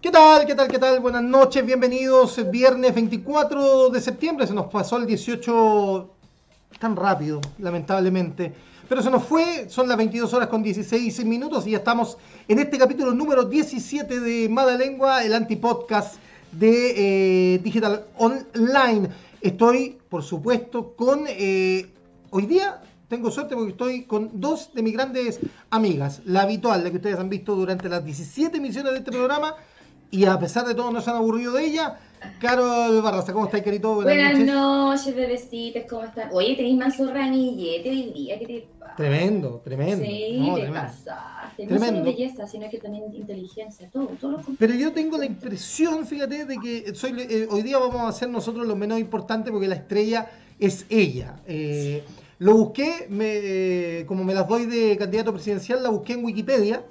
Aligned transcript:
¿Qué 0.00 0.10
tal? 0.10 0.46
¿Qué 0.46 0.54
tal? 0.54 0.68
¿Qué 0.68 0.78
tal? 0.78 1.00
Buenas 1.00 1.22
noches, 1.22 1.64
bienvenidos. 1.64 2.38
Viernes 2.50 2.94
24 2.94 3.88
de 3.88 4.00
septiembre, 4.00 4.46
se 4.46 4.52
nos 4.52 4.66
pasó 4.66 4.98
el 4.98 5.06
18 5.06 6.10
tan 6.78 6.94
rápido, 6.94 7.40
lamentablemente. 7.58 8.52
Pero 8.90 9.02
se 9.02 9.10
nos 9.10 9.24
fue, 9.24 9.70
son 9.70 9.88
las 9.88 9.96
22 9.96 10.32
horas 10.34 10.48
con 10.48 10.62
16 10.62 11.24
minutos 11.24 11.66
y 11.66 11.70
ya 11.70 11.78
estamos 11.78 12.18
en 12.46 12.58
este 12.58 12.76
capítulo 12.78 13.14
número 13.14 13.44
17 13.44 14.20
de 14.20 14.48
Madalengua, 14.50 15.24
el 15.24 15.34
antipodcast 15.34 16.16
de 16.52 17.54
eh, 17.54 17.58
Digital 17.64 18.04
Online. 18.18 19.08
Estoy, 19.40 19.98
por 20.10 20.22
supuesto, 20.22 20.94
con... 20.94 21.24
Eh, 21.26 21.90
hoy 22.30 22.44
día 22.44 22.82
tengo 23.08 23.30
suerte 23.30 23.54
porque 23.54 23.70
estoy 23.70 24.02
con 24.02 24.40
dos 24.40 24.74
de 24.74 24.82
mis 24.82 24.92
grandes 24.92 25.40
amigas. 25.70 26.20
La 26.26 26.42
habitual, 26.42 26.84
la 26.84 26.90
que 26.90 26.96
ustedes 26.96 27.18
han 27.18 27.30
visto 27.30 27.54
durante 27.54 27.88
las 27.88 28.04
17 28.04 28.58
emisiones 28.58 28.92
de 28.92 28.98
este 28.98 29.10
programa. 29.10 29.54
Y 30.10 30.24
a 30.24 30.38
pesar 30.38 30.66
de 30.66 30.74
todo 30.74 30.90
no 30.92 31.00
se 31.00 31.10
han 31.10 31.16
aburrido 31.16 31.52
de 31.52 31.64
ella. 31.66 31.98
Carol 32.40 33.02
Barraza, 33.02 33.32
¿cómo 33.32 33.44
estáis, 33.46 33.62
querido? 33.62 33.94
Buenas, 33.96 34.32
Buenas 34.32 34.54
noches. 34.54 35.14
bebecitos, 35.14 35.82
¿cómo 35.88 36.04
están? 36.04 36.30
Oye, 36.32 36.56
tenéis 36.56 36.76
más 36.76 36.98
ranillete 36.98 37.90
hoy 37.90 38.12
día, 38.12 38.38
¿qué 38.38 38.46
te 38.46 38.68
pasa? 38.78 38.96
Tremendo, 38.96 39.60
tremendo. 39.62 40.04
Sí, 40.04 40.38
no, 40.38 40.54
te 40.54 40.62
tremendo. 40.62 40.72
pasaste. 40.74 41.66
No 41.66 41.78
solo 41.78 42.04
belleza, 42.04 42.46
sino 42.46 42.68
que 42.70 42.78
también 42.78 43.14
inteligencia, 43.14 43.88
todo, 43.90 44.06
todo 44.20 44.32
lo 44.32 44.40
Pero 44.58 44.74
yo 44.74 44.92
tengo 44.92 45.18
la 45.18 45.26
impresión, 45.26 46.06
fíjate, 46.06 46.46
de 46.46 46.56
que 46.58 46.94
soy, 46.94 47.14
eh, 47.18 47.48
hoy 47.50 47.62
día 47.62 47.78
vamos 47.78 48.00
a 48.00 48.08
hacer 48.08 48.28
nosotros 48.28 48.66
lo 48.66 48.76
menos 48.76 48.98
importante 48.98 49.50
porque 49.50 49.68
la 49.68 49.76
estrella 49.76 50.30
es 50.58 50.86
ella. 50.88 51.36
Eh, 51.46 52.02
lo 52.38 52.54
busqué, 52.56 53.06
me, 53.08 53.32
eh, 53.34 54.04
como 54.06 54.24
me 54.24 54.34
las 54.34 54.48
doy 54.48 54.66
de 54.66 54.96
candidato 54.96 55.32
presidencial, 55.32 55.82
la 55.82 55.90
busqué 55.90 56.14
en 56.14 56.24
Wikipedia. 56.24 56.82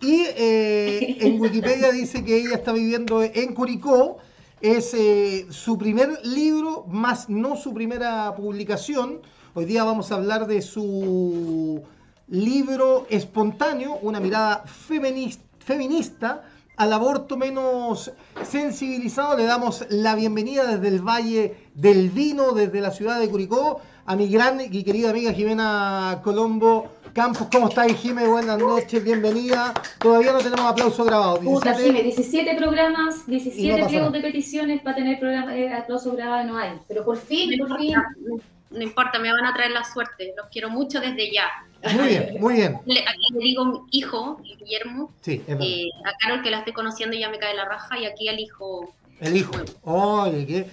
Y 0.00 0.26
eh, 0.36 1.18
en 1.20 1.40
Wikipedia 1.40 1.90
dice 1.90 2.24
que 2.24 2.36
ella 2.36 2.54
está 2.56 2.72
viviendo 2.72 3.22
en 3.22 3.54
Curicó. 3.54 4.18
Es 4.60 4.94
eh, 4.94 5.46
su 5.50 5.78
primer 5.78 6.20
libro, 6.24 6.84
más 6.88 7.28
no 7.28 7.56
su 7.56 7.72
primera 7.74 8.34
publicación. 8.36 9.20
Hoy 9.54 9.64
día 9.64 9.84
vamos 9.84 10.10
a 10.12 10.16
hablar 10.16 10.46
de 10.46 10.62
su 10.62 11.82
libro 12.28 13.06
espontáneo, 13.08 13.98
una 14.02 14.20
mirada 14.20 14.64
feminista, 14.66 15.44
feminista 15.58 16.42
al 16.76 16.92
aborto 16.92 17.36
menos 17.36 18.12
sensibilizado. 18.44 19.36
Le 19.36 19.44
damos 19.44 19.84
la 19.90 20.14
bienvenida 20.14 20.66
desde 20.66 20.88
el 20.88 21.02
Valle 21.02 21.56
del 21.74 22.10
Vino, 22.10 22.52
desde 22.52 22.80
la 22.80 22.92
ciudad 22.92 23.18
de 23.18 23.28
Curicó, 23.28 23.80
a 24.06 24.16
mi 24.16 24.28
gran 24.28 24.60
y 24.60 24.84
querida 24.84 25.10
amiga 25.10 25.32
Jimena 25.32 26.20
Colombo 26.22 26.88
Campos. 27.18 27.48
¿Cómo 27.50 27.68
estáis, 27.68 27.96
Jimé? 27.96 28.28
Buenas 28.28 28.56
noches, 28.60 29.02
bienvenida. 29.02 29.74
Todavía 29.98 30.30
no 30.30 30.38
tenemos 30.38 30.66
aplauso 30.66 31.02
grabado. 31.04 31.38
17, 31.38 31.52
Puta, 31.52 31.74
Jimé, 31.74 32.02
17 32.04 32.54
programas, 32.54 33.26
17 33.26 33.80
no 33.80 33.88
pliegos 33.88 34.12
de 34.12 34.20
peticiones 34.20 34.82
para 34.82 34.94
tener 34.94 35.18
programa, 35.18 35.56
eh, 35.56 35.72
aplauso 35.72 36.12
grabado 36.12 36.46
no 36.46 36.56
hay. 36.56 36.78
Pero 36.86 37.04
por 37.04 37.16
fin, 37.16 37.58
no 37.58 37.66
por 37.66 37.82
importa, 37.82 38.08
fin. 38.14 38.42
No 38.70 38.82
importa, 38.84 39.18
me 39.18 39.32
van 39.32 39.44
a 39.46 39.52
traer 39.52 39.72
la 39.72 39.82
suerte. 39.82 40.32
Los 40.36 40.46
quiero 40.46 40.70
mucho 40.70 41.00
desde 41.00 41.32
ya. 41.32 41.48
Muy 41.92 42.06
bien, 42.06 42.36
muy 42.38 42.54
bien. 42.54 42.78
Le, 42.86 43.00
aquí 43.00 43.32
le 43.32 43.40
digo 43.40 43.64
mi 43.64 43.80
hijo, 43.90 44.40
Guillermo. 44.40 45.12
Sí, 45.20 45.42
es 45.44 45.56
eh, 45.60 45.88
a 46.04 46.12
Carol 46.20 46.40
que 46.40 46.52
la 46.52 46.58
estoy 46.58 46.72
conociendo 46.72 47.16
ya 47.16 47.28
me 47.30 47.40
cae 47.40 47.56
la 47.56 47.64
raja 47.64 47.98
y 47.98 48.06
aquí 48.06 48.28
al 48.28 48.38
hijo. 48.38 48.94
El 49.18 49.36
hijo. 49.36 49.54
Oye, 49.82 50.46
qué, 50.46 50.66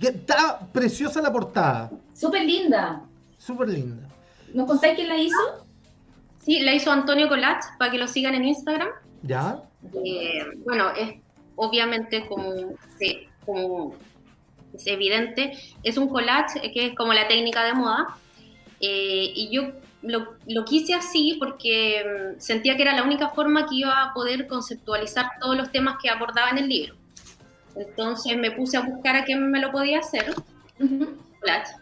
qué, 0.00 0.08
está 0.08 0.60
preciosa 0.72 1.20
la 1.20 1.30
portada. 1.30 1.90
Súper 2.14 2.42
linda. 2.42 3.02
Súper 3.36 3.68
linda. 3.68 4.08
¿Nos 4.54 4.66
contáis 4.66 4.94
quién 4.94 5.06
la 5.06 5.18
hizo? 5.18 5.69
Sí, 6.40 6.60
la 6.60 6.74
hizo 6.74 6.90
Antonio 6.90 7.28
Colach 7.28 7.64
para 7.78 7.90
que 7.90 7.98
lo 7.98 8.08
sigan 8.08 8.34
en 8.34 8.44
Instagram. 8.44 8.88
¿Ya? 9.22 9.62
Eh, 10.04 10.44
bueno, 10.64 10.90
es 10.90 11.14
obviamente 11.56 12.26
como, 12.26 12.74
sí, 12.98 13.28
como 13.44 13.94
es 14.72 14.86
evidente, 14.86 15.52
es 15.82 15.96
un 15.96 16.08
collage 16.08 16.72
que 16.72 16.86
es 16.86 16.94
como 16.94 17.12
la 17.12 17.28
técnica 17.28 17.64
de 17.64 17.74
moda. 17.74 18.16
Eh, 18.80 19.32
y 19.34 19.50
yo 19.50 19.72
lo, 20.02 20.36
lo, 20.46 20.64
quise 20.64 20.94
así 20.94 21.36
porque 21.38 22.02
um, 22.04 22.40
sentía 22.40 22.76
que 22.76 22.82
era 22.82 22.94
la 22.94 23.02
única 23.02 23.28
forma 23.28 23.66
que 23.66 23.76
iba 23.76 24.02
a 24.02 24.14
poder 24.14 24.46
conceptualizar 24.46 25.26
todos 25.38 25.56
los 25.56 25.70
temas 25.70 25.96
que 26.02 26.08
abordaba 26.08 26.50
en 26.50 26.58
el 26.58 26.68
libro. 26.68 26.94
Entonces 27.76 28.36
me 28.38 28.50
puse 28.50 28.78
a 28.78 28.80
buscar 28.80 29.16
a 29.16 29.24
quién 29.24 29.50
me 29.50 29.60
lo 29.60 29.70
podía 29.70 29.98
hacer. 29.98 30.34
Uh 30.78 30.84
-huh. 30.84 31.16
collage. 31.40 31.79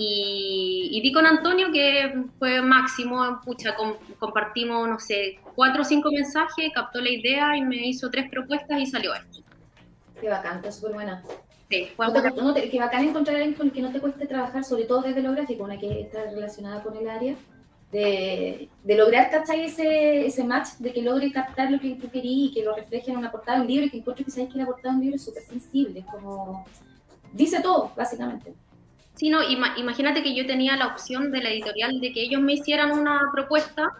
Y, 0.00 0.90
y, 0.92 1.00
di 1.00 1.12
con 1.12 1.26
Antonio, 1.26 1.72
que 1.72 2.14
fue 2.38 2.62
máximo, 2.62 3.40
pucha, 3.44 3.74
com, 3.74 3.94
compartimos, 4.20 4.88
no 4.88 5.00
sé, 5.00 5.40
cuatro 5.56 5.82
o 5.82 5.84
cinco 5.84 6.12
mensajes, 6.12 6.70
captó 6.72 7.00
la 7.00 7.10
idea 7.10 7.56
y 7.56 7.62
me 7.62 7.88
hizo 7.88 8.08
tres 8.08 8.30
propuestas 8.30 8.80
y 8.80 8.86
salió 8.86 9.12
esto. 9.12 9.40
Qué 10.20 10.28
bacán, 10.28 10.58
está 10.58 10.70
súper 10.70 10.92
buena. 10.92 11.24
Sí, 11.68 11.88
fue 11.96 12.06
no 12.06 12.12
te, 12.12 12.30
no 12.30 12.54
te, 12.54 12.70
qué 12.70 12.78
bacán 12.78 13.08
encontrar 13.08 13.36
a 13.36 13.38
alguien 13.40 13.56
con 13.56 13.66
el 13.66 13.72
que 13.72 13.82
no 13.82 13.90
te 13.90 13.98
cueste 13.98 14.28
trabajar, 14.28 14.62
sobre 14.62 14.84
todo 14.84 15.02
desde 15.02 15.20
lo 15.20 15.32
gráfico, 15.32 15.64
una 15.64 15.78
que 15.78 16.02
está 16.02 16.30
relacionada 16.30 16.80
con 16.80 16.96
el 16.96 17.08
área, 17.08 17.34
de, 17.90 18.68
de 18.84 18.96
lograr 18.96 19.32
captar 19.32 19.58
ese, 19.58 20.26
ese 20.26 20.44
match, 20.44 20.74
de 20.78 20.92
que 20.92 21.02
logre 21.02 21.32
captar 21.32 21.72
lo 21.72 21.80
que 21.80 21.96
tú 21.96 22.08
querías 22.08 22.52
y 22.52 22.54
que 22.54 22.62
lo 22.62 22.76
refleje 22.76 23.10
en 23.10 23.16
una 23.16 23.32
portada 23.32 23.58
de 23.58 23.62
un 23.62 23.68
libro, 23.68 23.86
y 23.86 23.90
que 23.90 23.98
encuentro 23.98 24.24
que 24.24 24.30
sabes 24.30 24.52
que 24.52 24.58
la 24.58 24.66
portada 24.66 24.90
de 24.90 24.98
un 24.98 25.02
libro 25.02 25.16
es 25.16 25.24
súper 25.24 25.42
sensible, 25.42 26.04
como 26.08 26.64
dice 27.32 27.60
todo, 27.60 27.90
básicamente. 27.96 28.54
Sí, 29.18 29.30
no, 29.30 29.42
ima 29.42 29.74
imagínate 29.76 30.22
que 30.22 30.32
yo 30.32 30.46
tenía 30.46 30.76
la 30.76 30.86
opción 30.86 31.32
de 31.32 31.42
la 31.42 31.50
editorial 31.50 32.00
de 32.00 32.12
que 32.12 32.22
ellos 32.22 32.40
me 32.40 32.52
hicieran 32.52 32.92
una 32.92 33.30
propuesta, 33.32 33.90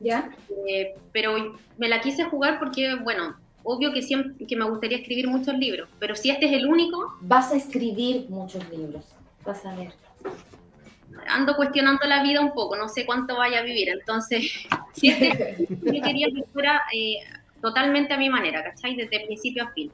¿ya? 0.00 0.30
Eh, 0.68 0.96
pero 1.12 1.56
me 1.78 1.88
la 1.88 2.00
quise 2.00 2.24
jugar 2.24 2.58
porque, 2.58 2.96
bueno, 2.96 3.36
obvio 3.62 3.92
que 3.92 4.02
siempre 4.02 4.44
que 4.44 4.56
me 4.56 4.68
gustaría 4.68 4.98
escribir 4.98 5.28
muchos 5.28 5.56
libros, 5.56 5.88
pero 6.00 6.16
si 6.16 6.30
este 6.30 6.46
es 6.46 6.52
el 6.54 6.66
único... 6.66 7.14
Vas 7.20 7.52
a 7.52 7.56
escribir 7.56 8.28
muchos 8.28 8.68
libros, 8.68 9.04
vas 9.46 9.64
a 9.64 9.76
ver. 9.76 9.92
Ando 11.28 11.54
cuestionando 11.54 12.04
la 12.08 12.24
vida 12.24 12.40
un 12.40 12.52
poco, 12.52 12.74
no 12.74 12.88
sé 12.88 13.06
cuánto 13.06 13.36
vaya 13.36 13.60
a 13.60 13.62
vivir, 13.62 13.90
entonces, 13.90 14.50
si 14.92 15.08
este 15.10 15.68
yo 15.68 16.02
quería 16.02 16.26
que 16.34 16.42
fuera 16.52 16.82
eh, 16.92 17.18
totalmente 17.62 18.12
a 18.12 18.18
mi 18.18 18.28
manera, 18.28 18.64
¿cachai? 18.64 18.96
Desde 18.96 19.24
principio 19.24 19.62
a 19.62 19.68
fin. 19.68 19.92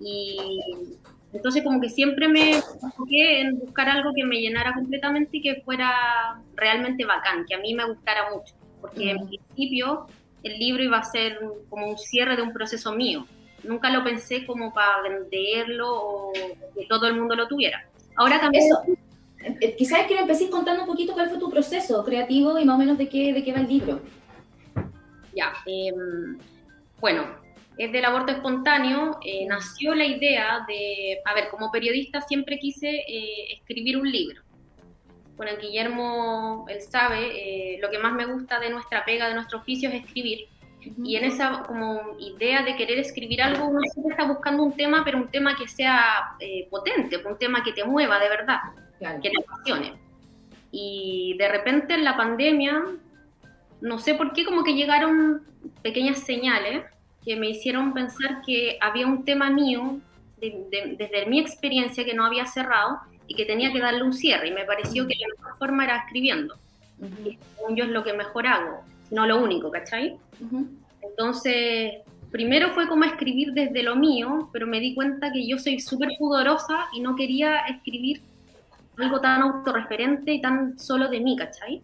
Y 0.00 0.58
entonces 1.36 1.62
como 1.62 1.80
que 1.80 1.88
siempre 1.88 2.28
me 2.28 2.56
enfoqué 2.56 3.40
en 3.40 3.58
buscar 3.58 3.88
algo 3.88 4.12
que 4.14 4.24
me 4.24 4.40
llenara 4.40 4.74
completamente 4.74 5.36
y 5.36 5.42
que 5.42 5.62
fuera 5.62 6.40
realmente 6.54 7.04
bacán, 7.04 7.44
que 7.46 7.54
a 7.54 7.58
mí 7.58 7.74
me 7.74 7.86
gustara 7.86 8.30
mucho, 8.30 8.54
porque 8.80 9.06
mm. 9.06 9.18
en 9.18 9.28
principio 9.28 10.06
el 10.42 10.58
libro 10.58 10.82
iba 10.82 10.98
a 10.98 11.04
ser 11.04 11.38
como 11.68 11.88
un 11.88 11.98
cierre 11.98 12.36
de 12.36 12.42
un 12.42 12.52
proceso 12.52 12.92
mío. 12.92 13.26
Nunca 13.64 13.90
lo 13.90 14.04
pensé 14.04 14.46
como 14.46 14.72
para 14.72 15.02
venderlo 15.02 15.88
o 15.90 16.32
que 16.32 16.86
todo 16.88 17.06
el 17.06 17.16
mundo 17.16 17.34
lo 17.34 17.48
tuviera. 17.48 17.86
Ahora 18.16 18.40
también... 18.40 18.64
Eso. 18.64 18.82
Eh, 19.60 19.76
quizás 19.76 20.06
quiero 20.06 20.22
empezar 20.22 20.50
contando 20.50 20.82
un 20.82 20.88
poquito 20.88 21.12
cuál 21.12 21.28
fue 21.28 21.38
tu 21.38 21.50
proceso 21.50 22.04
creativo 22.04 22.58
y 22.58 22.64
más 22.64 22.74
o 22.74 22.78
menos 22.78 22.98
de 22.98 23.08
qué, 23.08 23.32
de 23.32 23.44
qué 23.44 23.52
va 23.52 23.60
el 23.60 23.68
libro. 23.68 24.00
Ya, 25.34 25.52
eh, 25.66 25.92
bueno, 27.00 27.24
es 27.78 27.92
del 27.92 28.04
aborto 28.04 28.32
espontáneo, 28.32 29.18
eh, 29.22 29.46
nació 29.46 29.94
la 29.94 30.06
idea 30.06 30.64
de, 30.66 31.20
a 31.24 31.34
ver, 31.34 31.48
como 31.50 31.70
periodista 31.70 32.22
siempre 32.22 32.58
quise 32.58 32.88
eh, 32.88 33.52
escribir 33.52 33.98
un 33.98 34.10
libro. 34.10 34.42
Bueno, 35.36 35.52
Guillermo, 35.60 36.64
él 36.68 36.80
sabe, 36.80 37.74
eh, 37.74 37.78
lo 37.80 37.90
que 37.90 37.98
más 37.98 38.14
me 38.14 38.24
gusta 38.24 38.58
de 38.58 38.70
nuestra 38.70 39.04
pega, 39.04 39.28
de 39.28 39.34
nuestro 39.34 39.58
oficio 39.58 39.90
es 39.90 39.96
escribir. 39.96 40.46
Y 41.04 41.16
en 41.16 41.24
esa 41.24 41.64
como 41.64 42.16
idea 42.18 42.62
de 42.62 42.76
querer 42.76 42.98
escribir 42.98 43.42
algo, 43.42 43.66
uno 43.66 43.80
siempre 43.92 44.12
está 44.12 44.24
buscando 44.24 44.62
un 44.62 44.74
tema, 44.74 45.02
pero 45.04 45.18
un 45.18 45.28
tema 45.28 45.56
que 45.56 45.66
sea 45.66 46.36
potente, 46.70 47.16
un 47.26 47.36
tema 47.38 47.64
que 47.64 47.72
te 47.72 47.84
mueva 47.84 48.20
de 48.20 48.28
verdad, 48.28 48.58
claro. 48.98 49.20
que 49.20 49.30
te 49.30 49.36
apasione. 49.42 49.94
Y 50.70 51.34
de 51.38 51.48
repente 51.48 51.94
en 51.94 52.04
la 52.04 52.16
pandemia, 52.16 52.84
no 53.80 53.98
sé 53.98 54.14
por 54.14 54.32
qué, 54.32 54.44
como 54.44 54.62
que 54.62 54.74
llegaron 54.74 55.42
pequeñas 55.82 56.20
señales 56.20 56.84
que 57.26 57.34
me 57.34 57.50
hicieron 57.50 57.92
pensar 57.92 58.40
que 58.46 58.78
había 58.80 59.04
un 59.04 59.24
tema 59.24 59.50
mío, 59.50 59.98
de, 60.40 60.64
de, 60.70 60.96
desde 60.96 61.26
mi 61.26 61.40
experiencia, 61.40 62.04
que 62.04 62.14
no 62.14 62.24
había 62.24 62.46
cerrado 62.46 63.00
y 63.26 63.34
que 63.34 63.44
tenía 63.44 63.72
que 63.72 63.80
darle 63.80 64.04
un 64.04 64.12
cierre. 64.12 64.48
Y 64.48 64.52
me 64.52 64.64
pareció 64.64 65.08
que 65.08 65.16
la 65.16 65.26
mejor 65.36 65.58
forma 65.58 65.84
era 65.84 65.96
escribiendo. 65.96 66.54
Uh 67.00 67.06
-huh. 67.06 67.32
Y 67.32 67.38
según 67.56 67.76
yo 67.76 67.84
es 67.84 67.90
lo 67.90 68.04
que 68.04 68.12
mejor 68.12 68.46
hago, 68.46 68.84
no 69.10 69.26
lo 69.26 69.42
único, 69.42 69.72
¿cachai? 69.72 70.16
Uh 70.40 70.44
-huh. 70.44 70.68
Entonces, 71.02 71.94
primero 72.30 72.70
fue 72.70 72.86
como 72.86 73.02
escribir 73.04 73.52
desde 73.52 73.82
lo 73.82 73.96
mío, 73.96 74.48
pero 74.52 74.68
me 74.68 74.78
di 74.78 74.94
cuenta 74.94 75.32
que 75.32 75.44
yo 75.48 75.58
soy 75.58 75.80
súper 75.80 76.10
pudorosa 76.18 76.86
y 76.92 77.00
no 77.00 77.16
quería 77.16 77.66
escribir 77.66 78.22
algo 78.98 79.20
tan 79.20 79.42
autorreferente 79.42 80.32
y 80.32 80.40
tan 80.40 80.78
solo 80.78 81.08
de 81.08 81.18
mí, 81.20 81.36
¿cachai? 81.36 81.82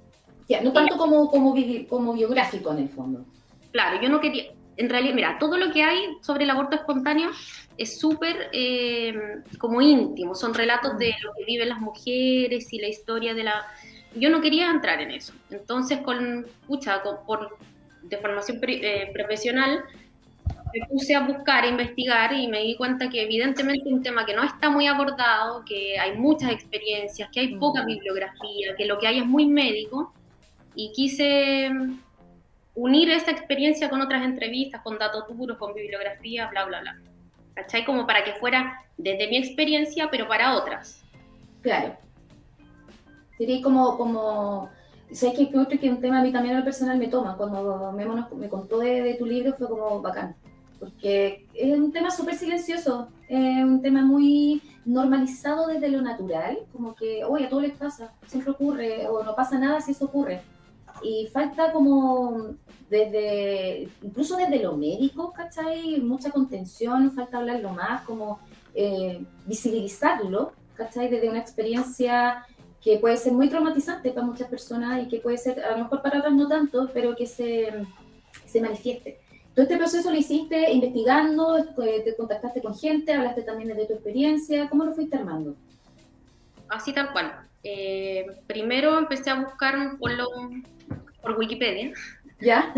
Ya, 0.49 0.61
no 0.63 0.73
tanto 0.73 0.97
como, 0.97 1.29
como, 1.29 1.55
como 1.89 2.13
biográfico 2.13 2.71
en 2.73 2.79
el 2.79 2.89
fondo. 2.89 3.25
Claro, 3.73 4.01
yo 4.01 4.09
no 4.09 4.21
quería, 4.21 4.45
en 4.77 4.89
realidad, 4.89 5.15
mira, 5.15 5.39
todo 5.39 5.57
lo 5.57 5.73
que 5.73 5.83
hay 5.83 5.99
sobre 6.23 6.45
el 6.45 6.51
aborto 6.51 6.77
espontáneo 6.77 7.31
es 7.77 7.99
súper 7.99 8.49
eh, 8.53 9.15
como 9.59 9.81
íntimo, 9.81 10.35
son 10.35 10.55
relatos 10.55 10.99
de 10.99 11.15
lo 11.23 11.33
que 11.35 11.45
viven 11.45 11.69
las 11.69 11.81
mujeres 11.81 12.73
y 12.73 12.79
la 12.79 12.89
historia 12.89 13.35
de 13.35 13.45
la... 13.45 13.67
Yo 14.15 14.29
no 14.31 14.41
quería 14.41 14.71
entrar 14.71 15.01
en 15.01 15.11
eso, 15.11 15.33
entonces 15.51 15.99
con, 16.01 16.47
pucha, 16.67 17.03
con, 17.03 17.25
por 17.27 17.57
de 18.03 18.19
formación 18.19 18.61
pre, 18.61 18.81
eh, 18.83 19.11
profesional, 19.13 19.85
me 20.75 20.87
puse 20.87 21.15
a 21.15 21.21
buscar, 21.21 21.65
a 21.65 21.69
investigar 21.69 22.33
y 22.33 22.49
me 22.49 22.61
di 22.61 22.77
cuenta 22.77 23.09
que 23.09 23.23
evidentemente 23.23 23.89
es 23.89 23.93
un 23.93 24.03
tema 24.03 24.25
que 24.25 24.35
no 24.35 24.43
está 24.43 24.71
muy 24.71 24.87
abordado, 24.87 25.65
que 25.65 25.99
hay 25.99 26.17
muchas 26.17 26.51
experiencias, 26.51 27.29
que 27.31 27.41
hay 27.41 27.57
poca 27.57 27.85
bibliografía, 27.85 28.75
que 28.77 28.87
lo 28.87 28.99
que 28.99 29.07
hay 29.07 29.19
es 29.19 29.27
muy 29.27 29.47
médico 29.47 30.13
y 30.75 30.93
quise 30.93 31.71
unir 32.75 33.11
esta 33.11 33.31
experiencia 33.31 33.91
con 33.91 34.01
otras 34.01 34.25
entrevistas, 34.25 34.83
con 34.83 34.99
datos 34.99 35.25
duros, 35.29 35.59
con 35.59 35.75
bibliografía, 35.75 36.49
bla, 36.49 36.65
bla, 36.65 36.81
bla. 36.81 36.99
¿Cachai? 37.55 37.85
Como 37.85 38.07
para 38.07 38.25
que 38.25 38.33
fuera 38.33 38.81
desde 38.97 39.29
mi 39.29 39.37
experiencia, 39.37 40.09
pero 40.11 40.27
para 40.27 40.57
otras. 40.57 41.03
Claro. 41.61 41.97
Sería 43.37 43.63
como, 43.63 43.97
como 43.97 44.71
¿Sabes 45.13 45.37
que 45.37 45.59
otro 45.59 45.79
que 45.79 45.91
un 45.91 46.01
tema 46.01 46.21
a 46.21 46.23
mí 46.23 46.33
también 46.33 46.57
al 46.57 46.65
personal 46.65 46.99
me 46.99 47.09
toma? 47.09 47.37
Cuando 47.37 47.93
Memo 47.93 48.27
me 48.37 48.49
contó 48.49 48.79
de, 48.79 49.15
tu 49.19 49.27
libro 49.27 49.53
fue 49.53 49.69
como 49.69 50.01
bacán, 50.01 50.35
porque 50.81 51.47
es 51.53 51.79
un 51.79 51.93
tema 51.93 52.11
súper 52.11 52.35
silencioso, 52.35 53.09
es 53.29 53.63
un 53.63 53.83
tema 53.83 54.03
muy 54.03 54.63
normalizado 54.87 55.67
desde 55.67 55.91
lo 55.91 56.01
natural, 56.01 56.59
como 56.73 56.95
que, 56.95 57.25
oye, 57.25 57.45
a 57.45 57.49
todos 57.51 57.63
les 57.63 57.77
pasa, 57.77 58.15
siempre 58.27 58.53
ocurre, 58.53 59.07
o 59.07 59.23
no 59.23 59.35
pasa 59.35 59.59
nada 59.59 59.83
si 59.83 59.93
eso 59.93 60.07
ocurre. 60.07 60.41
Y 61.03 61.27
falta 61.33 61.73
como 61.73 62.55
desde, 62.89 63.89
incluso 64.03 64.37
desde 64.37 64.63
lo 64.63 64.77
médico, 64.77 65.33
¿cachai? 65.33 66.01
Mucha 66.01 66.31
contención, 66.31 67.11
falta 67.13 67.39
hablarlo 67.39 67.71
más, 67.71 68.03
como 68.03 68.39
eh, 68.75 69.25
visibilizarlo, 69.47 70.53
¿cachai? 70.75 71.09
Desde 71.09 71.29
una 71.29 71.41
experiencia 71.41 72.45
que 72.83 72.99
puede 72.99 73.17
ser 73.17 73.33
muy 73.33 73.49
traumatizante 73.49 74.11
para 74.11 74.27
muchas 74.27 74.49
personas 74.49 75.03
y 75.03 75.09
que 75.09 75.21
puede 75.21 75.39
ser, 75.39 75.65
a 75.65 75.73
lo 75.73 75.85
mejor 75.85 76.03
para 76.03 76.19
otras 76.19 76.35
no 76.35 76.49
tanto, 76.49 76.91
pero 76.93 77.15
que 77.15 77.27
se, 77.27 77.87
se 78.45 78.61
manifieste. 78.61 79.21
Todo 79.55 79.65
este 79.65 79.77
proceso 79.77 80.11
lo 80.11 80.17
hiciste 80.17 80.73
investigando, 80.73 81.59
eh, 81.59 82.03
te 82.05 82.17
contactaste 82.17 82.63
con 82.63 82.75
gente, 82.75 83.13
hablaste 83.13 83.43
también 83.43 83.77
de 83.77 83.87
tu 83.87 83.93
experiencia, 83.93 84.69
¿cómo 84.69 84.85
lo 84.85 84.95
fuiste 84.95 85.17
armando? 85.17 85.55
Así 86.69 86.93
tal 86.93 87.13
cual. 87.13 87.47
Eh, 87.63 88.27
primero 88.47 88.99
empecé 88.99 89.31
a 89.31 89.41
buscar 89.41 89.97
por, 89.99 90.11
lo, 90.13 90.27
por 91.23 91.39
Wikipedia. 91.39 91.93
¿Ya? 92.41 92.75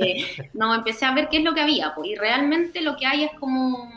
Eh, 0.00 0.24
no, 0.54 0.74
empecé 0.74 1.04
a 1.04 1.14
ver 1.14 1.28
qué 1.28 1.38
es 1.38 1.44
lo 1.44 1.52
que 1.52 1.60
había, 1.60 1.94
pues, 1.94 2.10
y 2.10 2.14
realmente 2.14 2.80
lo 2.80 2.96
que 2.96 3.06
hay 3.06 3.24
es 3.24 3.32
como... 3.38 3.90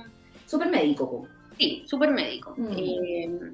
Súper 0.48 0.70
médico. 0.70 1.28
Sí, 1.58 1.84
súper 1.88 2.10
médico. 2.12 2.56
Mm. 2.58 3.54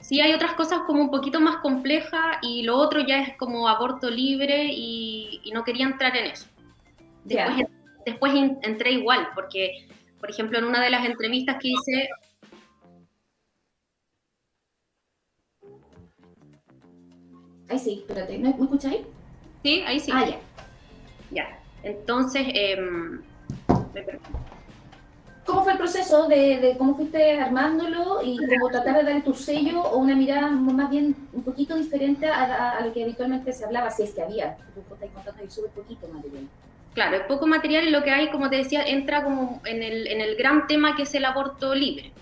Sí, 0.00 0.20
hay 0.20 0.32
otras 0.32 0.54
cosas 0.54 0.80
como 0.86 1.02
un 1.02 1.10
poquito 1.10 1.40
más 1.40 1.56
complejas 1.56 2.38
y 2.42 2.62
lo 2.62 2.76
otro 2.76 3.00
ya 3.00 3.20
es 3.20 3.36
como 3.36 3.68
aborto 3.68 4.08
libre 4.08 4.66
y, 4.72 5.42
no 5.52 5.64
quería 5.64 5.86
entrar 5.86 6.16
en 6.16 6.26
eso. 6.26 6.46
Después, 7.24 7.66
después 8.06 8.32
entré 8.62 8.92
igual, 8.92 9.28
porque, 9.34 9.86
por 10.18 10.30
ejemplo, 10.30 10.58
en 10.58 10.64
una 10.64 10.82
de 10.82 10.90
las 10.90 11.04
entrevistas 11.04 11.56
que 11.60 11.68
hice... 11.68 12.08
Ahí 17.68 17.78
sí, 17.78 18.04
espérate, 18.06 18.38
¿me, 18.38 18.50
escucháis? 18.50 19.02
Sí, 19.62 19.82
ahí 19.86 20.00
sí. 20.00 20.10
Ah, 20.14 20.24
ya. 20.26 20.38
Ya, 21.30 21.58
entonces... 21.82 22.42
Eh, 22.54 22.78
¿Cómo 25.50 25.64
fue 25.64 25.72
el 25.72 25.78
proceso 25.78 26.28
de, 26.28 26.76
cómo 26.78 26.94
fuiste 26.94 27.40
armándolo 27.40 28.20
y 28.22 28.36
cómo 28.36 28.68
tratar 28.68 28.98
de 28.98 29.02
darle 29.02 29.22
tu 29.22 29.34
sello 29.34 29.82
o 29.82 29.98
una 29.98 30.14
mirada 30.14 30.48
más 30.48 30.88
bien 30.90 31.16
un 31.32 31.42
poquito 31.42 31.74
diferente 31.74 32.28
a, 32.28 32.80
lo 32.84 32.92
que 32.92 33.02
habitualmente 33.02 33.52
se 33.52 33.64
hablaba, 33.64 33.90
si 33.90 34.04
es 34.04 34.12
que 34.12 34.22
había? 34.22 34.56
Tú 34.74 34.82
ahí 35.00 35.50
súper 35.50 35.70
poquito 35.72 36.06
material. 36.06 36.44
Claro, 36.94 37.16
es 37.16 37.22
poco 37.22 37.48
material 37.48 37.88
y 37.88 37.90
lo 37.90 38.04
que 38.04 38.10
hay, 38.10 38.30
como 38.30 38.48
te 38.48 38.56
decía, 38.56 38.84
entra 38.84 39.24
como 39.24 39.60
en 39.64 39.82
el, 39.82 40.06
en 40.06 40.20
el 40.20 40.36
gran 40.36 40.68
tema 40.68 40.94
que 40.94 41.02
es 41.02 41.14
el 41.14 41.24
aborto 41.24 41.74
libre. 41.74 42.12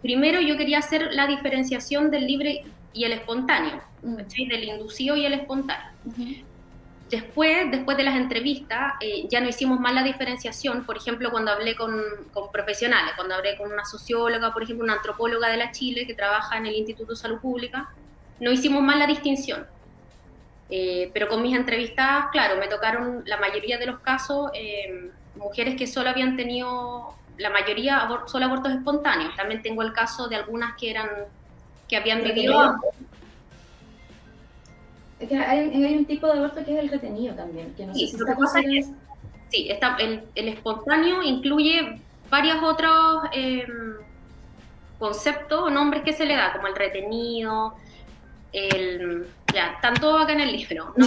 Primero 0.00 0.40
yo 0.40 0.56
quería 0.56 0.78
hacer 0.78 1.12
la 1.12 1.26
diferenciación 1.26 2.10
del 2.10 2.26
libre 2.26 2.64
y 2.94 3.04
el 3.04 3.12
espontáneo, 3.12 3.82
uh 4.02 4.16
del 4.16 4.64
inducido 4.64 5.16
y 5.16 5.26
el 5.26 5.34
espontáneo. 5.34 5.92
Después, 7.10 7.70
después 7.70 7.96
de 7.96 8.02
las 8.02 8.16
entrevistas, 8.16 8.94
eh, 9.00 9.26
ya 9.30 9.40
no 9.40 9.48
hicimos 9.48 9.80
más 9.80 9.94
la 9.94 10.02
diferenciación, 10.02 10.84
por 10.84 10.98
ejemplo, 10.98 11.30
cuando 11.30 11.50
hablé 11.50 11.74
con, 11.74 12.02
con, 12.32 12.52
profesionales, 12.52 13.14
cuando 13.16 13.34
hablé 13.34 13.56
con 13.56 13.72
una 13.72 13.84
socióloga, 13.86 14.52
por 14.52 14.62
ejemplo, 14.62 14.84
una 14.84 14.94
antropóloga 14.94 15.48
de 15.48 15.56
la 15.56 15.72
Chile 15.72 16.06
que 16.06 16.14
trabaja 16.14 16.58
en 16.58 16.66
el 16.66 16.74
Instituto 16.74 17.12
de 17.12 17.16
Salud 17.16 17.38
Pública, 17.38 17.88
no 18.40 18.50
hicimos 18.50 18.82
más 18.82 18.98
la 18.98 19.06
distinción. 19.06 19.66
Eh, 20.70 21.10
pero 21.14 21.28
con 21.28 21.42
mis 21.42 21.56
entrevistas, 21.56 22.26
claro, 22.30 22.56
me 22.56 22.68
tocaron 22.68 23.22
la 23.24 23.38
mayoría 23.38 23.78
de 23.78 23.86
los 23.86 24.00
casos 24.00 24.50
eh, 24.52 25.10
mujeres 25.34 25.76
que 25.76 25.86
solo 25.86 26.10
habían 26.10 26.36
tenido, 26.36 27.14
la 27.38 27.48
mayoría 27.48 28.06
solo 28.26 28.44
abortos 28.44 28.72
espontáneos. 28.72 29.34
También 29.34 29.62
tengo 29.62 29.82
el 29.82 29.94
caso 29.94 30.28
de 30.28 30.36
algunas 30.36 30.76
que 30.76 30.90
eran 30.90 31.08
que 31.88 31.96
habían 31.96 32.22
vivido 32.22 32.74
es 35.20 35.28
que 35.28 35.36
hay, 35.36 35.96
un 35.96 36.04
tipo 36.04 36.26
de 36.26 36.38
aborto 36.38 36.64
que 36.64 36.72
es 36.72 36.78
el 36.78 36.88
retenido 36.88 37.34
también, 37.34 37.74
que 37.76 37.86
no 37.86 37.94
sí, 37.94 38.08
sé 38.08 38.18
si 38.18 38.34
cosa 38.34 38.60
es, 38.60 38.90
Sí, 39.50 39.68
está, 39.70 39.96
el, 39.98 40.22
espontáneo 40.34 41.22
incluye 41.22 42.00
varios 42.30 42.58
otros 42.62 43.24
eh, 43.32 43.66
conceptos 44.98 45.62
o 45.62 45.70
nombres 45.70 46.02
que 46.02 46.12
se 46.12 46.26
le 46.26 46.36
da, 46.36 46.52
como 46.52 46.66
el 46.66 46.76
retenido, 46.76 47.74
el... 48.52 49.26
Ya, 49.52 49.72
están 49.76 49.94
todos 49.94 50.22
acá 50.22 50.32
en 50.32 50.40
el 50.40 50.52
libro. 50.52 50.94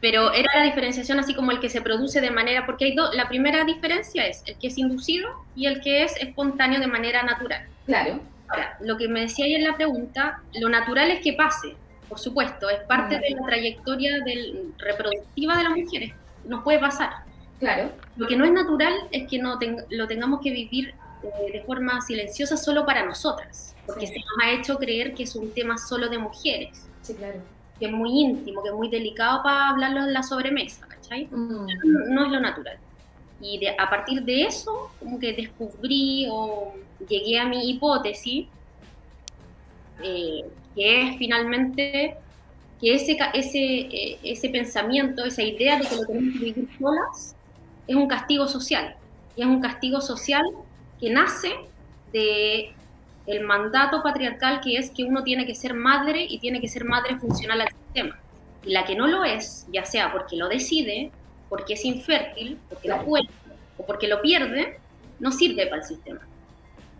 pero 0.00 0.32
era 0.32 0.48
la 0.56 0.62
diferenciación 0.62 1.18
así 1.18 1.34
como 1.34 1.50
el 1.50 1.60
que 1.60 1.68
se 1.68 1.82
produce 1.82 2.20
de 2.20 2.30
manera, 2.30 2.64
porque 2.64 2.86
hay 2.86 2.94
dos, 2.94 3.14
la 3.14 3.28
primera 3.28 3.64
diferencia 3.64 4.26
es 4.26 4.42
el 4.46 4.56
que 4.56 4.68
es 4.68 4.78
inducido 4.78 5.28
y 5.56 5.66
el 5.66 5.80
que 5.80 6.04
es 6.04 6.16
espontáneo 6.16 6.80
de 6.80 6.86
manera 6.86 7.24
natural. 7.24 7.66
Claro. 7.86 8.20
Ahora, 8.48 8.76
lo 8.80 8.96
que 8.96 9.08
me 9.08 9.22
decía 9.22 9.44
ahí 9.44 9.54
en 9.54 9.64
la 9.64 9.76
pregunta, 9.76 10.42
lo 10.54 10.68
natural 10.68 11.10
es 11.10 11.22
que 11.22 11.34
pase, 11.34 11.76
por 12.10 12.18
supuesto, 12.18 12.68
es 12.68 12.80
parte 12.80 13.20
de 13.20 13.30
la 13.30 13.46
trayectoria 13.46 14.18
del, 14.24 14.74
reproductiva 14.78 15.56
de 15.56 15.62
las 15.62 15.76
mujeres, 15.76 16.12
nos 16.44 16.64
puede 16.64 16.80
pasar. 16.80 17.10
Claro. 17.60 17.92
Lo 18.16 18.26
que 18.26 18.36
no 18.36 18.44
es 18.44 18.52
natural 18.52 18.92
es 19.12 19.28
que 19.28 19.38
no 19.38 19.58
lo 19.90 20.08
tengamos 20.08 20.40
que 20.40 20.50
vivir 20.50 20.92
eh, 21.22 21.52
de 21.52 21.60
forma 21.62 22.00
silenciosa 22.00 22.56
solo 22.56 22.84
para 22.84 23.06
nosotras, 23.06 23.76
porque 23.86 24.08
se 24.08 24.14
nos 24.14 24.26
ha 24.42 24.50
hecho 24.50 24.76
creer 24.76 25.14
que 25.14 25.22
es 25.22 25.36
un 25.36 25.52
tema 25.52 25.78
solo 25.78 26.08
de 26.08 26.18
mujeres. 26.18 26.88
Sí, 27.02 27.14
claro. 27.14 27.38
Que 27.78 27.86
es 27.86 27.92
muy 27.92 28.10
íntimo, 28.10 28.60
que 28.62 28.70
es 28.70 28.74
muy 28.74 28.90
delicado 28.90 29.42
para 29.44 29.68
hablarlo 29.68 30.00
en 30.00 30.12
la 30.12 30.24
sobremesa, 30.24 30.88
¿cachai? 30.88 31.28
Mm. 31.30 31.66
No, 32.08 32.26
es 32.26 32.32
lo 32.32 32.40
natural. 32.40 32.76
Y 33.40 33.64
a 33.66 33.88
partir 33.88 34.22
de 34.24 34.42
eso, 34.42 34.90
como 34.98 35.18
que 35.20 35.32
descubrí 35.32 36.26
o 36.28 36.74
llegué 37.08 37.38
a 37.38 37.46
mi 37.46 37.70
hipótesis 37.70 38.48
eh, 40.02 40.44
que 40.74 41.02
es 41.02 41.18
finalmente 41.18 42.16
que 42.80 42.94
ese, 42.94 43.18
ese, 43.34 43.58
eh, 43.58 44.18
ese 44.22 44.48
pensamiento, 44.48 45.24
esa 45.24 45.42
idea 45.42 45.78
de 45.78 45.86
que 45.86 45.96
lo 45.96 46.06
tenemos 46.06 46.38
que 46.38 46.44
vivir 46.44 46.68
solas, 46.78 47.36
es 47.86 47.96
un 47.96 48.08
castigo 48.08 48.48
social. 48.48 48.96
Y 49.36 49.42
es 49.42 49.46
un 49.46 49.60
castigo 49.60 50.00
social 50.00 50.44
que 50.98 51.10
nace 51.10 51.52
de 52.12 52.72
el 53.26 53.44
mandato 53.44 54.02
patriarcal 54.02 54.60
que 54.60 54.76
es 54.76 54.90
que 54.90 55.04
uno 55.04 55.22
tiene 55.22 55.46
que 55.46 55.54
ser 55.54 55.74
madre 55.74 56.26
y 56.28 56.38
tiene 56.38 56.60
que 56.60 56.68
ser 56.68 56.84
madre 56.84 57.16
funcional 57.18 57.60
al 57.60 57.68
sistema. 57.68 58.18
Y 58.64 58.72
la 58.72 58.84
que 58.84 58.94
no 58.94 59.06
lo 59.06 59.24
es, 59.24 59.66
ya 59.72 59.84
sea 59.84 60.12
porque 60.12 60.36
lo 60.36 60.48
decide, 60.48 61.10
porque 61.48 61.74
es 61.74 61.84
infértil, 61.84 62.58
porque 62.68 62.88
lo 62.88 63.04
puede 63.04 63.28
o 63.78 63.86
porque 63.86 64.08
lo 64.08 64.20
pierde, 64.20 64.78
no 65.18 65.30
sirve 65.32 65.66
para 65.66 65.82
el 65.82 65.88
sistema. 65.88 66.20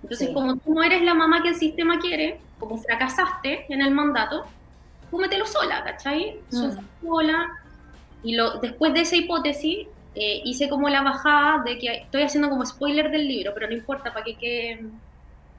Entonces, 0.03 0.31
como 0.31 0.57
tú 0.57 0.75
no 0.75 0.83
eres 0.83 1.03
la 1.03 1.15
mamá 1.15 1.43
que 1.43 1.51
el 1.51 1.57
sistema 1.57 1.99
quiere, 1.99 2.41
como 2.61 2.77
fracasaste 2.77 3.65
en 3.69 3.81
el 3.81 3.91
mandato, 3.91 4.45
cómetelo 5.11 5.47
sola, 5.47 5.83
¿cachai? 5.83 6.39
Mm. 6.53 6.71
sola. 7.03 7.49
Y 8.23 8.37
lo, 8.37 8.61
después 8.61 8.93
de 8.93 9.01
esa 9.01 9.17
hipótesis, 9.17 9.89
eh, 10.15 10.43
hice 10.45 10.69
como 10.69 10.89
la 10.89 11.03
bajada 11.03 11.63
de 11.65 11.79
que 11.79 11.93
estoy 11.95 12.23
haciendo 12.23 12.51
como 12.51 12.65
spoiler 12.65 13.11
del 13.11 13.27
libro, 13.27 13.53
pero 13.55 13.67
no 13.67 13.73
importa, 13.73 14.13
para 14.13 14.25
que 14.25 14.37
quede... 14.37 14.85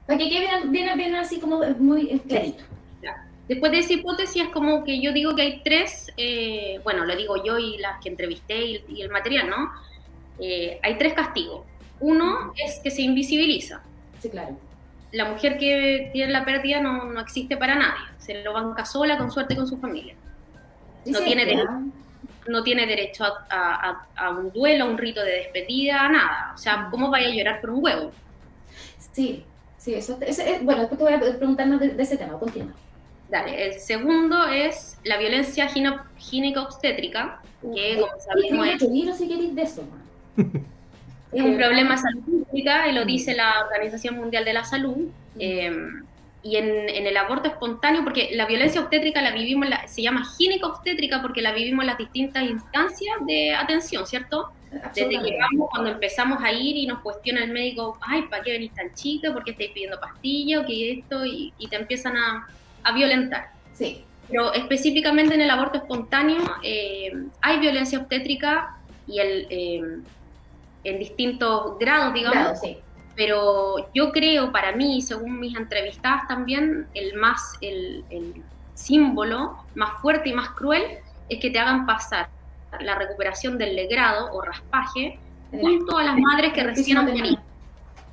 Para 0.06 0.18
que 0.18 0.28
quede 0.28 0.66
bien, 0.68 0.96
bien, 0.96 1.14
así 1.16 1.38
como 1.38 1.60
muy 1.78 2.18
clarito. 2.20 2.64
Después 3.48 3.72
de 3.72 3.80
esa 3.80 3.92
hipótesis 3.92 4.44
es 4.44 4.48
como 4.50 4.84
que 4.84 5.00
yo 5.00 5.12
digo 5.12 5.34
que 5.34 5.42
hay 5.42 5.60
tres, 5.64 6.12
eh, 6.16 6.80
bueno, 6.84 7.04
lo 7.04 7.14
digo 7.16 7.42
yo 7.44 7.58
y 7.58 7.76
las 7.78 8.00
que 8.00 8.08
entrevisté 8.08 8.84
y, 8.88 9.02
el 9.02 9.10
material, 9.10 9.50
¿no? 9.50 9.72
Eh, 10.38 10.78
hay 10.82 10.96
tres 10.96 11.12
castigos. 11.12 11.66
Uno 12.00 12.52
es 12.56 12.80
que 12.82 12.90
se 12.90 13.02
invisibiliza. 13.02 13.82
Sí, 14.20 14.30
claro 14.30 14.56
la 15.12 15.26
mujer 15.26 15.58
que 15.58 16.10
tiene 16.12 16.32
la 16.32 16.44
pérdida 16.44 16.80
no, 16.80 17.04
no, 17.04 17.20
existe 17.20 17.56
para 17.56 17.74
nadie, 17.74 18.00
se 18.18 18.42
lo 18.42 18.52
banca 18.52 18.84
sola, 18.84 19.18
con 19.18 19.30
suerte 19.30 19.54
con 19.54 19.68
su 19.68 19.78
familia. 19.78 20.14
No 21.04 21.20
tiene, 21.20 21.44
derecho, 21.44 21.68
no 22.48 22.62
tiene 22.62 22.86
derecho 22.86 23.24
a, 23.24 24.06
a, 24.16 24.30
un 24.30 24.52
duelo, 24.52 24.84
a 24.84 24.88
un 24.88 24.96
rito 24.96 25.22
de 25.22 25.32
despedida, 25.32 26.00
a 26.00 26.08
nada. 26.08 26.52
O 26.54 26.58
sea, 26.58 26.88
¿cómo 26.90 27.10
vaya 27.10 27.28
a 27.28 27.30
llorar 27.30 27.60
por 27.60 27.70
un 27.70 27.84
huevo? 27.84 28.12
Sí, 29.12 29.44
sí, 29.76 29.94
eso, 29.94 30.18
bueno, 30.62 30.80
después 30.80 30.98
te 30.98 31.04
voy 31.04 31.12
a 31.12 31.20
preguntar 31.20 31.66
más 31.66 31.80
de, 31.80 31.94
ese 31.98 32.16
tema, 32.16 32.38
continúa. 32.38 32.72
Dale, 33.28 33.66
el 33.66 33.80
segundo 33.80 34.46
es 34.46 34.98
la 35.04 35.18
violencia 35.18 35.68
gineco-obstétrica, 36.16 37.40
que 37.74 38.00
como 38.00 38.12
sabemos 38.20 38.66
es... 38.68 38.82
libro 38.82 39.14
si 39.14 39.28
queréis 39.28 39.54
de 39.54 39.62
eso, 39.62 39.84
Es 41.32 41.42
un 41.42 41.56
problema 41.56 41.92
de 41.92 42.02
salud 42.02 42.44
pública 42.44 42.88
y 42.88 42.92
lo 42.92 43.04
dice 43.04 43.34
la 43.34 43.64
Organización 43.64 44.16
Mundial 44.16 44.44
de 44.44 44.52
la 44.52 44.64
Salud. 44.64 45.08
Em, 45.38 46.04
y 46.42 46.56
en, 46.56 46.88
el 47.06 47.16
aborto 47.16 47.48
espontáneo, 47.48 48.02
porque 48.02 48.30
la 48.32 48.46
violencia 48.46 48.80
obstétrica 48.80 49.22
la 49.22 49.30
vivimos, 49.30 49.68
se 49.86 50.02
llama 50.02 50.24
gínica 50.36 50.66
obstétrica 50.66 51.22
porque 51.22 51.40
la 51.40 51.52
vivimos 51.52 51.84
en 51.84 51.86
las 51.86 51.98
distintas 51.98 52.42
instancias 52.42 53.16
de 53.26 53.54
atención, 53.54 54.06
¿cierto? 54.06 54.50
Desde 54.94 55.08
que 55.10 55.38
vamos, 55.38 55.68
cuando 55.70 55.90
empezamos 55.90 56.42
a 56.42 56.50
ir 56.50 56.76
y 56.76 56.86
nos 56.86 57.00
cuestiona 57.00 57.44
el 57.44 57.52
médico, 57.52 57.96
ay, 58.00 58.22
¿para 58.22 58.42
qué 58.42 58.52
venís 58.52 58.74
tan 58.74 58.92
chica? 58.94 59.32
¿Por 59.32 59.44
qué 59.44 59.52
estáis 59.52 59.70
pidiendo 59.70 60.00
pastillas? 60.00 60.62
¿O 60.62 60.66
qué 60.66 60.92
esto? 60.92 61.24
Y, 61.24 61.52
te 61.68 61.76
empiezan 61.76 62.16
a, 62.16 62.48
a, 62.82 62.92
violentar. 62.92 63.50
Sí. 63.74 64.04
Pero 64.28 64.52
específicamente 64.52 65.34
en 65.34 65.42
el 65.42 65.50
aborto 65.50 65.78
espontáneo 65.78 66.42
eh, 66.62 67.12
hay 67.40 67.58
violencia 67.60 67.98
obstétrica 67.98 68.78
y 69.06 69.18
el, 69.18 69.46
eh, 69.50 69.82
en 70.84 70.98
distintos 70.98 71.78
grados, 71.78 72.14
digamos. 72.14 72.60
sí 72.60 72.78
pero 73.14 73.88
yo 73.94 74.10
creo, 74.10 74.52
para 74.52 74.72
mí, 74.72 75.02
según 75.02 75.38
mis 75.38 75.56
entrevistadas 75.56 76.26
también, 76.28 76.88
el 76.94 77.14
más, 77.14 77.56
el, 77.60 78.04
símbolo 78.74 79.58
más 79.74 80.00
fuerte 80.00 80.30
y 80.30 80.32
más 80.32 80.50
cruel 80.50 80.82
es 81.28 81.38
que 81.38 81.50
te 81.50 81.58
hagan 81.58 81.86
pasar 81.86 82.30
la 82.80 82.94
recuperación 82.96 83.58
del 83.58 83.76
legrado 83.76 84.32
o 84.32 84.40
raspaje 84.40 85.18
junto 85.50 85.98
a 85.98 86.04
las 86.04 86.16
madres 86.16 86.54
que 86.54 86.62
recién 86.64 86.96
han 86.96 87.06
tenido. 87.06 87.36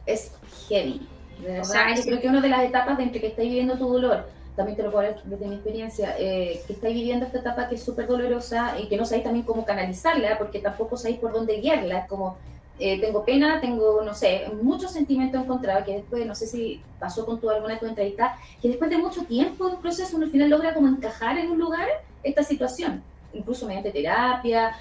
Es 0.06 0.34
heavy. 0.68 1.08
De 1.42 1.54
verdad, 1.54 1.86
creo 2.04 2.20
que 2.20 2.28
una 2.28 2.42
de 2.42 2.50
las 2.50 2.64
etapas 2.66 2.98
de 2.98 3.04
entre 3.04 3.22
que 3.22 3.28
estáis 3.28 3.50
viviendo 3.50 3.78
tu 3.78 3.88
dolor, 3.88 4.30
también 4.58 4.76
te 4.76 4.84
lo 4.84 4.92
puedo 4.92 5.08
decir 5.08 5.24
desde 5.24 5.48
mi 5.48 5.56
experiencia, 5.56 6.16
eh, 6.20 6.62
que 6.68 6.74
estáis 6.74 6.94
viviendo 6.94 7.26
esta 7.26 7.40
etapa 7.40 7.70
que 7.70 7.76
es 7.76 7.84
súper 7.84 8.06
dolorosa 8.06 8.78
y 8.78 8.90
que 8.90 8.98
no 8.98 9.06
sabéis 9.06 9.24
también 9.24 9.46
cómo 9.46 9.64
canalizarla, 9.64 10.38
porque 10.38 10.60
tampoco 10.60 10.98
sabéis 10.98 11.20
por 11.20 11.32
dónde 11.32 11.62
guiarla, 11.62 12.00
es 12.00 12.08
como 12.08 12.38
eh, 12.80 13.00
tengo 13.02 13.26
pena, 13.26 13.60
tengo, 13.60 14.02
no 14.04 14.14
sé, 14.14 14.46
muchos 14.62 14.92
sentimientos 14.92 15.44
encontrados 15.44 15.84
que 15.84 15.96
después, 15.96 16.26
no 16.26 16.34
sé 16.34 16.48
si 16.48 16.82
pasó 16.98 17.26
con 17.26 17.40
tu, 17.40 17.50
alguna 17.50 17.74
de 17.74 17.80
tu 17.80 17.86
entrevista, 17.86 18.38
que 18.62 18.70
después 18.70 18.90
de 18.90 18.98
mucho 18.98 19.24
tiempo 19.26 19.68
de 19.68 19.76
un 19.76 19.82
proceso 19.82 20.16
uno 20.16 20.26
al 20.26 20.32
final 20.32 20.50
logra 20.50 20.74
como 20.74 20.88
encajar 20.88 21.38
en 21.38 21.52
un 21.52 21.60
lugar 21.60 21.88
esta 22.24 22.42
situación, 22.42 23.04
incluso 23.34 23.68
mediante 23.68 23.92
terapia, 23.92 24.78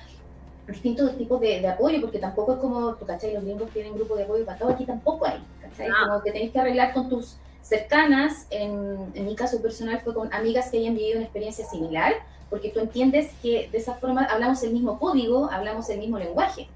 distintos 0.68 1.16
tipos 1.16 1.40
de, 1.40 1.66
apoyo, 1.66 2.00
porque 2.00 2.18
tampoco 2.18 2.54
es 2.54 2.58
como, 2.60 2.94
tú 2.94 3.04
cachai, 3.04 3.34
los 3.34 3.44
gringos 3.44 3.70
tienen 3.70 3.94
grupo 3.94 4.14
de 4.14 4.24
apoyo 4.24 4.44
para 4.44 4.58
todo, 4.58 4.70
aquí 4.70 4.84
tampoco 4.84 5.26
hay, 5.26 5.42
cachai, 5.60 5.88
ah. 5.88 6.06
como 6.06 6.22
que 6.22 6.30
tenés 6.30 6.52
que 6.52 6.60
arreglar 6.60 6.92
con 6.92 7.08
tus 7.08 7.36
cercanas, 7.62 8.46
en, 8.50 9.10
en 9.14 9.26
mi 9.26 9.34
caso 9.34 9.60
personal 9.60 10.00
fue 10.00 10.14
con 10.14 10.32
amigas 10.32 10.70
que 10.70 10.78
hayan 10.78 10.94
vivido 10.94 11.16
una 11.16 11.24
experiencia 11.24 11.66
similar, 11.66 12.14
porque 12.48 12.70
tú 12.70 12.78
entiendes 12.78 13.32
que 13.42 13.68
de 13.70 13.78
esa 13.78 13.94
forma 13.94 14.24
hablamos 14.24 14.62
el 14.62 14.72
mismo 14.72 14.98
código, 14.98 15.50
hablamos 15.50 15.88
el 15.90 15.98
mismo 15.98 16.18
lenguaje. 16.18 16.68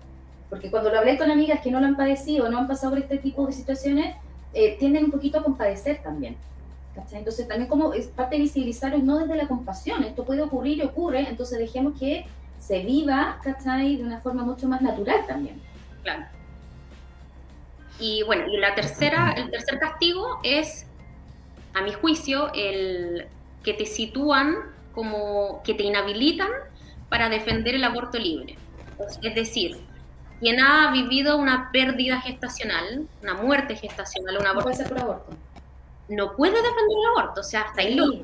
Porque 0.52 0.71
cuando 0.71 0.90
lo 0.90 0.99
hablé 0.99 1.16
con 1.16 1.30
amigas 1.30 1.62
que 1.62 1.71
no 1.71 1.80
lo 1.80 1.87
han 1.87 1.97
padecido, 1.97 2.47
no 2.50 2.59
han 2.59 2.68
pasado 2.68 2.92
por 2.92 2.99
este 2.99 3.16
tipo 3.16 3.47
de 3.47 3.54
situaciones, 3.54 4.14
eh, 4.52 4.76
tienden 4.78 5.06
un 5.06 5.11
poquito 5.11 5.38
a 5.38 5.42
compadecer 5.42 6.02
también. 6.02 6.37
Entonces 7.11 7.49
también 7.49 7.71
como 7.71 7.94
es 7.94 8.09
parte 8.09 8.37
de 8.37 8.42
visibilizar 8.42 8.99
no 8.99 9.16
desde 9.16 9.35
la 9.35 9.49
compasión, 9.49 10.04
esto 10.04 10.26
puede 10.26 10.42
ocurrir 10.42 10.76
y 10.76 10.82
ocurre, 10.82 11.21
entonces 11.21 11.59
dejemos 11.59 11.99
que 11.99 12.26
se 12.59 12.80
viva, 12.80 13.40
¿cachai? 13.42 13.97
De 13.97 14.04
una 14.04 14.21
forma 14.21 14.44
mucho 14.44 14.68
más 14.68 14.82
natural 14.82 15.26
también. 15.26 15.59
Claro. 16.02 16.26
Y 17.99 18.23
bueno, 18.25 18.44
y 18.47 18.59
la 18.59 18.75
tercera, 18.75 19.32
el 19.35 19.50
tercer 19.50 19.78
castigo 19.78 20.38
es, 20.42 20.87
a 21.73 21.80
mi 21.80 21.94
juicio, 21.94 22.52
el 22.52 23.26
que 23.64 23.73
te 23.73 23.87
sitúan 23.87 24.56
como, 24.92 25.62
que 25.64 25.73
te 25.73 25.85
inhabilitan 25.85 26.50
para 27.09 27.30
defender 27.30 27.75
el 27.75 27.85
aborto 27.85 28.18
libre. 28.18 28.59
Es 29.23 29.35
decir, 29.35 29.90
quien 30.42 30.58
ha 30.58 30.90
vivido 30.90 31.37
una 31.38 31.70
pérdida 31.70 32.20
gestacional, 32.20 33.06
una 33.22 33.34
muerte 33.34 33.76
gestacional, 33.76 34.38
un 34.38 34.46
aborto, 34.49 34.62
puede 34.64 34.76
ser 34.76 34.88
por 34.88 34.99
aborto. 34.99 35.32
no 36.08 36.34
puede 36.34 36.56
defender 36.56 36.99
el 36.99 37.20
aborto, 37.20 37.42
o 37.42 37.44
sea, 37.44 37.61
hasta 37.61 37.82
ahí 37.82 37.96
sí. 37.96 38.22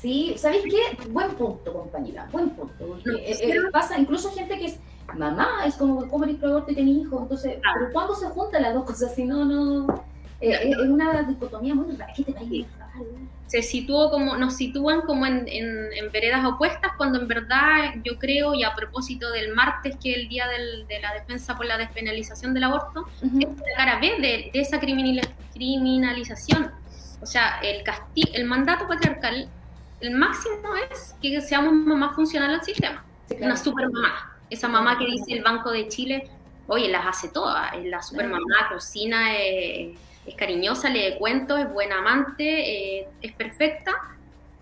Sí, 0.00 0.34
¿sabéis 0.38 0.62
qué? 0.62 1.08
Buen 1.08 1.32
punto, 1.32 1.72
compañera, 1.72 2.28
buen 2.30 2.50
punto. 2.50 2.98
Eh, 3.04 3.36
eh, 3.40 3.54
pasa, 3.72 3.98
incluso 3.98 4.30
gente 4.30 4.56
que 4.60 4.66
es 4.66 4.78
mamá, 5.16 5.66
es 5.66 5.74
como, 5.74 6.08
¿cómo 6.08 6.22
eres 6.22 6.36
pro 6.36 6.50
aborto 6.50 6.70
y 6.70 6.76
tenés 6.76 6.98
hijos? 6.98 7.22
Entonces, 7.22 7.58
pero 7.74 7.92
¿cuándo 7.92 8.14
se 8.14 8.28
juntan 8.28 8.62
las 8.62 8.72
dos 8.72 8.84
cosas? 8.84 9.12
Si 9.12 9.24
no, 9.24 9.44
no... 9.44 10.04
Eh, 10.40 10.70
es 10.70 10.76
una 10.88 11.22
dicotomía 11.22 11.74
muy 11.74 11.96
rara. 11.96 12.12
¿Qué 12.14 12.24
te 12.24 12.32
se 13.50 13.62
situó 13.62 14.10
como, 14.10 14.36
nos 14.36 14.54
sitúan 14.54 15.00
como 15.00 15.26
en, 15.26 15.44
en, 15.48 16.12
veredas 16.12 16.44
opuestas, 16.44 16.92
cuando 16.96 17.20
en 17.20 17.26
verdad 17.26 17.94
yo 18.04 18.16
creo, 18.16 18.54
y 18.54 18.62
a 18.62 18.76
propósito 18.76 19.28
del 19.32 19.52
martes, 19.54 19.96
que 20.00 20.12
es 20.12 20.18
el 20.18 20.28
día 20.28 20.46
de 20.46 21.00
la 21.00 21.12
defensa 21.14 21.56
por 21.56 21.66
la 21.66 21.76
despenalización 21.76 22.54
del 22.54 22.62
aborto, 22.62 23.08
es 23.20 23.48
la 23.48 23.76
cara 23.76 23.98
B 23.98 24.20
de, 24.20 24.50
esa 24.54 24.78
criminalización. 24.78 26.70
O 27.20 27.26
sea, 27.26 27.58
el, 27.64 27.82
el 28.34 28.44
mandato 28.44 28.86
patriarcal, 28.86 29.48
el 30.00 30.10
máximo 30.12 30.76
es 30.88 31.16
que 31.20 31.40
seamos 31.40 31.74
mamá 31.74 32.14
funcional 32.14 32.54
al 32.54 32.62
sistema. 32.62 33.04
Una 33.40 33.56
super 33.56 33.90
mamá. 33.90 34.38
Esa 34.48 34.68
mamá 34.68 34.96
que 34.96 35.06
dice 35.06 35.32
el 35.32 35.42
Banco 35.42 35.72
de 35.72 35.88
Chile, 35.88 36.30
oye, 36.68 36.88
las 36.88 37.04
hace 37.04 37.30
todas. 37.30 37.72
Es 37.74 37.84
la 37.84 38.00
super 38.00 38.28
mamá, 38.28 38.68
cocina, 38.72 39.36
eh, 39.36 39.96
es 40.26 40.34
cariñosa, 40.34 40.88
lee 40.88 41.16
cuentos, 41.18 41.58
es 41.60 41.72
buena 41.72 41.98
amante, 41.98 43.00
eh, 43.00 43.08
es 43.22 43.32
perfecta. 43.32 43.92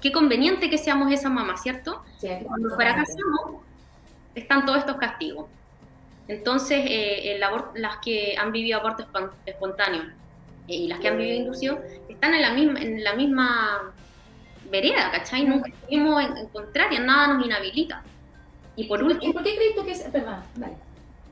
Qué 0.00 0.12
conveniente 0.12 0.70
que 0.70 0.78
seamos 0.78 1.12
esa 1.12 1.28
mamá, 1.28 1.56
¿cierto? 1.56 2.04
Cuando 2.44 2.74
fracasamos, 2.76 3.62
están 4.34 4.64
todos 4.64 4.78
estos 4.78 4.96
castigos. 4.96 5.46
Entonces, 6.28 6.84
eh, 6.86 7.40
las 7.74 7.96
que 7.98 8.36
han 8.38 8.52
vivido 8.52 8.78
aborto 8.78 9.06
espontáneo 9.46 10.02
eh, 10.68 10.74
y 10.74 10.86
las 10.86 11.00
que 11.00 11.08
han 11.08 11.16
vivido 11.16 11.36
inducido 11.36 11.80
están 12.08 12.34
en 12.34 12.42
la 12.42 12.52
misma, 12.52 12.80
en 12.80 13.02
la 13.02 13.14
misma 13.14 13.92
vereda, 14.70 15.10
¿cachai? 15.10 15.44
Nunca 15.44 15.70
estuvimos 15.70 16.22
en, 16.22 16.36
en 16.36 16.46
contraria, 16.48 17.00
nada 17.00 17.34
nos 17.34 17.46
inhabilita. 17.46 18.02
Y 18.76 18.84
por 18.84 19.02
último... 19.02 19.30
¿Y 19.30 19.32
por 19.32 19.42
qué 19.42 19.56
crees 19.56 19.74
tú 19.74 19.84
que 19.84 19.92
es...? 19.92 20.02
Perdón, 20.02 20.42
vale. 20.56 20.74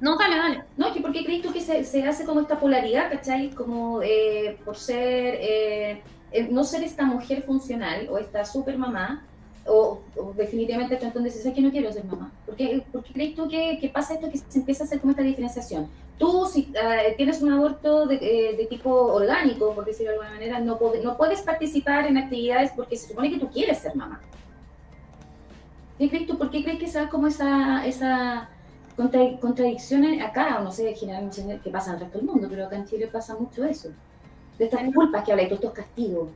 No, 0.01 0.17
dale, 0.17 0.37
dale. 0.37 0.65
No, 0.77 0.93
que 0.93 1.01
¿por 1.01 1.13
qué 1.13 1.25
crees 1.25 1.43
tú 1.43 1.53
que 1.53 1.61
se, 1.61 1.85
se 1.85 2.03
hace 2.03 2.25
como 2.25 2.41
esta 2.41 2.59
polaridad, 2.61 3.11
¿cachai? 3.11 3.51
Como 3.51 4.03
eh, 4.03 4.59
por 4.65 4.77
ser, 4.77 5.39
eh, 5.41 6.03
no 6.51 6.65
ser 6.65 6.83
esta 6.83 7.05
mujer 7.05 7.43
funcional 7.43 8.09
o 8.11 8.19
esta 8.19 8.45
super 8.45 8.77
mamá, 8.77 9.25
o, 9.67 10.01
definitivamente 10.37 10.97
tú 10.97 11.07
entonces 11.07 11.35
dices 11.35 11.53
que 11.53 11.61
no 11.61 11.71
quiero 11.71 11.93
ser 11.93 12.05
mamá. 12.05 12.31
¿Por 12.45 12.57
qué, 12.57 12.85
crees 13.13 13.35
tú 13.35 13.49
que, 13.49 13.79
que, 13.81 13.89
pasa 13.89 14.15
esto, 14.15 14.31
que 14.31 14.39
se 14.39 14.59
empieza 14.59 14.85
a 14.85 14.87
hacer 14.87 15.01
como 15.01 15.13
esta 15.13 15.23
diferenciación? 15.23 15.89
Tú, 16.19 16.47
si 16.47 16.71
uh, 16.71 17.17
tienes 17.17 17.43
un 17.43 17.53
aborto 17.53 18.07
de, 18.07 18.17
eh, 18.17 18.57
de, 18.57 18.67
tipo 18.67 18.91
orgánico, 18.91 19.75
por 19.75 19.85
decirlo 19.85 20.13
de 20.13 20.19
alguna 20.19 20.33
manera, 20.33 20.61
no, 20.61 20.79
no 21.03 21.17
puedes 21.17 21.43
participar 21.43 22.07
en 22.07 22.17
actividades 22.17 22.71
porque 22.75 22.97
se 22.97 23.09
supone 23.09 23.31
que 23.31 23.39
tú 23.39 23.51
quieres 23.51 23.79
ser 23.79 23.95
mamá. 23.97 24.21
¿Qué 25.99 26.09
crees 26.09 26.27
tú? 26.27 26.39
¿Por 26.39 26.51
qué 26.51 26.63
crees 26.63 26.79
que 26.79 26.87
se 26.87 26.99
da 26.99 27.09
como 27.09 27.27
esa... 27.27 27.87
esa 27.87 28.51
contradicciones 28.97 30.23
acá, 30.23 30.59
no 30.61 30.73
sé, 30.73 30.95
generalmente 30.95 31.61
que 31.63 31.71
pasa 31.71 31.91
en 31.91 31.95
el 31.97 32.01
resto 32.03 32.19
del 32.19 32.27
mundo, 32.27 32.49
pero 32.49 32.67
acá 32.67 32.77
en 32.77 32.87
Chile 32.87 33.09
pasa 33.09 33.37
mucho 33.37 33.65
eso. 33.65 33.91
De 34.59 34.65
estas 34.65 34.83
culpas 34.95 35.23
que 35.23 35.33
habla 35.33 35.43
y 35.43 35.49
todos 35.49 35.61
estos 35.61 35.75
castigos. 35.75 36.31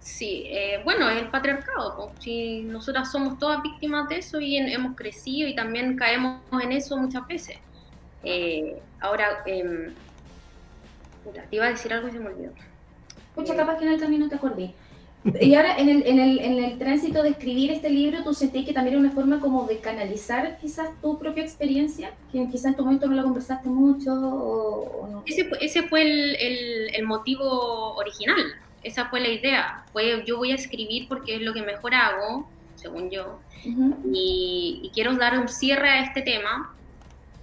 Sí, 0.00 0.44
eh, 0.46 0.80
bueno, 0.84 1.10
es 1.10 1.20
el 1.20 1.30
patriarcado. 1.30 2.12
Si 2.20 2.62
nosotras 2.62 3.10
somos 3.10 3.38
todas 3.38 3.62
víctimas 3.62 4.08
de 4.08 4.18
eso 4.18 4.40
y 4.40 4.56
hemos 4.56 4.96
crecido 4.96 5.48
y 5.48 5.54
también 5.54 5.96
caemos 5.96 6.40
en 6.62 6.72
eso 6.72 6.96
muchas 6.96 7.26
veces. 7.26 7.58
Eh, 8.22 8.80
ahora, 9.00 9.42
eh, 9.46 9.92
te 11.50 11.56
iba 11.56 11.66
a 11.66 11.70
decir 11.70 11.92
algo 11.92 12.08
y 12.08 12.12
se 12.12 12.18
me 12.18 12.28
olvidó. 12.28 12.52
Escucha, 13.28 13.56
capaz 13.56 13.78
que 13.78 13.84
en 13.84 13.92
el 13.92 14.00
camino 14.00 14.28
te 14.28 14.36
acordé. 14.36 14.74
Y 15.40 15.54
ahora, 15.54 15.76
en 15.76 15.88
el, 15.88 16.06
en, 16.06 16.20
el, 16.20 16.38
en 16.40 16.64
el 16.64 16.78
tránsito 16.78 17.22
de 17.22 17.30
escribir 17.30 17.70
este 17.72 17.90
libro, 17.90 18.22
¿tú 18.22 18.32
sentís 18.32 18.64
que 18.64 18.72
también 18.72 18.94
era 18.94 19.04
una 19.04 19.12
forma 19.12 19.40
como 19.40 19.66
de 19.66 19.78
canalizar 19.78 20.56
quizás 20.58 20.88
tu 21.00 21.18
propia 21.18 21.42
experiencia? 21.42 22.12
Que 22.30 22.46
quizás 22.48 22.66
en 22.66 22.76
tu 22.76 22.84
momento 22.84 23.08
no 23.08 23.14
la 23.14 23.22
conversaste 23.22 23.68
mucho 23.68 24.12
o, 24.12 25.08
no. 25.10 25.22
Ese 25.26 25.44
fue, 25.44 25.58
ese 25.60 25.82
fue 25.82 26.02
el, 26.02 26.94
el, 26.94 27.04
motivo 27.06 27.94
original, 27.94 28.36
esa 28.82 29.06
fue 29.06 29.20
la 29.20 29.28
idea. 29.28 29.84
Fue 29.92 30.22
yo 30.26 30.36
voy 30.36 30.52
a 30.52 30.54
escribir 30.54 31.08
porque 31.08 31.36
es 31.36 31.42
lo 31.42 31.52
que 31.52 31.62
mejor 31.62 31.94
hago, 31.94 32.48
según 32.76 33.10
yo, 33.10 33.40
y, 34.12 34.80
y, 34.82 34.90
quiero 34.90 35.14
dar 35.16 35.38
un 35.38 35.48
cierre 35.48 35.88
a 35.88 36.04
este 36.04 36.22
tema, 36.22 36.72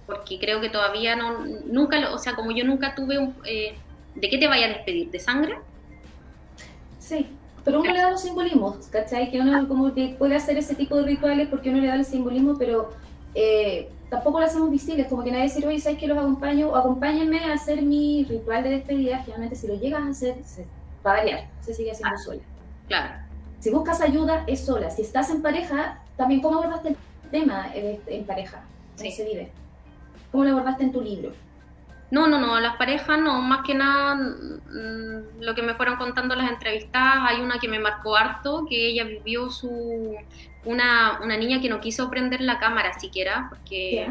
porque 0.06 0.38
creo 0.38 0.60
que 0.60 0.70
todavía 0.70 1.16
no, 1.16 1.40
nunca, 1.66 2.12
o 2.12 2.18
sea, 2.18 2.34
como 2.34 2.50
yo 2.52 2.64
nunca 2.64 2.94
tuve 2.94 3.18
un... 3.18 3.34
Eh, 3.44 3.74
¿De 4.14 4.30
qué 4.30 4.38
te 4.38 4.46
vaya 4.46 4.66
a 4.66 4.68
despedir? 4.68 5.10
¿De 5.10 5.18
sangre? 5.18 5.56
Sí. 7.00 7.26
Pero 7.64 7.80
uno 7.80 7.92
le 7.92 7.98
da 7.98 8.10
los 8.10 8.20
simbolismos, 8.20 8.88
¿cachai? 8.88 9.30
Que 9.30 9.40
uno 9.40 9.66
como 9.66 9.92
que 9.94 10.14
puede 10.18 10.36
hacer 10.36 10.58
ese 10.58 10.74
tipo 10.74 10.96
de 10.96 11.04
rituales 11.04 11.48
porque 11.48 11.70
uno 11.70 11.80
le 11.80 11.88
da 11.88 11.94
el 11.94 12.04
simbolismo, 12.04 12.56
pero 12.58 12.90
eh, 13.34 13.90
tampoco 14.10 14.38
lo 14.38 14.46
hacemos 14.46 14.70
visibles, 14.70 15.08
como 15.08 15.24
que 15.24 15.30
nadie 15.30 15.44
dice, 15.44 15.66
oye, 15.66 15.80
¿sabes 15.80 15.98
que 15.98 16.06
los 16.06 16.18
acompaño? 16.18 16.68
O 16.68 16.76
acompáñenme 16.76 17.38
a 17.38 17.54
hacer 17.54 17.80
mi 17.80 18.24
ritual 18.28 18.62
de 18.64 18.70
despedida, 18.70 19.18
generalmente 19.18 19.56
si 19.56 19.66
lo 19.66 19.74
llegas 19.76 20.02
a 20.02 20.08
hacer, 20.08 20.44
se, 20.44 20.66
va 21.04 21.12
a 21.12 21.16
variar, 21.16 21.48
se 21.62 21.72
sigue 21.72 21.92
haciendo 21.92 22.18
sola. 22.18 22.42
Claro. 22.86 23.14
Si 23.60 23.70
buscas 23.70 24.02
ayuda, 24.02 24.44
es 24.46 24.60
sola. 24.60 24.90
Si 24.90 25.00
estás 25.00 25.30
en 25.30 25.40
pareja, 25.40 26.02
también 26.16 26.42
cómo 26.42 26.58
abordaste 26.58 26.90
el 26.90 26.96
tema 27.30 27.70
en 27.74 28.24
pareja, 28.24 28.62
sí. 28.96 29.10
se 29.10 29.24
vive. 29.24 29.50
¿Cómo 30.30 30.44
lo 30.44 30.50
abordaste 30.50 30.84
en 30.84 30.92
tu 30.92 31.00
libro? 31.00 31.32
No, 32.10 32.28
no, 32.28 32.38
no, 32.38 32.60
las 32.60 32.76
parejas 32.76 33.18
no, 33.18 33.40
más 33.40 33.64
que 33.66 33.74
nada 33.74 34.14
mm, 34.14 35.40
lo 35.40 35.54
que 35.54 35.62
me 35.62 35.74
fueron 35.74 35.96
contando 35.96 36.34
las 36.34 36.50
entrevistadas, 36.50 37.18
hay 37.28 37.40
una 37.40 37.58
que 37.58 37.68
me 37.68 37.78
marcó 37.78 38.16
harto, 38.16 38.66
que 38.68 38.88
ella 38.88 39.04
vivió 39.04 39.50
su, 39.50 40.14
una, 40.64 41.20
una 41.22 41.36
niña 41.36 41.60
que 41.60 41.68
no 41.68 41.80
quiso 41.80 42.10
prender 42.10 42.40
la 42.40 42.58
cámara 42.58 42.98
siquiera, 42.98 43.46
porque 43.48 44.08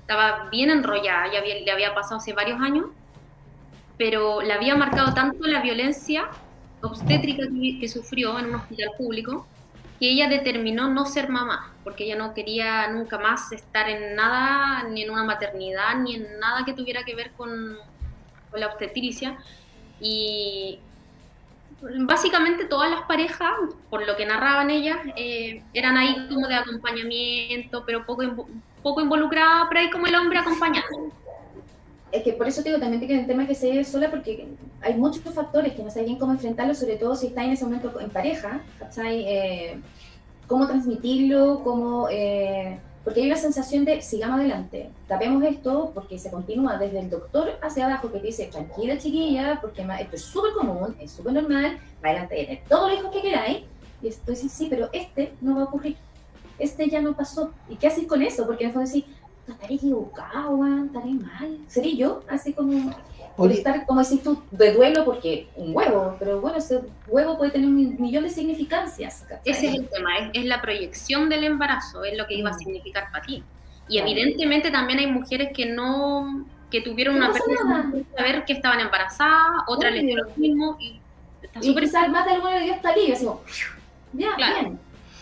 estaba 0.00 0.48
bien 0.50 0.70
enrollada, 0.70 1.30
ya 1.32 1.40
le 1.40 1.70
había 1.70 1.94
pasado 1.94 2.16
hace 2.16 2.32
varios 2.32 2.60
años, 2.60 2.86
pero 3.98 4.40
le 4.40 4.52
había 4.52 4.74
marcado 4.74 5.12
tanto 5.12 5.46
la 5.46 5.60
violencia 5.60 6.28
obstétrica 6.80 7.44
que, 7.80 7.88
sufrió 7.88 8.38
en 8.38 8.46
un 8.46 8.54
hospital 8.54 8.90
público, 8.96 9.46
que 9.98 10.10
ella 10.10 10.28
determinó 10.28 10.88
no 10.88 11.06
ser 11.06 11.28
mamá, 11.28 11.72
porque 11.82 12.04
ella 12.04 12.16
no 12.16 12.34
quería 12.34 12.88
nunca 12.88 13.18
más 13.18 13.50
estar 13.52 13.88
en 13.88 14.14
nada, 14.14 14.84
ni 14.84 15.02
en 15.02 15.10
una 15.10 15.24
maternidad, 15.24 15.96
ni 15.96 16.14
en 16.16 16.38
nada 16.38 16.64
que 16.64 16.72
tuviera 16.72 17.02
que 17.04 17.14
ver 17.14 17.32
con, 17.32 17.76
la 18.54 18.66
obstetricia. 18.66 19.36
Y 20.00 20.78
básicamente 21.80 22.64
todas 22.64 22.90
las 22.90 23.02
parejas, 23.02 23.52
por 23.90 24.06
lo 24.06 24.16
que 24.16 24.26
narraban 24.26 24.70
ellas, 24.70 24.98
eh, 25.16 25.62
eran 25.74 25.96
ahí 25.96 26.28
como 26.28 26.46
de 26.48 26.54
acompañamiento, 26.54 27.84
pero 27.84 28.06
poco, 28.06 28.48
poco 28.82 29.00
involucrada, 29.00 29.66
pero 29.68 29.80
ahí 29.80 29.90
como 29.90 30.06
el 30.06 30.14
hombre 30.14 30.38
acompañando. 30.38 31.12
Es 32.10 32.22
que 32.22 32.32
por 32.32 32.48
eso 32.48 32.62
te 32.62 32.70
digo, 32.70 32.80
también 32.80 33.06
que 33.06 33.14
es 33.14 33.20
un 33.20 33.26
tema 33.26 33.46
que 33.46 33.54
se 33.54 33.70
vive 33.70 33.84
sola 33.84 34.10
porque 34.10 34.48
hay 34.80 34.94
muchos 34.94 35.22
factores 35.22 35.74
que 35.74 35.82
no 35.82 35.90
saben 35.90 36.06
bien 36.06 36.18
cómo 36.18 36.32
enfrentarlos, 36.32 36.78
sobre 36.78 36.96
todo 36.96 37.14
si 37.14 37.28
está 37.28 37.44
en 37.44 37.50
ese 37.50 37.64
momento 37.64 38.00
en 38.00 38.08
pareja, 38.08 38.62
¿cachai? 38.78 39.24
Eh, 39.26 39.80
cómo 40.46 40.66
transmitirlo, 40.66 41.62
cómo... 41.62 42.08
Eh, 42.10 42.78
porque 43.04 43.20
hay 43.20 43.26
una 43.26 43.36
sensación 43.36 43.84
de 43.86 44.02
sigamos 44.02 44.40
adelante, 44.40 44.90
tapemos 45.06 45.42
esto 45.42 45.92
porque 45.94 46.18
se 46.18 46.30
continúa 46.30 46.76
desde 46.76 46.98
el 46.98 47.08
doctor 47.08 47.58
hacia 47.62 47.86
abajo 47.86 48.12
que 48.12 48.18
te 48.18 48.26
dice 48.26 48.46
tranquila 48.46 48.98
chiquilla, 48.98 49.58
porque 49.62 49.86
esto 50.00 50.16
es 50.16 50.22
súper 50.22 50.52
común, 50.52 50.94
es 51.00 51.12
súper 51.12 51.32
normal, 51.32 51.78
va 52.04 52.10
adelante 52.10 52.44
tener 52.44 52.60
todos 52.68 52.90
los 52.90 53.00
hijos 53.00 53.14
que 53.14 53.22
queráis, 53.22 53.60
y 54.02 54.08
esto 54.08 54.30
dice 54.30 54.50
sí, 54.50 54.66
pero 54.68 54.90
este 54.92 55.32
no 55.40 55.56
va 55.56 55.62
a 55.62 55.64
ocurrir, 55.64 55.96
este 56.58 56.90
ya 56.90 57.00
no 57.00 57.16
pasó, 57.16 57.52
¿y 57.70 57.76
qué 57.76 57.86
haces 57.86 58.06
con 58.06 58.20
eso? 58.20 58.44
Porque 58.44 58.64
en 58.64 58.70
el 58.70 58.74
fondo 58.74 58.90
decís, 58.90 59.06
estaré 59.52 59.74
equivocado, 59.74 60.84
estaré 60.84 61.10
mal, 61.14 61.58
seré 61.66 61.96
yo, 61.96 62.22
así 62.28 62.52
como 62.52 62.94
por 63.38 63.52
estar, 63.52 63.86
como 63.86 64.02
decís 64.02 64.20
tú, 64.20 64.42
de 64.50 64.72
duelo 64.72 65.04
porque 65.04 65.46
un 65.54 65.74
huevo, 65.74 66.16
pero 66.18 66.40
bueno, 66.40 66.58
ese 66.58 66.80
huevo 67.06 67.38
puede 67.38 67.52
tener 67.52 67.68
un 67.68 67.96
millón 68.00 68.24
de 68.24 68.30
significancias. 68.30 69.24
Ese 69.44 69.68
es 69.68 69.74
el 69.76 69.88
tema, 69.88 70.10
es, 70.32 70.44
la 70.44 70.60
proyección 70.60 71.28
del 71.28 71.44
embarazo, 71.44 72.02
es 72.02 72.18
lo 72.18 72.26
que 72.26 72.34
iba 72.34 72.50
a 72.50 72.54
mm. 72.54 72.58
significar 72.58 73.12
para 73.12 73.24
ti. 73.24 73.44
Y 73.88 73.98
evidentemente 73.98 74.72
también 74.72 74.98
hay 74.98 75.06
mujeres 75.06 75.50
que 75.54 75.66
no, 75.66 76.46
que 76.68 76.80
tuvieron 76.80 77.14
una 77.14 77.32
pérdida 77.32 77.90
sin 77.92 78.06
saber 78.16 78.44
que 78.44 78.54
estaban 78.54 78.80
embarazadas, 78.80 79.62
otras 79.68 79.92
les 79.92 80.04
dio 80.04 80.16
lo 80.16 80.30
mismo 80.34 80.76
y 80.80 80.98
está 81.40 81.62
súper... 81.62 81.84
quizás 81.84 82.08
más 82.10 82.24
de 82.26 82.32
alguna 82.32 82.54
de 82.54 82.64
Dios 82.64 82.76
está 82.76 82.96
libre, 82.96 83.12
así 83.12 83.24
como, 83.24 83.42
ya, 84.14 84.34
bien. 84.34 84.78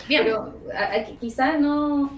bien. 0.09 0.25
Pero 0.25 0.55
quizás 1.21 1.61
no 1.61 2.11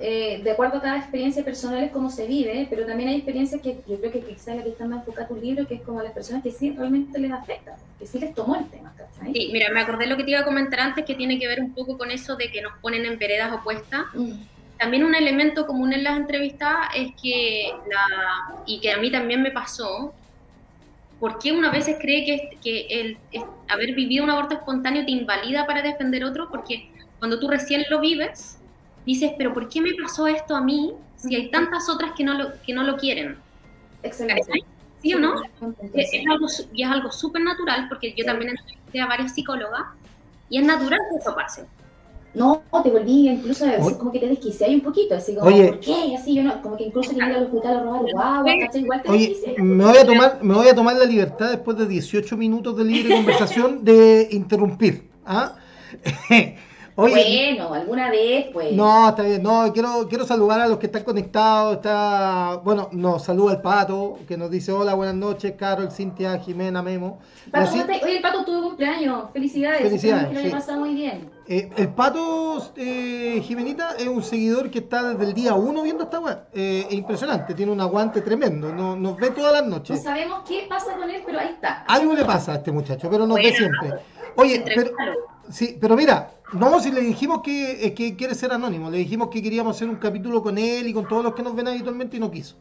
eh, 0.00 0.40
de 0.44 0.50
acuerdo 0.50 0.78
a 0.78 0.82
cada 0.82 0.98
experiencia 0.98 1.44
personal 1.44 1.82
es 1.82 1.90
cómo 1.90 2.10
se 2.10 2.26
vive, 2.26 2.66
pero 2.70 2.86
también 2.86 3.08
hay 3.08 3.16
experiencias 3.16 3.60
que 3.60 3.80
yo 3.86 3.98
creo 3.98 4.12
que 4.12 4.20
quizás 4.20 4.56
la 4.56 4.62
que 4.62 4.70
está 4.70 4.84
más 4.86 5.00
enfocada 5.00 5.28
tu 5.28 5.36
libro, 5.36 5.66
que 5.66 5.74
es 5.74 5.82
como 5.82 6.00
a 6.00 6.04
las 6.04 6.12
personas 6.12 6.42
que 6.42 6.50
sí 6.50 6.70
realmente 6.70 7.18
les 7.18 7.32
afecta, 7.32 7.76
que 7.98 8.06
sí 8.06 8.18
les 8.18 8.34
tomó 8.34 8.56
el 8.56 8.66
tema. 8.68 8.92
Sí, 9.32 9.50
mira, 9.52 9.70
me 9.72 9.80
acordé 9.80 10.06
lo 10.06 10.16
que 10.16 10.24
te 10.24 10.30
iba 10.30 10.40
a 10.40 10.44
comentar 10.44 10.80
antes, 10.80 11.04
que 11.04 11.14
tiene 11.14 11.38
que 11.38 11.48
ver 11.48 11.60
un 11.60 11.74
poco 11.74 11.98
con 11.98 12.10
eso 12.10 12.36
de 12.36 12.50
que 12.50 12.62
nos 12.62 12.72
ponen 12.78 13.04
en 13.04 13.18
veredas 13.18 13.52
opuestas. 13.52 14.06
Mm. 14.14 14.32
También 14.78 15.04
un 15.04 15.14
elemento 15.14 15.66
común 15.66 15.92
en 15.92 16.04
las 16.04 16.16
entrevistas 16.16 16.76
es 16.94 17.08
que, 17.20 17.72
la, 17.90 18.62
y 18.66 18.80
que 18.80 18.92
a 18.92 18.98
mí 18.98 19.10
también 19.10 19.42
me 19.42 19.50
pasó, 19.50 20.14
¿por 21.18 21.40
qué 21.40 21.50
una 21.50 21.70
vez 21.72 21.90
cree 22.00 22.24
que, 22.24 22.58
que 22.62 22.86
el, 23.00 23.18
haber 23.68 23.94
vivido 23.94 24.22
un 24.22 24.30
aborto 24.30 24.54
espontáneo 24.54 25.04
te 25.04 25.10
invalida 25.10 25.66
para 25.66 25.82
defender 25.82 26.24
otro? 26.24 26.48
Porque 26.48 26.88
cuando 27.18 27.40
tú 27.40 27.48
recién 27.48 27.82
lo 27.90 28.00
vives, 28.00 28.57
dices, 29.14 29.32
pero 29.38 29.54
¿por 29.54 29.68
qué 29.68 29.80
me 29.80 29.94
pasó 29.94 30.26
esto 30.26 30.54
a 30.54 30.60
mí 30.60 30.92
si 31.16 31.34
hay 31.34 31.50
tantas 31.50 31.88
otras 31.88 32.12
que 32.12 32.24
no 32.24 32.34
lo, 32.34 32.52
que 32.64 32.72
no 32.72 32.82
lo 32.84 32.96
quieren? 32.96 33.36
Excelente. 34.02 34.52
¿Sí 35.02 35.14
o 35.14 35.18
no? 35.18 35.34
Es, 35.94 36.10
algo, 36.30 36.46
y 36.72 36.82
es 36.82 36.88
algo 36.88 37.10
súper 37.10 37.42
natural, 37.42 37.86
porque 37.88 38.14
yo 38.16 38.24
también 38.24 38.50
entrevisté 38.50 39.00
a 39.00 39.06
varias 39.06 39.34
psicólogas, 39.34 39.82
y 40.50 40.58
es 40.58 40.64
natural 40.64 40.98
que 41.10 41.18
eso 41.18 41.34
pase. 41.34 41.64
No, 42.34 42.62
te 42.82 42.90
volví 42.90 43.28
incluso 43.28 43.64
a 43.64 43.68
decir 43.68 43.96
como 43.96 44.12
que 44.12 44.18
te 44.18 44.28
desquicié 44.28 44.74
un 44.74 44.82
poquito, 44.82 45.14
así 45.14 45.34
como, 45.34 45.46
Oye, 45.46 45.68
¿por 45.68 45.80
qué? 45.80 46.14
Así 46.16 46.34
yo 46.34 46.42
no, 46.42 46.60
como 46.60 46.76
que 46.76 46.84
incluso 46.84 47.10
que 47.10 47.16
ir 47.16 47.22
al 47.22 47.44
hospital 47.44 47.78
a 47.78 47.82
robar 47.82 48.02
guagua, 48.12 48.52
Igual 48.74 49.02
te 49.02 49.10
Oye, 49.10 49.36
me 49.56 49.84
voy, 49.84 49.96
a 49.96 50.06
tomar, 50.06 50.38
me 50.42 50.54
voy 50.54 50.68
a 50.68 50.74
tomar 50.74 50.96
la 50.96 51.04
libertad 51.04 51.50
después 51.50 51.78
de 51.78 51.86
18 51.86 52.36
minutos 52.36 52.76
de 52.76 52.84
libre 52.84 53.14
conversación 53.14 53.84
de 53.84 54.28
interrumpir. 54.30 55.08
¿ah? 55.24 55.56
bueno, 56.98 57.74
alguna 57.74 58.10
vez, 58.10 58.46
pues. 58.52 58.72
No, 58.72 59.08
está 59.08 59.22
bien. 59.22 59.42
No, 59.42 59.72
quiero, 59.72 60.08
quiero 60.08 60.26
saludar 60.26 60.60
a 60.60 60.66
los 60.66 60.78
que 60.78 60.86
están 60.86 61.04
conectados. 61.04 61.76
Está, 61.76 62.60
bueno, 62.64 62.88
nos 62.92 63.22
saluda 63.24 63.52
el 63.52 63.60
Pato, 63.60 64.18
que 64.26 64.36
nos 64.36 64.50
dice 64.50 64.72
hola, 64.72 64.94
buenas 64.94 65.14
noches, 65.14 65.54
Carol, 65.56 65.92
Cintia, 65.92 66.38
Jimena, 66.38 66.82
Memo. 66.82 67.20
Pato, 67.52 67.72
Oye, 67.72 68.16
el 68.16 68.22
Pato 68.22 68.44
tuvo 68.44 68.68
cumpleaños. 68.68 69.30
Felicidades. 69.32 69.82
Felicidades. 69.82 70.28
Que 70.28 70.42
sí. 70.44 70.50
pasado 70.50 70.80
muy 70.80 70.94
bien. 70.94 71.30
Eh, 71.46 71.70
el 71.76 71.88
Pato, 71.88 72.72
eh, 72.76 73.40
Jimenita, 73.44 73.92
es 73.98 74.06
un 74.08 74.22
seguidor 74.22 74.70
que 74.70 74.80
está 74.80 75.02
desde 75.02 75.24
el 75.24 75.34
día 75.34 75.54
uno 75.54 75.82
viendo 75.82 76.04
esta 76.04 76.18
web. 76.18 76.38
Eh, 76.52 76.86
es 76.88 76.94
impresionante, 76.94 77.54
tiene 77.54 77.70
un 77.70 77.80
aguante 77.80 78.20
tremendo. 78.22 78.72
Nos, 78.72 78.98
nos 78.98 79.16
ve 79.16 79.30
todas 79.30 79.52
las 79.52 79.66
noches. 79.66 79.98
No 79.98 80.02
sabemos 80.02 80.40
qué 80.46 80.66
pasa 80.68 80.96
con 80.96 81.08
él, 81.08 81.22
pero 81.24 81.38
ahí 81.38 81.50
está. 81.54 81.84
Algo 81.86 82.14
le 82.14 82.24
pasa 82.24 82.52
a 82.52 82.54
este 82.56 82.72
muchacho, 82.72 83.08
pero 83.08 83.26
nos 83.26 83.36
ve 83.36 83.52
siempre. 83.52 83.94
Oye, 84.36 84.62
pero, 84.74 84.90
sí, 85.50 85.76
pero 85.80 85.96
mira, 85.96 86.30
no, 86.52 86.80
si 86.80 86.90
le 86.90 87.00
dijimos 87.00 87.42
que, 87.42 87.92
que 87.94 88.16
quiere 88.16 88.34
ser 88.34 88.52
anónimo, 88.52 88.90
le 88.90 88.98
dijimos 88.98 89.28
que 89.28 89.42
queríamos 89.42 89.76
hacer 89.76 89.88
un 89.88 89.96
capítulo 89.96 90.42
con 90.42 90.58
él 90.58 90.86
y 90.86 90.92
con 90.92 91.06
todos 91.06 91.24
los 91.24 91.34
que 91.34 91.42
nos 91.42 91.54
ven 91.54 91.68
habitualmente 91.68 92.16
y 92.16 92.20
no 92.20 92.30
quiso. 92.30 92.56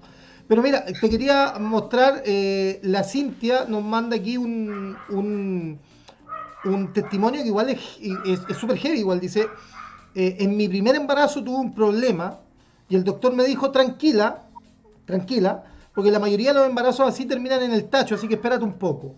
Pero 0.48 0.62
mira, 0.62 0.86
te 0.86 1.10
quería 1.10 1.56
mostrar, 1.60 2.24
eh, 2.26 2.80
la 2.84 3.04
Cintia 3.04 3.66
nos 3.66 3.84
manda 3.84 4.16
aquí 4.16 4.38
un, 4.38 4.98
un, 5.10 5.80
testimonio 6.94 7.42
que 7.42 7.48
igual 7.48 7.70
es 7.70 8.58
súper 8.58 8.78
heavy, 8.78 9.00
igual 9.00 9.20
dice, 9.20 9.48
eh, 10.16 10.38
en 10.40 10.58
mi 10.58 10.68
primer 10.68 10.96
embarazo 10.96 11.44
tuve 11.44 11.58
un 11.58 11.74
problema 11.74 12.40
y 12.90 12.96
el 12.96 13.04
doctor 13.04 13.34
me 13.34 13.44
dijo, 13.44 13.72
tranquila, 13.72 14.44
tranquila, 15.06 15.64
porque 15.94 16.12
la 16.12 16.20
mayoría 16.20 16.54
de 16.54 16.60
los 16.60 16.68
embarazos 16.68 17.08
así 17.08 17.26
terminan 17.26 17.62
en 17.62 17.72
el 17.72 17.90
tacho, 17.90 18.16
así 18.16 18.28
que 18.28 18.36
espérate 18.36 18.64
un 18.64 18.74
poco. 18.74 19.16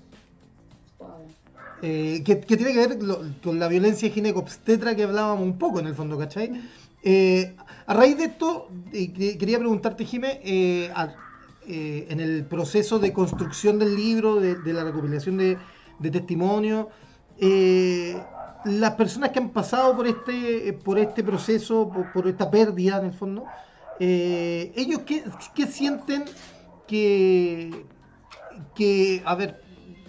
Eh, 1.81 2.23
que, 2.25 2.35
tiene 2.35 2.73
que 2.73 2.87
ver 2.87 2.99
con 3.41 3.59
la 3.59 3.67
violencia 3.69 4.09
ginecobstetra 4.09 4.95
que 4.95 5.03
hablábamos 5.03 5.43
un 5.43 5.57
poco 5.57 5.79
en 5.79 5.87
el 5.87 5.95
fondo, 5.95 6.17
¿cachai? 6.17 6.61
Eh, 7.03 7.55
a 7.87 7.93
raíz 7.93 8.17
de 8.17 8.25
esto, 8.25 8.69
eh, 8.91 9.37
quería 9.37 9.59
preguntarte, 9.59 10.03
Jimé, 10.03 10.41
en 10.43 12.19
el 12.19 12.45
proceso 12.45 12.99
de 12.99 13.13
construcción 13.13 13.79
del 13.79 13.95
libro, 13.95 14.35
de, 14.37 14.73
la 14.73 14.83
recopilación 14.83 15.37
de, 15.37 15.57
de 15.99 16.11
testimonios, 16.11 16.87
las 18.65 18.91
personas 18.95 19.29
que 19.29 19.39
han 19.39 19.49
pasado 19.49 19.95
por 19.95 20.07
este, 20.07 20.73
por 20.73 20.99
este 20.99 21.23
proceso, 21.23 21.89
por, 22.13 22.27
esta 22.27 22.51
pérdida 22.51 22.99
en 22.99 23.05
el 23.05 23.13
fondo, 23.13 23.45
ellos 23.99 25.01
qué, 25.05 25.23
qué 25.55 25.67
sienten 25.67 26.25
que, 26.87 27.85
que, 28.75 29.21
a 29.23 29.35
ver, 29.35 29.61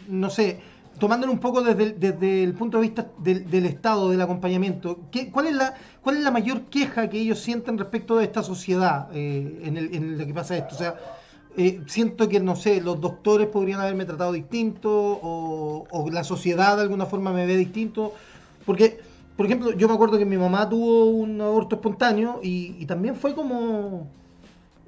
no 0.08 0.30
sé, 0.30 0.60
tomándolo 1.00 1.32
un 1.32 1.40
poco 1.40 1.62
desde, 1.62 2.44
el 2.44 2.54
punto 2.54 2.76
de 2.76 2.82
vista 2.82 3.08
del, 3.18 3.66
Estado, 3.66 4.10
del 4.10 4.20
acompañamiento, 4.20 5.00
¿qué, 5.10 5.32
cuál, 5.32 5.48
es 5.48 5.54
la, 5.54 5.74
¿cuál 6.02 6.18
es 6.18 6.22
la 6.22 6.30
mayor 6.30 6.62
queja 6.66 7.10
que 7.10 7.18
ellos 7.18 7.40
sienten 7.40 7.76
respecto 7.76 8.18
de 8.18 8.24
esta 8.24 8.44
sociedad 8.44 9.08
eh, 9.12 9.62
en, 9.64 9.76
el, 9.76 9.92
en 9.92 10.18
lo 10.18 10.26
que 10.26 10.34
pasa 10.34 10.56
esto? 10.56 10.76
O 10.76 10.78
sea, 10.78 10.94
eh, 11.56 11.80
siento 11.86 12.28
que, 12.28 12.38
no 12.38 12.54
sé, 12.54 12.80
los 12.80 13.00
doctores 13.00 13.48
podrían 13.48 13.80
haberme 13.80 14.04
tratado 14.04 14.32
distinto 14.32 14.88
o, 14.92 16.08
la 16.12 16.22
sociedad 16.22 16.76
de 16.76 16.82
alguna 16.82 17.06
forma 17.06 17.32
me 17.32 17.46
ve 17.46 17.56
distinto, 17.56 18.12
porque, 18.64 19.00
por 19.36 19.46
ejemplo, 19.46 19.72
yo 19.72 19.88
me 19.88 19.94
acuerdo 19.94 20.18
que 20.18 20.24
mi 20.24 20.36
mamá 20.36 20.68
tuvo 20.68 21.06
un 21.06 21.40
aborto 21.40 21.76
espontáneo 21.76 22.38
y, 22.42 22.86
también 22.86 23.16
fue 23.16 23.34
como... 23.34 24.06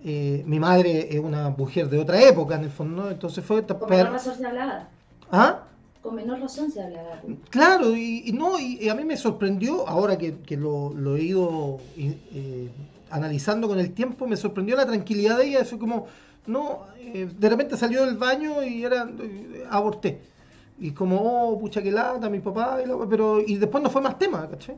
Eh, 0.05 0.43
mi 0.47 0.59
madre 0.59 1.15
es 1.15 1.21
una 1.21 1.51
mujer 1.51 1.89
de 1.89 2.01
otra 2.01 2.21
época, 2.21 2.57
en 2.57 2.65
el 2.65 2.71
fondo, 2.71 3.09
entonces 3.09 3.45
fue... 3.45 3.63
¿Por 3.63 3.89
qué 3.89 4.03
razón 4.03 4.37
se 4.37 4.45
hablaba? 4.45 4.89
¿Ah? 5.31 5.63
Con 6.03 6.17
menor 6.17 6.41
razón 6.41 6.71
se 6.71 6.83
hablaba. 6.83 7.21
Claro, 7.49 7.97
y, 7.97 8.33
no, 8.33 8.59
y, 8.59 8.89
a 8.89 8.95
mí 8.95 9.05
me 9.05 9.17
sorprendió, 9.17 9.87
ahora 9.89 10.19
que, 10.19 10.57
lo, 10.57 11.17
he 11.17 11.23
ido 11.23 11.79
eh, 11.97 12.69
analizando 13.11 13.69
con 13.69 13.79
el 13.79 13.95
tiempo, 13.95 14.27
me 14.27 14.37
sorprendió 14.37 14.77
la 14.77 14.85
tranquilidad 14.85 15.39
de 15.39 15.47
ella, 15.47 15.61
eso 15.61 15.79
como, 15.79 16.09
no, 16.47 16.87
eh, 16.99 17.29
de 17.33 17.49
repente 17.49 17.77
salió 17.77 18.05
del 18.05 18.17
baño 18.17 18.63
y 18.65 18.85
era, 18.85 19.09
eh, 19.21 19.65
aborté. 19.71 20.21
Y 20.79 20.91
como, 20.91 21.21
oh, 21.21 21.61
pucha 21.61 21.81
que 21.81 21.93
lata, 21.93 22.29
mi 22.29 22.41
papá, 22.41 22.81
y 22.85 22.91
pero 23.09 23.41
y 23.41 23.57
después 23.57 23.85
no 23.85 23.89
fue 23.89 24.03
más 24.03 24.19
tema, 24.19 24.49
¿cachai? 24.51 24.77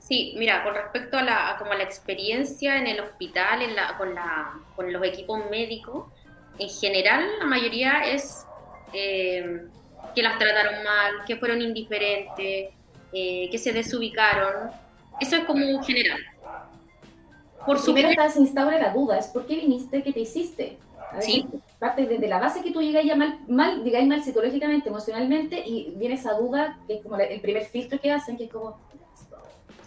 Sí, 0.00 0.34
mira, 0.36 0.64
con 0.64 0.74
respecto 0.74 1.16
a 1.16 1.22
la, 1.22 1.56
como 1.60 1.72
la 1.74 1.84
experiencia 1.84 2.76
en 2.76 2.88
el 2.88 3.00
hospital, 3.00 3.62
en 3.62 3.76
la, 3.76 3.96
con, 3.96 4.14
la, 4.16 4.54
con 4.74 4.92
los 4.92 5.04
equipos 5.04 5.48
médicos, 5.48 6.06
en 6.58 6.68
general 6.68 7.24
la 7.38 7.46
mayoría 7.46 8.00
es 8.12 8.44
eh, 8.92 9.62
que 10.14 10.22
las 10.22 10.38
trataron 10.38 10.82
mal, 10.82 11.24
que 11.26 11.36
fueron 11.36 11.60
indiferentes, 11.60 12.70
eh, 13.12 13.48
que 13.50 13.58
se 13.58 13.72
desubicaron. 13.72 14.70
Eso 15.20 15.36
es 15.36 15.44
como 15.44 15.82
general. 15.82 16.20
Por 17.66 17.78
su 17.78 17.92
Primero 17.92 18.28
se 18.28 18.40
instaura 18.40 18.78
la 18.78 18.92
duda, 18.92 19.18
es 19.18 19.28
¿por 19.28 19.46
qué 19.46 19.56
viniste? 19.56 20.02
¿Qué 20.02 20.12
te 20.12 20.20
hiciste? 20.20 20.78
sí. 21.20 21.46
Parte 21.78 22.06
desde 22.06 22.28
la 22.28 22.38
base 22.38 22.62
que 22.62 22.70
tú 22.70 22.80
llegas 22.80 23.04
ya 23.04 23.16
mal, 23.16 23.40
mal, 23.48 23.82
digáis 23.82 24.06
mal 24.06 24.22
psicológicamente, 24.22 24.88
emocionalmente, 24.88 25.62
y 25.66 25.92
viene 25.96 26.14
esa 26.14 26.34
duda, 26.34 26.78
que 26.86 26.94
es 26.94 27.02
como 27.02 27.16
el 27.16 27.40
primer 27.40 27.64
filtro 27.64 28.00
que 28.00 28.12
hacen, 28.12 28.36
que 28.36 28.44
es 28.44 28.52
como, 28.52 28.78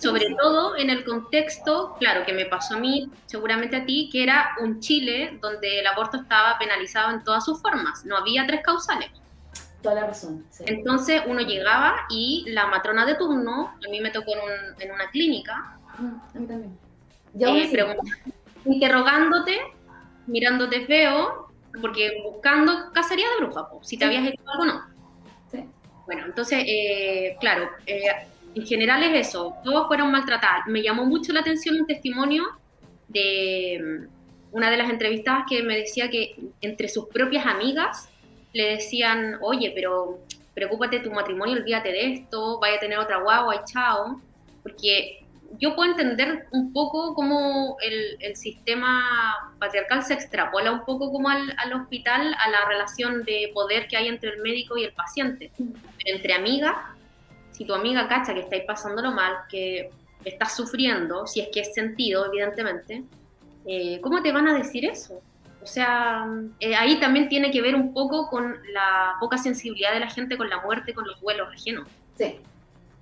sobre 0.06 0.36
todo 0.36 0.78
en 0.78 0.90
el 0.90 1.04
contexto, 1.04 1.96
claro, 2.00 2.26
que 2.26 2.34
me 2.34 2.46
pasó 2.46 2.76
a 2.76 2.80
mí, 2.80 3.10
seguramente 3.26 3.76
a 3.76 3.86
ti, 3.86 4.10
que 4.12 4.24
era 4.24 4.52
un 4.62 4.80
Chile 4.80 5.38
donde 5.42 5.80
el 5.80 5.88
aborto 5.88 6.18
estaba 6.18 6.58
penalizado 6.58 7.12
en 7.12 7.24
todas 7.24 7.44
sus 7.44 7.62
formas, 7.62 8.06
no 8.06 8.18
había 8.18 8.46
tres 8.46 8.62
causales. 8.64 9.10
Toda 9.82 9.96
la 9.96 10.08
razón. 10.08 10.46
Entonces 10.66 11.22
uno 11.28 11.42
llegaba 11.42 12.06
y 12.10 12.46
la 12.48 12.68
matrona 12.68 13.06
de 13.06 13.16
turno, 13.16 13.76
a 13.86 13.90
mí 13.90 14.00
me 14.00 14.10
tocó 14.10 14.32
en, 14.80 14.92
una 14.92 15.10
clínica, 15.10 15.78
mm, 15.98 16.06
a 16.06 16.40
mí 16.40 16.48
también. 16.48 16.78
Eh, 17.40 17.98
interrogándote, 18.66 19.60
mirándote 20.28 20.86
feo, 20.86 21.50
porque 21.82 22.22
buscando 22.24 22.92
cacería 22.94 23.26
de 23.32 23.46
bruja, 23.46 23.68
si 23.82 23.98
te 23.98 24.06
habías 24.06 24.26
hecho 24.26 24.42
algo 24.48 24.64
o 24.64 24.66
no. 24.66 24.82
Sí. 25.52 25.66
Bueno, 26.06 26.26
entonces, 26.26 26.64
eh, 26.66 27.36
claro, 27.40 27.70
eh, 27.86 28.08
en 28.56 28.66
general 28.66 29.04
es 29.04 29.28
eso, 29.28 29.56
todos 29.64 29.88
fueron 29.88 30.12
maltratados. 30.12 30.66
Me 30.68 30.82
llamó 30.82 31.06
mucho 31.06 31.34
la 31.34 31.42
atención 31.42 31.80
un 31.80 31.86
testimonio 31.86 32.46
de 33.10 33.80
mm, 33.82 34.56
una 34.56 34.72
de 34.72 34.78
las 34.78 34.90
entrevistadas 34.90 35.44
que 35.50 35.62
me 35.62 35.78
decía 35.78 36.10
que 36.10 36.36
entre 36.62 36.88
sus 36.88 37.08
propias 37.08 37.46
amigas 37.46 38.10
le 38.54 38.76
decían, 38.76 39.38
oye, 39.42 39.74
pero 39.76 40.20
preocúpate 40.54 41.02
tu 41.02 41.12
matrimonio, 41.12 41.58
olvídate 41.58 41.92
de 41.92 42.14
esto, 42.14 42.58
vaya 42.60 42.78
a 42.78 42.80
tener 42.80 42.98
otra 42.98 43.18
guagua 43.18 43.56
y 43.56 43.72
chao. 43.72 44.22
Porque 44.64 45.26
yo 45.60 45.76
puedo 45.76 45.92
entender 45.92 46.48
un 46.52 46.72
poco 46.72 47.14
cómo 47.14 47.76
el, 47.82 48.36
sistema 48.38 49.36
patriarcal 49.60 50.04
se 50.04 50.14
extrapola 50.14 50.72
un 50.72 50.86
poco 50.86 51.12
como 51.12 51.30
al, 51.30 51.54
al, 51.58 51.74
hospital, 51.74 52.34
a 52.40 52.50
la 52.50 52.66
relación 52.70 53.24
de 53.24 53.52
poder 53.54 53.88
que 53.90 53.98
hay 53.98 54.08
entre 54.08 54.30
el 54.30 54.42
médico 54.42 54.78
y 54.78 54.86
el 54.86 54.94
paciente. 54.94 55.52
Pero 55.58 56.16
entre 56.16 56.34
amigas 56.34 56.76
si 57.56 57.64
tu 57.64 57.74
amiga 57.74 58.08
cacha 58.08 58.34
que 58.34 58.42
estáis 58.42 58.64
pasándolo 58.66 59.12
mal, 59.12 59.34
que 59.50 59.90
estás 60.26 60.56
sufriendo, 60.56 61.26
si 61.26 61.40
es 61.40 61.48
que 61.54 61.62
es 61.62 61.74
sentido, 61.74 62.26
evidentemente, 62.26 63.04
eh, 63.66 64.00
¿cómo 64.02 64.22
te 64.22 64.34
van 64.34 64.48
a 64.48 64.58
decir 64.58 64.84
eso? 64.86 65.22
O 65.62 65.66
sea, 65.66 66.28
eh, 66.60 66.76
ahí 66.76 67.00
también 67.00 67.30
tiene 67.30 67.52
que 67.52 67.62
ver 67.62 67.76
un 67.76 67.94
poco 67.94 68.28
con 68.28 68.56
la 68.74 69.16
poca 69.20 69.38
sensibilidad 69.38 69.94
de 69.94 70.02
la 70.02 70.10
gente 70.10 70.38
con 70.38 70.50
la 70.50 70.62
muerte, 70.62 70.94
con 70.94 71.08
los 71.08 71.20
duelos 71.22 71.48
ajenos. 71.54 71.88
Sí. 72.18 72.40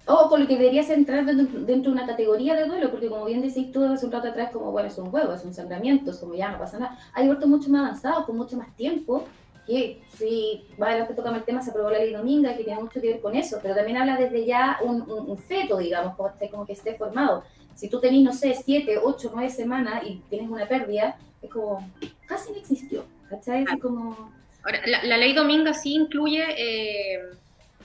O 0.06 0.30
con 0.30 0.42
lo 0.42 0.48
que 0.48 0.58
deberías 0.58 0.90
entrar 0.90 1.26
dentro, 1.26 1.62
de 1.62 1.90
una 1.90 2.06
categoría 2.06 2.56
de 2.56 2.66
duelo, 2.66 2.92
porque 2.92 3.10
como 3.10 3.26
bien 3.26 3.42
decís 3.42 3.72
tú 3.72 3.84
hace 3.86 4.06
un 4.06 4.12
rato 4.12 4.28
atrás, 4.28 4.52
como 4.52 4.72
bueno, 4.72 4.88
es 4.88 4.98
un 4.98 5.14
huevo, 5.14 5.34
es 5.34 5.44
un 5.44 5.54
sangramiento, 5.54 6.12
es 6.12 6.18
como 6.18 6.36
ya 6.36 6.52
no 6.52 6.60
pasa 6.60 6.78
nada. 6.78 6.98
Hay 7.14 7.26
abortos 7.26 7.50
mucho 7.50 7.70
más 7.70 7.82
avanzados, 7.82 8.26
con 8.26 8.38
mucho 8.38 8.56
más 8.56 8.74
tiempo, 8.76 9.26
que 9.66 10.02
si 10.18 10.66
va 10.82 10.88
adelante 10.88 11.14
tocamos 11.14 11.40
el 11.40 11.46
tema, 11.46 11.62
se 11.62 11.72
aprobó 11.72 11.90
la 11.90 12.00
ley 12.00 12.14
dominga, 12.14 12.56
que 12.56 12.64
tiene 12.64 12.82
mucho 12.82 13.00
que 13.02 13.08
ver 13.08 13.22
con 13.22 13.36
eso, 13.36 13.60
pero 13.62 13.76
también 13.76 13.98
habla 13.98 14.18
desde 14.18 14.46
ya 14.46 14.80
un, 14.82 15.10
un, 15.10 15.38
feto, 15.38 15.78
digamos, 15.78 16.16
como, 16.16 16.32
como 16.52 16.66
que 16.66 16.74
esté 16.74 16.96
formado. 16.96 17.44
Si 17.76 17.90
tú 17.90 18.00
tenés, 18.00 18.22
no 18.22 18.34
sé, 18.34 18.54
siete, 18.54 18.98
ocho, 19.02 19.32
nueve 19.34 19.50
semanas 19.50 20.04
y 20.06 20.22
tienes 20.30 20.50
una 20.50 20.68
pérdida, 20.68 21.18
es 21.42 21.50
como, 21.50 21.90
casi 22.26 22.52
no 22.52 22.58
existió, 22.58 23.06
¿cachai? 23.30 23.64
Es 23.64 23.80
como... 23.82 24.32
Ahora, 24.64 24.80
la, 24.86 25.18
ley 25.18 25.34
dominga 25.34 25.74
sí 25.74 25.94
incluye, 25.96 26.46
eh, 26.58 27.22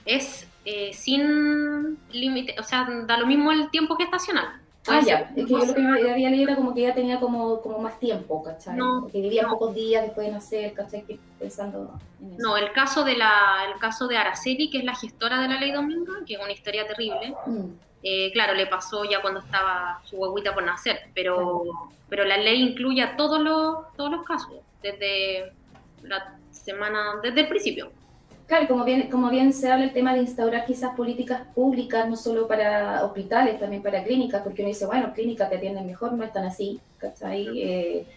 es 0.05 0.47
eh, 0.65 0.91
sin 0.93 1.97
límite, 2.11 2.55
o 2.59 2.63
sea, 2.63 2.87
da 3.05 3.17
lo 3.17 3.25
mismo 3.25 3.51
el 3.51 3.69
tiempo 3.69 3.95
gestacional. 3.95 4.61
Ah, 4.89 5.01
ya, 5.05 5.31
es 5.35 5.45
que 5.45 5.51
yo 5.51 5.65
lo 5.65 5.73
que 5.73 5.81
había 5.81 6.29
leído 6.29 6.43
era 6.43 6.55
como 6.55 6.73
que 6.73 6.81
ya 6.81 6.93
tenía 6.93 7.19
como, 7.19 7.61
como 7.61 7.79
más 7.79 7.99
tiempo, 7.99 8.43
¿cachai? 8.43 8.75
No, 8.75 9.07
que 9.07 9.21
vivía 9.21 9.47
pocos 9.47 9.73
días 9.75 10.03
después 10.03 10.27
de 10.27 10.33
nacer, 10.33 10.73
¿cachai? 10.73 11.03
Pensando 11.37 11.99
en 12.21 12.33
eso. 12.33 12.41
No, 12.41 12.57
el 12.57 12.71
caso, 12.71 13.03
de 13.03 13.17
la, 13.17 13.65
el 13.71 13.79
caso 13.79 14.07
de 14.07 14.17
Araceli, 14.17 14.69
que 14.69 14.79
es 14.79 14.83
la 14.83 14.95
gestora 14.95 15.41
de 15.41 15.47
la 15.47 15.59
ley 15.59 15.71
Domingo, 15.71 16.13
que 16.25 16.35
es 16.35 16.39
una 16.41 16.51
historia 16.51 16.87
terrible, 16.87 17.35
mm. 17.45 17.65
eh, 18.03 18.31
claro, 18.31 18.53
le 18.53 18.67
pasó 18.67 19.03
ya 19.05 19.21
cuando 19.21 19.39
estaba 19.39 20.01
su 20.03 20.17
huevita 20.17 20.53
por 20.53 20.63
nacer, 20.63 21.09
pero, 21.13 21.63
pero 22.09 22.25
la 22.25 22.37
ley 22.37 22.61
incluye 22.61 23.01
a 23.01 23.15
todos 23.15 23.39
los, 23.39 23.93
todos 23.95 24.11
los 24.11 24.25
casos, 24.25 24.55
desde 24.81 25.53
la 26.03 26.37
semana, 26.51 27.15
desde 27.21 27.41
el 27.41 27.47
principio. 27.47 27.91
Claro, 28.49 28.67
como 28.67 28.83
bien, 28.83 29.11
como 29.11 29.29
bien 29.29 29.53
se 29.53 29.71
habla 29.71 29.85
el 29.85 29.93
tema 29.93 30.11
de 30.15 30.21
instaurar 30.21 30.65
quizás 30.65 30.95
políticas 30.95 31.41
públicas, 31.53 32.09
no 32.09 32.15
solo 32.15 32.47
para 32.47 33.05
hospitales, 33.05 33.59
también 33.59 33.83
para 33.83 34.03
clínicas, 34.03 34.41
porque 34.41 34.63
uno 34.63 34.69
dice, 34.69 34.87
bueno, 34.87 35.13
clínicas 35.13 35.51
te 35.51 35.57
atienden 35.57 35.85
mejor, 35.85 36.13
no 36.13 36.23
están 36.23 36.45
así, 36.45 36.79
¿cachai? 36.97 37.47
Eh, 37.61 38.07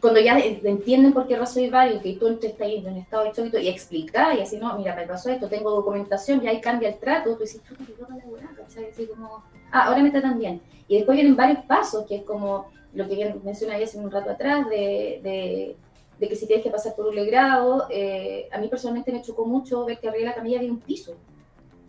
cuando 0.00 0.18
ya 0.18 0.38
entienden 0.38 1.12
por 1.12 1.26
qué 1.26 1.36
razón 1.36 1.64
hay 1.64 1.68
varios, 1.68 2.02
que 2.02 2.14
tú 2.14 2.26
estás 2.26 2.58
ahí 2.62 2.78
en 2.78 2.90
un 2.90 2.96
estado 2.96 3.24
de 3.24 3.32
choque 3.32 3.60
y 3.60 3.68
explicas, 3.68 4.34
y 4.34 4.40
así, 4.40 4.56
no, 4.56 4.78
mira, 4.78 4.96
me 4.96 5.06
pasó 5.06 5.28
esto, 5.28 5.46
tengo 5.46 5.70
documentación, 5.70 6.42
y 6.42 6.48
ahí 6.48 6.58
cambia 6.62 6.88
el 6.88 6.96
trato, 6.96 7.34
tú 7.34 7.40
dices, 7.40 7.60
tú 7.60 7.74
te 7.74 7.92
la 8.00 8.48
¿cachai? 8.56 8.88
Así 8.90 9.06
como, 9.08 9.44
ah, 9.72 9.88
ahora 9.88 10.02
me 10.02 10.10
tratan 10.10 10.38
bien. 10.38 10.62
Y 10.88 10.96
después 10.96 11.16
vienen 11.16 11.36
varios 11.36 11.66
pasos, 11.66 12.06
que 12.06 12.16
es 12.16 12.22
como 12.22 12.68
lo 12.94 13.06
que 13.06 13.14
bien 13.14 13.42
mencioné 13.44 13.74
hace 13.74 13.98
un 13.98 14.10
rato 14.10 14.30
atrás, 14.30 14.66
de 14.70 15.20
de 15.22 15.76
que 16.18 16.36
si 16.36 16.46
tienes 16.46 16.64
que 16.64 16.70
pasar 16.70 16.94
por 16.94 17.06
un 17.06 17.14
legrado, 17.14 17.86
eh, 17.90 18.48
a 18.52 18.58
mí 18.58 18.68
personalmente 18.68 19.12
me 19.12 19.22
chocó 19.22 19.44
mucho 19.44 19.84
ver 19.84 19.98
que 19.98 20.08
arriba 20.08 20.20
de 20.20 20.28
la 20.30 20.34
camilla 20.34 20.58
había 20.58 20.70
un 20.70 20.80
piso. 20.80 21.16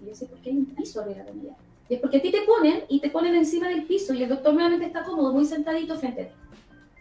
Y 0.01 0.07
yo 0.07 0.15
sé, 0.15 0.25
¿por 0.25 0.39
qué 0.39 0.49
hay 0.49 0.57
un 0.57 0.65
piso 0.65 1.01
arriba 1.01 1.19
de 1.19 1.23
la 1.23 1.29
camilla? 1.29 1.55
Y 1.89 1.95
es 1.95 1.99
porque 1.99 2.17
a 2.17 2.21
ti 2.21 2.31
te 2.31 2.41
ponen 2.41 2.83
y 2.87 2.99
te 2.99 3.09
ponen 3.09 3.35
encima 3.35 3.67
del 3.67 3.85
piso 3.85 4.13
y 4.13 4.23
el 4.23 4.29
doctor 4.29 4.53
nuevamente 4.53 4.85
está 4.85 5.03
cómodo, 5.03 5.33
muy 5.33 5.45
sentadito 5.45 5.95
frente 5.95 6.21
a 6.23 6.27
ti. 6.27 6.33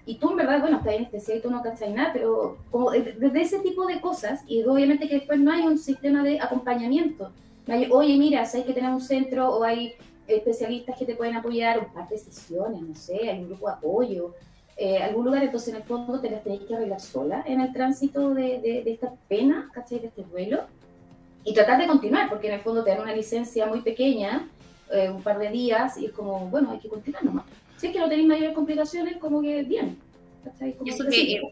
Y 0.04 0.16
tú 0.16 0.30
en 0.30 0.37
verdad, 0.37 0.61
bueno, 0.61 0.78
estás 0.78 0.94
este 1.12 1.37
y 1.37 1.40
tú 1.40 1.50
no 1.50 1.62
cachas 1.62 1.90
nada, 1.90 2.12
pero 2.12 2.58
como 2.70 2.90
desde 2.90 3.40
ese 3.40 3.61
tipo 3.61 3.87
de 3.87 4.00
cosas, 4.00 4.42
y 4.48 4.64
obviamente 4.64 5.08
que 5.08 5.14
después 5.14 5.38
no 5.38 5.52
hay 5.52 5.62
un 5.62 5.78
sistema 5.78 6.24
de 6.24 6.40
acompañamiento. 6.40 7.30
No 7.66 7.74
hay, 7.74 7.88
oye, 7.90 8.16
mira, 8.18 8.44
hay 8.52 8.64
que 8.64 8.72
tener 8.72 8.90
un 8.90 9.00
centro 9.00 9.48
o 9.48 9.62
hay 9.62 9.94
especialistas 10.26 10.98
que 10.98 11.06
te 11.06 11.14
pueden 11.14 11.37
apoyar, 11.37 11.78
un 11.78 11.92
par 11.92 12.08
de 12.08 12.18
sesiones, 12.18 12.82
no 12.82 12.94
sé, 12.94 13.30
hay 13.30 13.40
un 13.40 13.48
grupo 13.48 13.68
de 13.68 13.74
apoyo, 13.74 14.35
eh, 14.76 14.98
algún 15.02 15.26
lugar, 15.26 15.42
entonces 15.42 15.68
en 15.68 15.76
el 15.76 15.82
fondo 15.82 16.20
te 16.20 16.30
las 16.30 16.42
tenéis 16.42 16.62
que 16.62 16.74
arreglar 16.74 17.00
sola 17.00 17.44
en 17.46 17.61
el 17.61 17.72
tránsito 17.72 18.30
de, 18.35 18.58
de, 18.61 18.82
esta 18.87 19.12
pena, 19.28 19.70
¿cachai? 19.72 19.98
De 19.98 20.06
este 20.06 20.22
duelo, 20.22 20.64
y 21.44 21.52
tratar 21.52 21.78
de 21.78 21.87
continuar, 21.87 22.28
porque 22.28 22.48
en 22.48 22.54
el 22.54 22.61
fondo 22.61 22.82
te 22.82 22.90
dan 22.90 23.00
una 23.00 23.14
licencia 23.14 23.66
muy 23.66 23.82
pequeña, 23.82 24.48
eh, 24.90 25.11
un 25.11 25.22
par 25.22 25.38
de 25.38 25.50
días, 25.50 25.98
y 25.98 26.06
es 26.06 26.12
como, 26.12 26.46
bueno, 26.46 26.70
hay 26.70 26.78
que 26.78 26.88
continuar 26.88 27.24
nomás. 27.24 27.44
Si 27.76 27.88
es 27.88 27.92
que 27.92 27.98
no 27.98 28.08
tenéis 28.08 28.28
mayores 28.28 28.54
complicaciones, 28.54 29.18
como 29.18 29.42
que 29.42 29.62
bien. 29.62 29.98
¿cachai? 30.44 30.76
eso 30.87 31.04
que, 31.08 31.42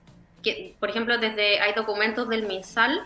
que, 0.42 0.74
por 0.80 0.88
ejemplo, 0.88 1.18
desde 1.18 1.60
hay 1.60 1.74
documentos 1.74 2.28
del 2.28 2.46
MinSal 2.46 3.00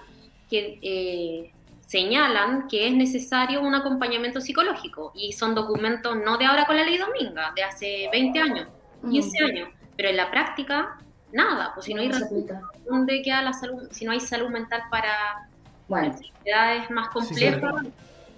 que 0.49 0.79
eh, 0.81 1.53
señalan 1.87 2.69
que 2.69 2.87
es 2.87 2.95
necesario 2.95 3.61
un 3.63 3.75
acompañamiento 3.75 4.41
psicológico, 4.41 5.11
y 5.15 5.33
son 5.33 5.57
documentos 5.57 6.17
no 6.25 6.39
de 6.39 6.45
ahora 6.45 6.67
con 6.67 6.77
la 6.77 6.85
ley 6.85 6.99
Dominga, 6.99 7.53
de 7.57 7.65
hace 7.65 8.09
20 8.13 8.39
años, 8.39 8.69
15 9.11 9.29
mm. 9.29 9.45
años 9.45 9.69
pero 9.97 10.09
en 10.09 10.17
la 10.17 10.31
práctica, 10.31 10.99
nada, 11.33 11.73
pues 11.75 11.87
si 11.87 11.95
no 11.95 12.01
hay 12.01 12.11
¿dónde 12.89 13.23
queda 13.23 13.43
la 13.43 13.53
salud? 13.53 13.89
Si 13.91 14.05
no 14.05 14.13
hay 14.13 14.21
salud 14.21 14.49
mental 14.49 14.83
para 14.91 15.49
bueno. 15.89 16.07
enfermedades 16.07 16.91
más 16.91 17.09
complejas. 17.09 17.61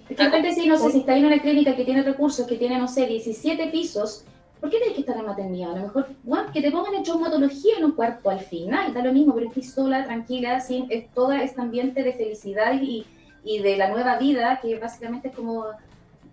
Sí, 0.09 0.15
de 0.15 0.25
repente, 0.25 0.53
si 0.55 0.69
no 0.69 0.77
sé, 0.77 0.91
si 0.91 0.99
está 0.99 1.17
en 1.17 1.27
una 1.27 1.39
clínica 1.39 1.75
que 1.75 1.85
tiene 1.85 2.03
recursos, 2.03 2.47
que 2.47 2.57
tiene, 2.57 2.79
no 2.79 2.87
sé, 2.87 3.07
17 3.07 3.69
pisos, 3.69 4.25
¿por 4.61 4.71
qué 4.71 4.79
tienes 4.79 4.95
que 4.95 5.01
estar 5.01 5.17
en 5.17 5.27
maternidad? 5.27 5.73
A 5.73 5.77
lo 5.77 5.83
mejor, 5.83 6.09
bueno, 6.23 6.53
que 6.53 6.63
te 6.63 6.71
pongan 6.71 6.95
en 6.95 7.03
traumatología 7.03 7.79
en 7.79 7.85
un 7.87 7.93
cuarto 7.93 8.31
al 8.31 8.41
final, 8.41 8.95
da 8.95 9.03
lo 9.03 9.13
mismo, 9.13 9.35
pero 9.35 9.49
estoy 9.49 9.65
sola, 9.65 10.05
tranquila, 10.05 10.61
sin 10.61 10.87
es 10.91 11.11
todo 11.13 11.33
este 11.33 11.61
ambiente 11.61 12.05
de 12.05 12.13
felicidad 12.13 12.81
y, 12.81 13.05
y 13.45 13.59
de 13.59 13.77
la 13.77 13.89
nueva 13.89 14.17
vida, 14.19 14.61
que 14.63 14.79
básicamente 14.79 15.29
es 15.29 15.35
como, 15.35 15.67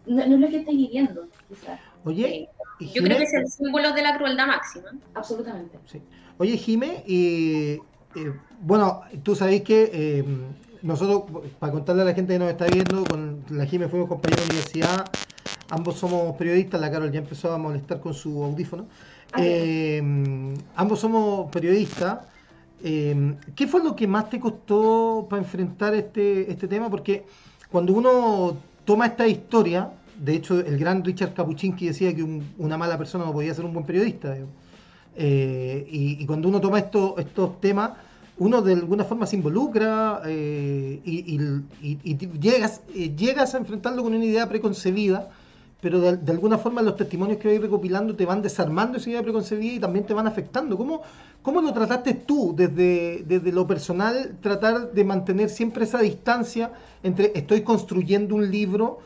no, 0.05 0.21
es 0.21 0.29
lo 0.29 0.47
que 0.47 0.57
estáis 0.57 0.77
viviendo, 0.77 1.27
quizás. 1.47 1.79
Oye, 2.05 2.49
yo 2.79 3.03
creo 3.03 3.17
que 3.17 3.23
es 3.23 3.33
el 3.33 3.47
símbolo 3.47 3.93
de 3.93 4.01
la 4.01 4.17
crueldad 4.17 4.47
máxima. 4.47 4.89
Absolutamente. 5.13 5.79
Oye, 6.37 6.57
Jime, 6.57 7.03
y, 7.07 7.79
bueno, 8.61 9.01
tú 9.23 9.35
sabéis 9.35 9.61
que 9.61 9.89
eh, 9.93 10.25
nosotros, 10.81 11.23
para 11.59 11.71
contarle 11.71 12.01
a 12.01 12.05
la 12.05 12.13
gente 12.13 12.33
que 12.33 12.39
nos 12.39 12.49
está 12.49 12.65
viendo, 12.65 13.03
con 13.05 13.43
la 13.49 13.65
Jime 13.65 13.87
fuimos 13.87 14.09
compañeros 14.09 14.45
de 14.45 14.53
universidad, 14.53 15.05
ambos 15.69 15.97
somos 15.97 16.35
periodistas, 16.35 16.81
la 16.81 16.91
Carol 16.91 17.11
ya 17.11 17.19
empezó 17.19 17.53
a 17.53 17.57
molestar 17.57 17.99
con 17.99 18.13
su 18.13 18.43
audífono. 18.43 18.85
Ah, 19.31 19.41
eh, 19.41 20.01
ambos 20.75 20.99
somos 20.99 21.49
periodistas. 21.51 22.19
Eh, 22.83 23.35
¿Qué 23.55 23.65
fue 23.65 23.81
lo 23.81 23.95
que 23.95 24.07
más 24.07 24.29
te 24.29 24.39
costó 24.39 25.25
para 25.29 25.41
enfrentar 25.41 25.95
este, 25.95 26.51
este 26.51 26.67
tema? 26.67 26.89
Porque 26.89 27.25
cuando 27.71 27.93
uno 27.93 28.57
toma 28.85 29.07
esta 29.07 29.25
historia, 29.25 29.89
de 30.19 30.35
hecho, 30.35 30.59
el 30.59 30.77
gran 30.77 31.03
Richard 31.03 31.33
Kapuczynski 31.33 31.87
decía 31.87 32.15
que 32.15 32.23
una 32.57 32.77
mala 32.77 32.97
persona 32.97 33.25
no 33.25 33.33
podía 33.33 33.53
ser 33.53 33.65
un 33.65 33.73
buen 33.73 33.85
periodista. 33.85 34.35
Eh, 35.15 35.87
y, 35.89 36.25
cuando 36.25 36.47
uno 36.47 36.59
toma 36.61 36.79
esto, 36.79 37.15
estos 37.17 37.59
temas, 37.59 37.91
uno 38.37 38.61
de 38.61 38.73
alguna 38.73 39.03
forma 39.03 39.25
se 39.25 39.35
involucra 39.35 40.21
eh, 40.25 41.01
y, 41.03 41.39
llegas, 42.39 42.81
eh, 42.95 43.15
llegas 43.15 43.53
a 43.53 43.57
enfrentarlo 43.57 44.03
con 44.03 44.13
una 44.13 44.25
idea 44.25 44.49
preconcebida, 44.49 45.29
pero 45.81 45.99
de, 45.99 46.31
alguna 46.31 46.57
forma 46.57 46.81
los 46.81 46.95
testimonios 46.95 47.39
que 47.39 47.49
vais 47.49 47.61
recopilando 47.61 48.15
te 48.15 48.25
van 48.25 48.41
desarmando 48.41 48.97
esa 48.97 49.09
idea 49.09 49.21
preconcebida 49.21 49.73
y 49.73 49.79
también 49.79 50.05
te 50.05 50.13
van 50.13 50.27
afectando. 50.27 50.77
¿Cómo, 50.77 51.01
cómo 51.41 51.61
lo 51.61 51.73
trataste 51.73 52.13
tú 52.13 52.53
desde, 52.55 53.23
desde 53.27 53.51
lo 53.51 53.67
personal, 53.67 54.37
tratar 54.41 54.93
de 54.93 55.03
mantener 55.03 55.49
siempre 55.49 55.83
esa 55.83 55.99
distancia 55.99 56.71
entre 57.03 57.33
estoy 57.35 57.61
construyendo 57.61 58.35
un 58.35 58.49
libro 58.49 58.99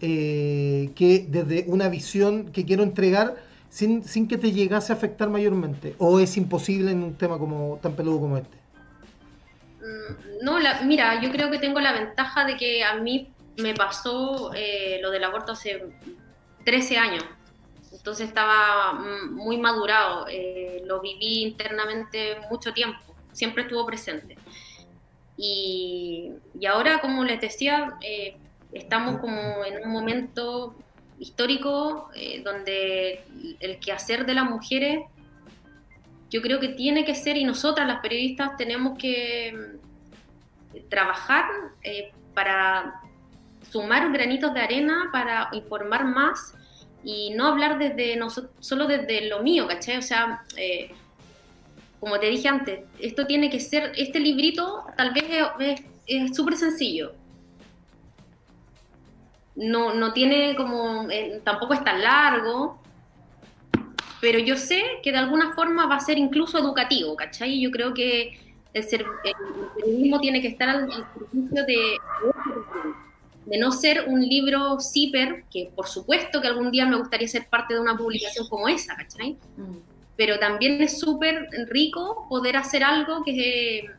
eh, 0.00 0.90
que 0.94 1.26
desde 1.28 1.64
una 1.68 1.88
visión 1.88 2.52
que 2.52 2.64
quiero 2.64 2.82
entregar 2.82 3.36
sin, 3.68 4.04
sin 4.04 4.28
que 4.28 4.38
te 4.38 4.52
llegase 4.52 4.92
a 4.92 4.96
afectar 4.96 5.30
mayormente? 5.30 5.94
¿O 5.98 6.20
es 6.20 6.36
imposible 6.36 6.90
en 6.92 7.02
un 7.02 7.14
tema 7.14 7.38
como 7.38 7.78
tan 7.82 7.94
peludo 7.94 8.20
como 8.20 8.36
este? 8.38 8.56
Mm, 9.80 10.44
no, 10.44 10.58
mira, 10.84 11.20
yo 11.20 11.30
creo 11.30 11.50
que 11.50 11.58
tengo 11.58 11.80
la 11.80 11.92
ventaja 11.92 12.44
de 12.44 12.56
que 12.56 12.84
a 12.84 12.94
mí 12.96 13.32
me 13.56 13.74
pasó 13.74 14.52
eh, 14.54 14.98
lo 15.02 15.10
del 15.10 15.24
aborto 15.24 15.52
hace 15.52 15.82
13 16.64 16.98
años. 16.98 17.24
Entonces 17.92 18.28
estaba 18.28 18.92
muy 19.30 19.56
madurado, 19.56 20.26
eh, 20.28 20.82
lo 20.84 21.00
viví 21.00 21.42
internamente 21.42 22.36
mucho 22.50 22.74
tiempo, 22.74 22.98
siempre 23.32 23.62
estuvo 23.62 23.86
presente. 23.86 24.36
Y, 25.36 26.32
y 26.58 26.66
ahora, 26.66 27.00
como 27.00 27.24
les 27.24 27.40
decía, 27.40 27.94
eh, 28.02 28.36
estamos 28.74 29.18
como 29.20 29.64
en 29.64 29.82
un 29.84 29.90
momento 29.90 30.74
histórico 31.18 32.10
donde 32.42 33.22
el 33.60 33.78
quehacer 33.78 34.26
de 34.26 34.34
las 34.34 34.50
mujeres 34.50 35.04
yo 36.34 36.42
creo 36.42 36.58
que 36.58 36.70
tiene 36.70 37.04
que 37.04 37.14
ser, 37.14 37.36
y 37.36 37.44
nosotras 37.44 37.86
las 37.86 38.00
periodistas 38.00 38.56
tenemos 38.56 38.98
que 38.98 39.54
mm, 39.54 40.88
trabajar 40.88 41.44
eh, 41.84 42.10
para 42.34 43.00
sumar 43.70 44.10
granitos 44.10 44.52
de 44.52 44.60
arena, 44.60 45.10
para 45.12 45.48
informar 45.52 46.04
más 46.04 46.54
y 47.04 47.30
no 47.34 47.46
hablar 47.46 47.78
desde 47.78 48.18
solo 48.58 48.88
desde 48.88 49.28
lo 49.28 49.44
mío, 49.44 49.68
¿cachai? 49.68 49.98
O 49.98 50.02
sea, 50.02 50.42
eh, 50.56 50.90
como 52.00 52.18
te 52.18 52.26
dije 52.26 52.48
antes, 52.48 52.80
esto 52.98 53.28
tiene 53.28 53.48
que 53.48 53.60
ser, 53.60 53.92
este 53.96 54.18
librito 54.18 54.86
tal 54.96 55.12
vez 55.12 55.26
es 56.04 56.34
súper 56.34 56.56
sencillo. 56.56 57.12
No, 59.56 59.94
no 59.94 60.12
tiene 60.12 60.56
como, 60.56 61.08
eh, 61.10 61.40
tampoco 61.44 61.74
es 61.74 61.84
tan 61.84 62.02
largo, 62.02 62.80
pero 64.20 64.38
yo 64.38 64.56
sé 64.56 64.82
que 65.02 65.12
de 65.12 65.18
alguna 65.18 65.54
forma 65.54 65.86
va 65.86 65.96
a 65.96 66.00
ser 66.00 66.18
incluso 66.18 66.58
educativo, 66.58 67.14
¿cachai? 67.14 67.60
Yo 67.60 67.70
creo 67.70 67.94
que 67.94 68.38
el, 68.72 68.82
ser, 68.82 69.04
periodismo 69.22 70.18
tiene 70.20 70.40
que 70.40 70.48
estar 70.48 70.68
al, 70.68 70.90
servicio 70.90 71.64
de, 71.66 71.98
de 73.46 73.58
no 73.58 73.70
ser 73.70 74.06
un 74.08 74.20
libro 74.20 74.80
zipper, 74.80 75.44
que 75.50 75.70
por 75.74 75.86
supuesto 75.86 76.40
que 76.40 76.48
algún 76.48 76.70
día 76.70 76.86
me 76.86 76.96
gustaría 76.96 77.28
ser 77.28 77.48
parte 77.48 77.74
de 77.74 77.80
una 77.80 77.96
publicación 77.96 78.48
como 78.48 78.68
esa, 78.68 78.96
¿cachai? 78.96 79.36
Mm. 79.56 79.76
Pero 80.16 80.38
también 80.38 80.80
es 80.82 80.98
súper 80.98 81.48
rico 81.68 82.26
poder 82.28 82.56
hacer 82.56 82.82
algo 82.82 83.24
que 83.24 83.90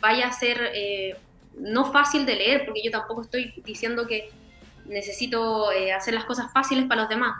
vaya 0.00 0.28
a 0.28 0.32
ser 0.32 0.58
eh, 0.74 1.16
no 1.58 1.90
fácil 1.90 2.26
de 2.26 2.36
leer, 2.36 2.64
porque 2.64 2.82
yo 2.82 2.90
tampoco 2.90 3.22
estoy 3.22 3.54
diciendo 3.64 4.06
que 4.06 4.30
necesito 4.90 5.72
eh, 5.72 5.92
hacer 5.92 6.14
las 6.14 6.24
cosas 6.24 6.52
fáciles 6.52 6.86
para 6.86 7.02
los 7.02 7.08
demás 7.08 7.34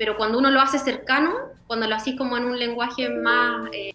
pero 0.00 0.16
cuando 0.16 0.38
uno 0.38 0.50
lo 0.50 0.62
hace 0.62 0.78
cercano, 0.78 1.34
cuando 1.66 1.86
lo 1.86 1.94
haces 1.94 2.16
como 2.16 2.38
en 2.38 2.46
un 2.46 2.58
lenguaje 2.58 3.10
más... 3.10 3.68
Eh, 3.74 3.94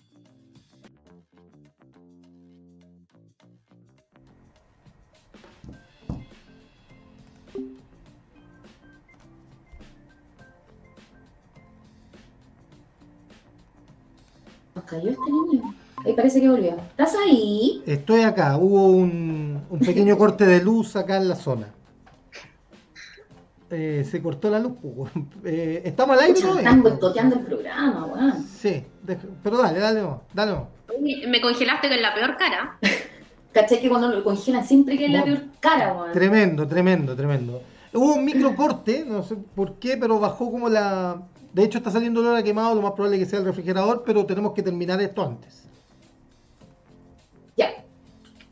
cayó 14.85 15.09
este 15.09 15.21
niño. 15.31 15.73
Ahí 16.05 16.13
parece 16.13 16.39
que 16.39 16.47
volvió. 16.47 16.77
¿Estás 16.91 17.15
ahí? 17.15 17.81
Estoy 17.87 18.21
acá. 18.21 18.57
Hubo 18.57 18.89
un, 18.89 19.63
un 19.71 19.79
pequeño 19.79 20.19
corte 20.19 20.45
de 20.45 20.61
luz 20.61 20.95
acá 20.95 21.17
en 21.17 21.29
la 21.29 21.35
zona. 21.35 21.73
Eh, 23.71 24.05
se 24.09 24.21
cortó 24.21 24.49
la 24.49 24.59
luz. 24.59 24.73
Eh, 25.43 25.81
¿Estamos 25.85 26.17
al 26.17 26.25
aire? 26.25 26.39
están 26.39 26.81
boicoteando 26.81 27.35
el 27.35 27.41
programa, 27.45 28.05
weón. 28.05 28.43
Sí, 28.43 28.83
pero 29.43 29.57
dale, 29.57 29.79
dale, 29.79 30.03
dale. 30.33 30.57
Me 31.27 31.41
congelaste 31.41 31.89
con 31.89 32.01
la 32.01 32.13
peor 32.13 32.37
cara. 32.37 32.77
¿Cachai 33.53 33.79
que 33.79 33.89
cuando 33.89 34.09
lo 34.09 34.23
congelan 34.23 34.65
siempre 34.65 34.97
que 34.97 35.05
es 35.05 35.11
la 35.11 35.23
peor 35.23 35.43
cara, 35.59 35.93
weón? 35.93 36.11
Tremendo, 36.11 36.67
tremendo, 36.67 37.15
tremendo. 37.15 37.61
Hubo 37.93 38.15
un 38.15 38.25
micro 38.25 38.55
corte, 38.55 39.05
no 39.07 39.23
sé 39.23 39.35
por 39.35 39.75
qué, 39.79 39.97
pero 39.97 40.19
bajó 40.19 40.51
como 40.51 40.67
la. 40.67 41.21
De 41.53 41.63
hecho, 41.63 41.77
está 41.77 41.89
saliendo 41.89 42.19
el 42.19 42.27
hora 42.27 42.43
quemado, 42.43 42.75
lo 42.75 42.81
más 42.81 42.91
probable 42.91 43.17
que 43.17 43.25
sea 43.25 43.39
el 43.39 43.45
refrigerador, 43.45 44.03
pero 44.05 44.25
tenemos 44.25 44.53
que 44.53 44.61
terminar 44.61 44.99
esto 45.01 45.23
antes. 45.23 45.63
Ya. 47.55 47.69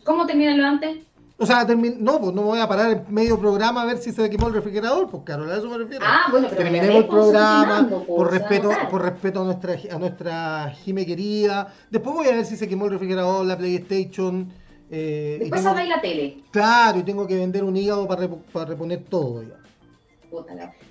¿Cómo 0.05 0.25
terminarlo 0.25 0.65
antes? 0.65 1.05
O 1.43 1.45
sea, 1.45 1.65
no, 1.65 2.21
pues 2.21 2.33
no 2.33 2.41
me 2.41 2.47
voy 2.47 2.59
a 2.59 2.67
parar 2.67 2.91
en 2.91 3.13
medio 3.13 3.37
programa 3.37 3.81
a 3.81 3.85
ver 3.85 3.97
si 3.97 4.11
se 4.11 4.29
quemó 4.29 4.47
el 4.47 4.53
refrigerador, 4.53 5.09
pues 5.09 5.23
claro, 5.23 5.43
a 5.43 5.57
eso 5.57 5.69
me 5.69 5.77
refiero. 5.77 6.05
Ah, 6.07 6.27
bueno, 6.31 6.47
pero 6.49 6.63
Terminemos 6.63 6.95
el 6.95 7.07
programa 7.07 7.89
por 7.89 8.05
pues, 8.05 8.31
respeto, 8.31 8.71
por 8.89 9.01
respeto 9.01 9.41
a 9.41 9.43
nuestra 9.43 9.77
a 9.91 9.99
nuestra 9.99 10.73
Jime 10.83 11.05
querida. 11.05 11.73
Después 11.89 12.15
voy 12.15 12.27
a 12.27 12.35
ver 12.35 12.45
si 12.45 12.55
se 12.55 12.67
quemó 12.67 12.85
el 12.85 12.91
refrigerador, 12.91 13.45
la 13.45 13.57
PlayStation. 13.57 14.51
Eh, 14.89 15.37
Después 15.39 15.65
a 15.65 15.83
la 15.83 15.99
tele. 15.99 16.43
Claro, 16.51 16.99
y 16.99 17.03
tengo 17.03 17.27
que 17.27 17.35
vender 17.35 17.63
un 17.63 17.75
hígado 17.75 18.07
para, 18.07 18.29
para 18.51 18.65
reponer 18.65 19.03
todo. 19.03 19.43
Ya. 19.43 19.62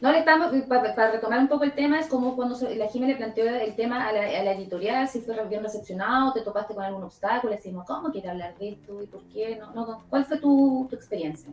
No, 0.01 0.13
le 0.13 0.19
estamos, 0.19 0.53
para, 0.69 1.11
retomar 1.11 1.41
un 1.41 1.49
poco 1.49 1.65
el 1.65 1.73
tema, 1.73 1.99
es 1.99 2.07
como 2.07 2.37
cuando 2.37 2.57
la 2.75 2.89
Jimé 2.89 3.09
le 3.09 3.17
planteó 3.17 3.49
el 3.49 3.75
tema 3.75 4.09
a 4.09 4.13
la, 4.13 4.53
editorial, 4.53 5.09
si 5.09 5.21
fue 5.21 5.35
bien 5.49 5.63
recepcionado, 5.63 6.33
te 6.33 6.43
topaste 6.43 6.75
con 6.75 6.85
algún 6.85 7.03
obstáculo, 7.03 7.51
le 7.51 7.57
decimos, 7.57 7.85
¿cómo 7.87 8.11
quieres 8.11 8.31
hablar 8.31 8.57
de 8.59 8.71
esto 8.71 9.03
y 9.03 9.07
por 9.07 9.23
qué? 9.33 9.57
No, 9.57 9.73
no, 9.75 10.05
¿Cuál 10.09 10.25
fue 10.25 10.39
tu, 10.39 10.87
tu 10.89 10.97
experiencia? 10.97 11.53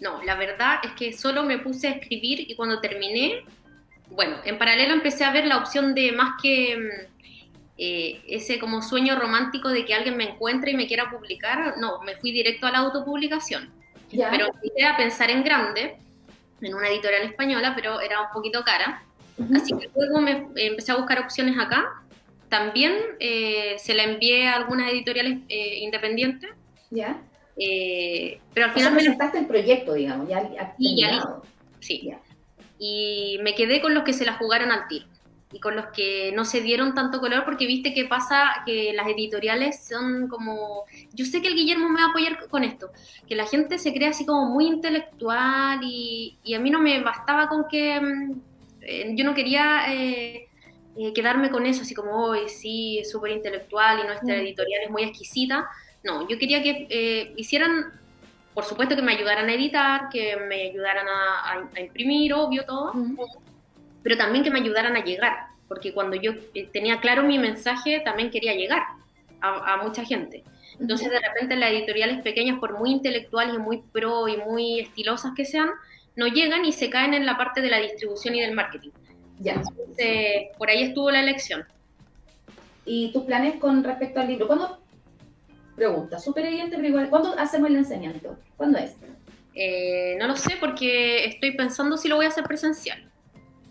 No, 0.00 0.22
la 0.22 0.34
verdad 0.34 0.76
es 0.84 0.92
que 0.92 1.12
solo 1.12 1.42
me 1.44 1.58
puse 1.58 1.88
a 1.88 1.92
escribir 1.92 2.50
y 2.50 2.54
cuando 2.54 2.80
terminé, 2.80 3.44
bueno, 4.10 4.36
en 4.44 4.58
paralelo 4.58 4.94
empecé 4.94 5.24
a 5.24 5.32
ver 5.32 5.46
la 5.46 5.58
opción 5.58 5.94
de 5.94 6.12
más 6.12 6.40
que 6.42 6.76
mm, 6.76 7.16
eh, 7.78 8.22
ese 8.28 8.58
como 8.58 8.82
sueño 8.82 9.18
romántico 9.18 9.68
de 9.68 9.84
que 9.84 9.94
alguien 9.94 10.16
me 10.16 10.30
encuentre 10.30 10.72
y 10.72 10.76
me 10.76 10.86
quiera 10.86 11.10
publicar, 11.10 11.74
no, 11.78 12.00
me 12.02 12.16
fui 12.16 12.32
directo 12.32 12.66
a 12.66 12.70
la 12.70 12.78
autopublicación. 12.78 13.70
Pero 14.10 14.46
empecé 14.46 14.86
a 14.86 14.96
pensar 14.96 15.30
en 15.30 15.42
grande 15.42 15.96
en 16.60 16.74
una 16.74 16.88
editorial 16.88 17.22
española, 17.22 17.72
pero 17.74 18.00
era 18.00 18.20
un 18.20 18.28
poquito 18.32 18.62
cara. 18.64 19.02
Así 19.54 19.76
que 19.76 19.90
luego 19.94 20.20
me 20.20 20.48
empecé 20.56 20.92
a 20.92 20.96
buscar 20.96 21.18
opciones 21.20 21.58
acá. 21.58 22.02
También 22.48 22.94
eh, 23.20 23.76
se 23.78 23.94
la 23.94 24.04
envié 24.04 24.48
a 24.48 24.56
algunas 24.56 24.90
editoriales 24.90 25.38
eh, 25.48 25.78
independientes. 25.80 26.50
Ya. 26.90 27.20
Eh, 27.58 28.40
pero 28.54 28.66
al 28.66 28.72
final 28.72 28.92
me 28.92 28.98
presentaste 28.98 29.38
el 29.38 29.46
proyecto, 29.46 29.94
digamos, 29.94 30.28
ya, 30.28 30.42
ya 30.52 30.74
Sí. 31.80 32.12
Y 32.78 33.38
me 33.42 33.54
quedé 33.54 33.80
con 33.80 33.94
los 33.94 34.04
que 34.04 34.12
se 34.12 34.24
la 34.24 34.34
jugaron 34.34 34.70
al 34.70 34.86
tiro 34.88 35.06
y 35.52 35.60
con 35.60 35.76
los 35.76 35.86
que 35.86 36.32
no 36.34 36.44
se 36.44 36.60
dieron 36.60 36.94
tanto 36.94 37.20
color, 37.20 37.44
porque 37.44 37.66
viste 37.66 37.94
que 37.94 38.04
pasa 38.04 38.62
que 38.64 38.92
las 38.94 39.06
editoriales 39.06 39.86
son 39.86 40.28
como, 40.28 40.84
yo 41.12 41.24
sé 41.24 41.40
que 41.40 41.48
el 41.48 41.54
Guillermo 41.54 41.88
me 41.88 42.00
va 42.00 42.08
a 42.08 42.10
apoyar 42.10 42.48
con 42.48 42.64
esto, 42.64 42.90
que 43.28 43.36
la 43.36 43.46
gente 43.46 43.78
se 43.78 43.92
cree 43.92 44.08
así 44.08 44.26
como 44.26 44.46
muy 44.46 44.66
intelectual 44.66 45.80
y, 45.82 46.36
a 46.54 46.58
mí 46.58 46.70
no 46.70 46.80
me 46.80 47.00
bastaba 47.00 47.48
con 47.48 47.68
que, 47.68 48.00
mm, 48.00 48.40
eh, 48.82 49.12
yo 49.16 49.24
no 49.24 49.34
quería 49.34 49.92
eh, 49.92 50.48
eh, 50.98 51.12
quedarme 51.12 51.50
con 51.50 51.64
eso, 51.64 51.82
así 51.82 51.94
como, 51.94 52.26
hoy 52.26 52.48
sí, 52.48 52.98
es 52.98 53.10
súper 53.10 53.30
intelectual 53.30 54.00
y 54.00 54.06
nuestra 54.06 54.34
mm. 54.34 54.40
editorial 54.40 54.82
es 54.84 54.90
muy 54.90 55.04
exquisita. 55.04 55.68
No, 56.02 56.28
yo 56.28 56.38
quería 56.38 56.62
que 56.62 57.34
hicieran, 57.36 57.92
por 58.54 58.64
supuesto 58.64 58.94
que 58.94 59.02
me 59.02 59.12
ayudaran 59.14 59.48
a 59.48 59.54
editar, 59.54 60.08
que 60.08 60.36
me 60.36 60.70
ayudaran 60.70 61.06
a, 61.08 61.80
imprimir, 61.80 62.32
obvio, 62.34 62.64
todo. 62.64 62.94
Mm 62.94 63.16
pero 64.06 64.18
también 64.18 64.44
que 64.44 64.52
me 64.52 64.60
ayudaran 64.60 64.94
a 64.94 65.02
llegar, 65.02 65.48
porque 65.66 65.92
cuando 65.92 66.14
yo 66.14 66.30
eh, 66.54 66.68
tenía 66.72 67.00
claro 67.00 67.24
mi 67.24 67.40
mensaje, 67.40 67.98
también 68.04 68.30
quería 68.30 68.54
llegar 68.54 68.84
a, 69.40 69.82
mucha 69.82 70.04
gente. 70.04 70.44
Entonces, 70.78 71.10
de 71.10 71.18
repente, 71.18 71.56
las 71.56 71.72
editoriales 71.72 72.22
pequeñas, 72.22 72.60
por 72.60 72.78
muy 72.78 72.92
intelectuales 72.92 73.56
y 73.56 73.58
muy 73.58 73.82
pro 73.90 74.28
y 74.28 74.36
muy 74.36 74.78
estilosas 74.78 75.32
que 75.34 75.44
sean, 75.44 75.70
no 76.14 76.28
llegan 76.28 76.64
y 76.64 76.70
se 76.70 76.88
caen 76.88 77.14
en 77.14 77.26
la 77.26 77.36
parte 77.36 77.60
de 77.62 77.68
la 77.68 77.80
distribución 77.80 78.36
y 78.36 78.42
del 78.42 78.54
marketing. 78.54 78.90
Ya. 79.40 79.54
Entonces, 79.54 80.50
por 80.56 80.70
ahí 80.70 80.84
estuvo 80.84 81.10
la 81.10 81.18
elección. 81.18 81.64
¿Y 82.84 83.12
tus 83.12 83.24
planes 83.24 83.56
con 83.56 83.82
respecto 83.82 84.20
al 84.20 84.28
libro? 84.28 84.46
¿Cuándo? 84.46 84.78
Pregunta, 85.74 86.20
súper 86.20 86.46
evidente, 86.46 86.76
pero 86.76 86.86
igual, 86.86 87.10
¿cuándo 87.10 87.36
hacemos 87.36 87.70
el 87.70 87.74
lanzamiento? 87.74 88.38
¿Cuándo 88.56 88.78
es? 88.78 88.94
Eh, 89.56 90.14
no 90.20 90.28
lo 90.28 90.36
sé 90.36 90.58
porque 90.60 91.24
estoy 91.24 91.56
pensando 91.56 91.96
si 91.96 92.06
lo 92.06 92.14
voy 92.14 92.26
a 92.26 92.28
hacer 92.28 92.44
presencial. 92.44 93.05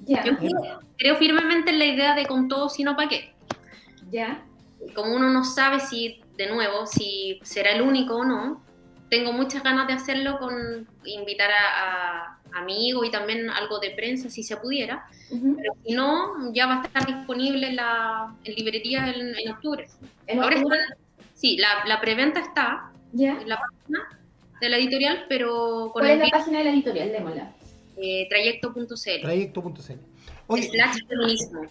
Ya, 0.05 0.23
Yo 0.23 0.37
creo, 0.37 0.79
creo 0.97 1.15
firmemente 1.17 1.71
en 1.71 1.79
la 1.79 1.85
idea 1.85 2.15
de 2.15 2.25
con 2.25 2.47
todo, 2.47 2.69
sino 2.69 2.95
para 2.95 3.09
qué. 3.09 3.33
ya. 4.11 4.43
Como 4.93 5.15
uno 5.15 5.29
no 5.31 5.43
sabe 5.43 5.79
si, 5.79 6.21
de 6.37 6.47
nuevo, 6.47 6.85
si 6.85 7.39
será 7.43 7.71
el 7.71 7.81
único 7.81 8.17
o 8.17 8.23
no, 8.23 8.61
tengo 9.09 9.31
muchas 9.33 9.63
ganas 9.63 9.87
de 9.87 9.93
hacerlo 9.93 10.37
con 10.37 10.87
invitar 11.05 11.49
a, 11.51 12.37
a 12.53 12.59
amigos 12.59 13.07
y 13.07 13.11
también 13.11 13.49
algo 13.49 13.79
de 13.79 13.91
prensa 13.91 14.29
si 14.29 14.43
se 14.43 14.57
pudiera. 14.57 15.07
Ujú. 15.31 15.55
Pero 15.57 15.73
si 15.83 15.93
no, 15.93 16.53
ya 16.53 16.67
va 16.67 16.81
a 16.81 16.85
estar 16.85 17.05
disponible 17.07 17.67
en, 17.69 17.75
la, 17.77 18.31
en 18.43 18.53
librerías 18.55 19.15
en, 19.15 19.35
en 19.39 19.51
octubre. 19.51 19.87
En 20.27 20.41
Ahora 20.43 20.55
octubre, 20.55 20.77
está- 20.79 20.97
sí, 21.33 21.57
la, 21.57 21.83
la 21.87 21.99
preventa 21.99 22.39
está 22.41 22.91
ya. 23.11 23.31
en 23.41 23.49
la 23.49 23.57
página 23.59 24.19
de 24.61 24.69
la 24.69 24.77
editorial, 24.77 25.25
pero 25.27 25.89
con 25.93 26.03
¿Cuál 26.03 26.05
es 26.05 26.11
el 26.11 26.19
la 26.19 26.25
link, 26.25 26.33
página 26.35 26.57
de 26.59 26.63
la 26.65 26.69
editorial? 26.71 27.11
Démosla. 27.11 27.51
Eh, 27.97 28.27
trayecto.cl. 28.29 29.21
Trayecto.cl. 29.21 29.93
Oye, 30.47 30.69
feminismo, 31.07 31.61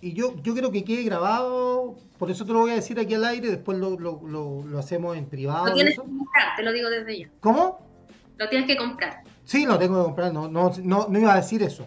y 0.00 0.12
yo, 0.12 0.34
yo 0.42 0.52
quiero 0.52 0.70
que 0.70 0.84
quede 0.84 1.02
grabado, 1.04 1.96
por 2.18 2.30
eso 2.30 2.44
te 2.44 2.52
lo 2.52 2.60
voy 2.60 2.72
a 2.72 2.74
decir 2.74 2.98
aquí 3.00 3.14
al 3.14 3.24
aire, 3.24 3.48
después 3.48 3.78
lo, 3.78 3.98
lo, 3.98 4.20
lo, 4.26 4.62
lo 4.66 4.78
hacemos 4.78 5.16
en 5.16 5.24
privado. 5.24 5.66
Lo 5.68 5.74
tienes 5.74 5.94
eso. 5.94 6.02
que 6.02 6.08
comprar, 6.08 6.56
te 6.56 6.62
lo 6.62 6.72
digo 6.72 6.90
desde 6.90 7.20
ya. 7.20 7.28
¿Cómo? 7.40 7.80
Lo 8.36 8.48
tienes 8.50 8.66
que 8.66 8.76
comprar. 8.76 9.22
Sí, 9.46 9.64
lo 9.64 9.78
tengo 9.78 9.98
que 10.00 10.04
comprar, 10.04 10.32
no, 10.32 10.46
no, 10.48 10.72
no, 10.82 11.06
no 11.08 11.18
iba 11.18 11.32
a 11.32 11.36
decir 11.36 11.62
eso. 11.62 11.86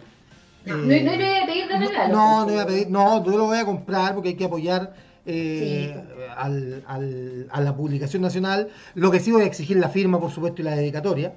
No, 0.64 0.74
Eh, 0.74 1.02
no 1.02 1.14
iba 1.14 1.42
a 1.42 1.46
pedir 1.46 1.68
de 1.68 1.78
regalo. 1.78 2.12
No, 2.12 2.44
no 2.46 2.52
iba 2.52 2.62
a 2.62 2.66
pedir, 2.66 2.90
no, 2.90 3.24
yo 3.24 3.36
lo 3.38 3.44
voy 3.44 3.58
a 3.58 3.64
comprar 3.64 4.14
porque 4.14 4.30
hay 4.30 4.36
que 4.36 4.44
apoyar 4.46 4.94
eh, 5.24 5.92
Sí. 5.94 6.24
al, 6.36 6.82
al- 6.88 7.46
a 7.50 7.60
la 7.60 7.76
publicación 7.76 8.22
nacional. 8.22 8.68
Lo 8.94 9.10
que 9.12 9.20
sí 9.20 9.30
voy 9.30 9.42
a 9.42 9.46
exigir 9.46 9.76
la 9.76 9.90
firma, 9.90 10.18
por 10.18 10.32
supuesto, 10.32 10.62
y 10.62 10.64
la 10.64 10.74
dedicatoria. 10.74 11.34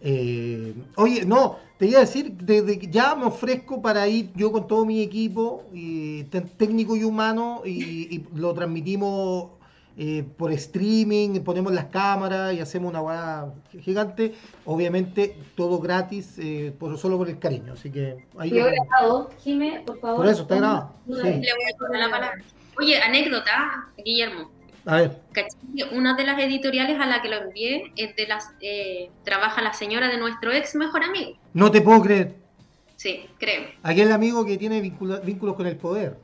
Eh, 0.00 0.74
oye, 0.96 1.24
no, 1.24 1.58
te 1.78 1.86
iba 1.86 1.98
a 1.98 2.02
decir, 2.02 2.32
desde 2.32 2.78
que 2.78 2.88
ya 2.88 3.14
me 3.14 3.24
ofrezco 3.26 3.82
para 3.82 4.06
ir 4.08 4.30
yo 4.34 4.52
con 4.52 4.66
todo 4.66 4.84
mi 4.84 5.02
equipo, 5.02 5.64
y, 5.72 6.24
técnico 6.56 6.96
y 6.96 7.04
humano, 7.04 7.62
y, 7.64 8.14
y 8.14 8.26
lo 8.34 8.54
transmitimos 8.54 9.50
eh, 10.00 10.24
por 10.36 10.52
streaming, 10.52 11.40
ponemos 11.40 11.72
las 11.72 11.86
cámaras 11.86 12.54
y 12.54 12.60
hacemos 12.60 12.90
una 12.90 13.00
guada 13.00 13.52
gigante. 13.80 14.34
Obviamente, 14.64 15.36
todo 15.56 15.80
gratis, 15.80 16.38
eh, 16.38 16.72
por, 16.78 16.96
solo 16.98 17.18
por 17.18 17.28
el 17.28 17.40
cariño. 17.40 17.72
Así 17.72 17.90
que 17.90 18.24
ahí 18.38 18.50
lo- 18.50 18.66
grabado. 18.66 19.30
Jime, 19.42 19.82
por 19.84 19.98
favor. 19.98 20.16
Por 20.18 20.26
eso, 20.26 20.42
está 20.42 20.56
grabado, 20.56 20.94
sí. 21.06 21.42
Oye, 22.78 23.02
anécdota, 23.02 23.88
Guillermo. 24.04 24.52
A 24.88 24.96
ver. 24.96 25.20
Una 25.92 26.14
de 26.16 26.24
las 26.24 26.38
editoriales 26.40 26.98
a 26.98 27.04
la 27.04 27.20
que 27.20 27.28
lo 27.28 27.36
envié 27.36 27.92
es 27.94 28.16
de 28.16 28.26
las. 28.26 28.50
eh, 28.62 29.10
trabaja 29.22 29.60
la 29.60 29.74
señora 29.74 30.08
de 30.08 30.16
nuestro 30.16 30.50
ex 30.50 30.74
mejor 30.76 31.04
amigo. 31.04 31.32
No 31.52 31.70
te 31.70 31.82
puedo 31.82 32.00
creer. 32.00 32.36
Sí, 32.96 33.26
créeme. 33.38 33.74
Aquel 33.82 34.10
amigo 34.12 34.46
que 34.46 34.56
tiene 34.56 34.80
vínculos 34.80 35.54
con 35.56 35.66
el 35.66 35.76
poder. 35.76 36.16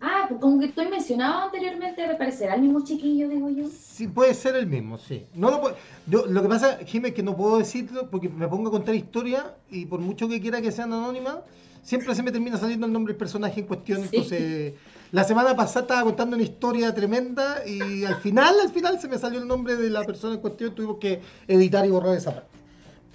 Ah, 0.00 0.24
pues 0.28 0.40
como 0.40 0.58
que 0.58 0.66
estoy 0.66 0.88
mencionado 0.88 1.44
anteriormente, 1.44 2.04
me 2.08 2.16
parecerá 2.16 2.56
el 2.56 2.62
mismo 2.62 2.82
chiquillo, 2.84 3.28
digo 3.28 3.48
yo. 3.50 3.68
Sí, 3.68 4.08
puede 4.08 4.34
ser 4.34 4.56
el 4.56 4.66
mismo, 4.66 4.98
sí. 4.98 5.26
No 5.34 5.48
lo, 5.52 5.60
puedo- 5.60 5.76
yo, 6.08 6.26
lo 6.26 6.42
que 6.42 6.48
pasa, 6.48 6.78
Jimé, 6.84 7.10
es 7.10 7.14
que 7.14 7.22
no 7.22 7.36
puedo 7.36 7.58
decirlo 7.58 8.10
porque 8.10 8.28
me 8.28 8.48
pongo 8.48 8.66
a 8.68 8.72
contar 8.72 8.96
historia 8.96 9.54
y 9.70 9.86
por 9.86 10.00
mucho 10.00 10.28
que 10.28 10.40
quiera 10.40 10.60
que 10.60 10.72
sean 10.72 10.92
anónimas, 10.92 11.36
siempre 11.82 12.14
se 12.14 12.22
me 12.22 12.30
termina 12.32 12.56
saliendo 12.56 12.86
el 12.86 12.92
nombre 12.92 13.12
del 13.12 13.18
personaje 13.18 13.60
en 13.60 13.66
cuestión. 13.66 14.00
Sí. 14.02 14.08
Entonces, 14.12 14.74
la 15.10 15.24
semana 15.24 15.54
pasada 15.54 15.80
estaba 15.82 16.02
contando 16.04 16.36
una 16.36 16.44
historia 16.44 16.94
tremenda 16.94 17.66
y 17.66 18.04
al 18.04 18.16
final, 18.16 18.54
al 18.60 18.70
final 18.70 18.98
se 19.00 19.08
me 19.08 19.18
salió 19.18 19.40
el 19.40 19.46
nombre 19.48 19.76
de 19.76 19.90
la 19.90 20.02
persona 20.04 20.34
en 20.34 20.40
cuestión, 20.40 20.74
tuvimos 20.74 20.98
que 20.98 21.20
editar 21.48 21.84
y 21.84 21.90
borrar 21.90 22.16
esa 22.16 22.32
parte. 22.34 22.48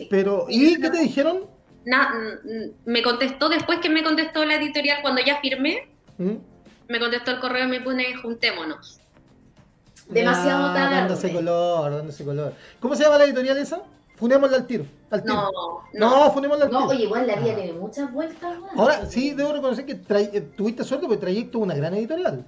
Pero, 0.09 0.45
¿y 0.49 0.79
qué 0.79 0.89
te 0.89 0.99
dijeron? 0.99 1.45
Na- 1.85 2.13
mm, 2.43 2.89
me 2.91 3.01
contestó 3.01 3.49
después 3.49 3.79
que 3.79 3.89
me 3.89 4.03
contestó 4.03 4.45
la 4.45 4.55
editorial 4.55 4.99
cuando 5.01 5.21
ya 5.25 5.39
firmé. 5.39 5.87
¿Mm? 6.17 6.33
Me 6.89 6.99
contestó 6.99 7.31
el 7.31 7.39
correo 7.39 7.65
y 7.65 7.69
me 7.69 7.81
pone 7.81 8.15
juntémonos. 8.15 8.99
Demasiado 10.09 10.67
Ah, 10.67 10.73
tarde. 10.73 10.95
Dándose 10.95 11.33
color, 11.33 11.91
dándose 11.91 12.23
color. 12.23 12.53
¿Cómo 12.79 12.95
se 12.95 13.03
llama 13.03 13.17
la 13.17 13.25
editorial 13.25 13.57
esa? 13.57 13.81
Funémosla 14.15 14.57
al 14.57 14.67
tiro. 14.67 14.85
Al. 15.09 15.23
No, 15.25 15.49
No, 15.51 15.83
no. 15.93 16.23
al 16.25 16.33
tiro. 16.33 16.67
No, 16.69 16.87
oye, 16.87 17.03
igual 17.03 17.27
la 17.27 17.35
vida 17.37 17.53
Ah. 17.53 17.55
tiene 17.55 17.73
muchas 17.73 18.11
vueltas. 18.13 18.57
Ahora, 18.75 19.05
sí, 19.05 19.33
debo 19.33 19.53
reconocer 19.53 19.85
que 19.85 19.93
eh, 19.93 20.41
tuviste 20.55 20.83
suerte 20.83 21.07
porque 21.07 21.21
Trayecto 21.21 21.57
es 21.59 21.63
una 21.63 21.75
gran 21.75 21.93
editorial. 21.93 22.45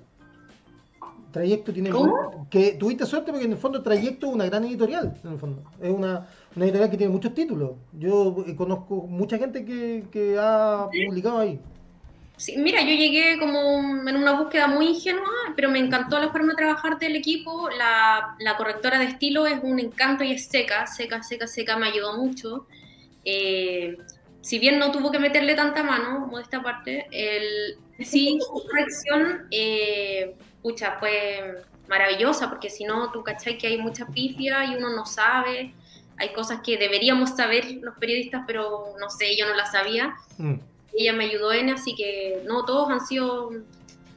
Trayecto 1.32 1.72
tiene... 1.72 1.92
¿Cómo? 1.92 2.48
Que 2.50 2.72
tuviste 2.74 3.06
suerte 3.06 3.32
porque 3.32 3.46
en 3.46 3.52
el 3.52 3.58
fondo 3.58 3.84
Trayecto 3.84 4.28
es 4.28 4.34
una 4.34 4.46
gran 4.46 4.64
editorial, 4.66 5.14
en 5.24 5.32
el 5.32 5.38
fondo. 5.38 5.62
Es 5.80 5.92
una, 5.92 6.28
una 6.56 6.66
editorial 6.66 6.90
que 6.90 6.98
tiene 6.98 7.14
muchos 7.14 7.34
títulos. 7.36 7.74
Yo 7.94 8.36
eh, 8.48 8.56
conozco 8.56 8.96
mucha 9.08 9.38
gente 9.38 9.64
que, 9.64 10.06
que 10.12 10.38
ha 10.40 10.90
publicado 11.08 11.38
ahí. 11.38 11.60
Sí, 12.40 12.56
mira, 12.56 12.82
yo 12.82 12.96
llegué 12.96 13.38
como 13.38 13.60
en 14.08 14.16
una 14.16 14.32
búsqueda 14.32 14.68
muy 14.68 14.88
ingenua, 14.88 15.30
pero 15.58 15.70
me 15.70 15.78
encantó 15.78 16.18
la 16.20 16.30
forma 16.30 16.54
de 16.54 16.56
trabajar 16.56 16.98
del 16.98 17.18
equipo. 17.18 17.70
La, 17.70 18.38
la 18.40 18.56
correctora 18.56 18.98
de 18.98 19.06
estilo 19.06 19.46
es 19.46 19.60
un 19.62 19.78
encanto 19.78 20.24
y 20.24 20.32
es 20.32 20.46
seca, 20.46 20.88
seca, 20.88 21.22
seca, 21.22 21.48
seca, 21.48 21.76
me 21.76 21.88
ayudó 21.88 22.16
mucho. 22.16 22.66
Eh, 23.26 23.98
si 24.40 24.58
bien 24.58 24.80
no 24.80 24.90
tuvo 24.90 25.12
que 25.12 25.20
meterle 25.20 25.54
tanta 25.54 25.84
mano, 25.84 26.22
como 26.22 26.38
de 26.38 26.44
esta 26.44 26.64
parte, 26.64 27.08
el, 27.12 27.78
sí, 28.06 28.40
su 28.48 28.66
corrección, 28.68 29.48
eh, 29.52 30.34
pucha, 30.62 30.94
fue 30.98 31.62
maravillosa, 31.90 32.48
porque 32.50 32.70
si 32.70 32.86
no, 32.86 33.12
tú 33.12 33.22
cachai 33.22 33.58
que 33.58 33.68
hay 33.68 33.78
mucha 33.80 34.06
pifia 34.08 34.64
y 34.64 34.78
uno 34.78 34.96
no 34.96 35.06
sabe. 35.06 35.74
Hay 36.16 36.30
cosas 36.32 36.62
que 36.62 36.78
deberíamos 36.78 37.32
saber 37.32 37.66
los 37.82 37.98
periodistas, 37.98 38.44
pero 38.48 38.94
no 38.98 39.10
sé, 39.10 39.36
yo 39.38 39.46
no 39.46 39.56
las 39.56 39.74
sabía 39.74 40.16
Mm. 40.38 40.56
Ella 40.94 41.14
me 41.14 41.26
ayudó 41.26 41.54
en, 41.54 41.70
así 41.70 41.96
que 41.96 42.42
no, 42.46 42.66
todos 42.66 42.90
han 42.90 43.06
sido... 43.06 43.50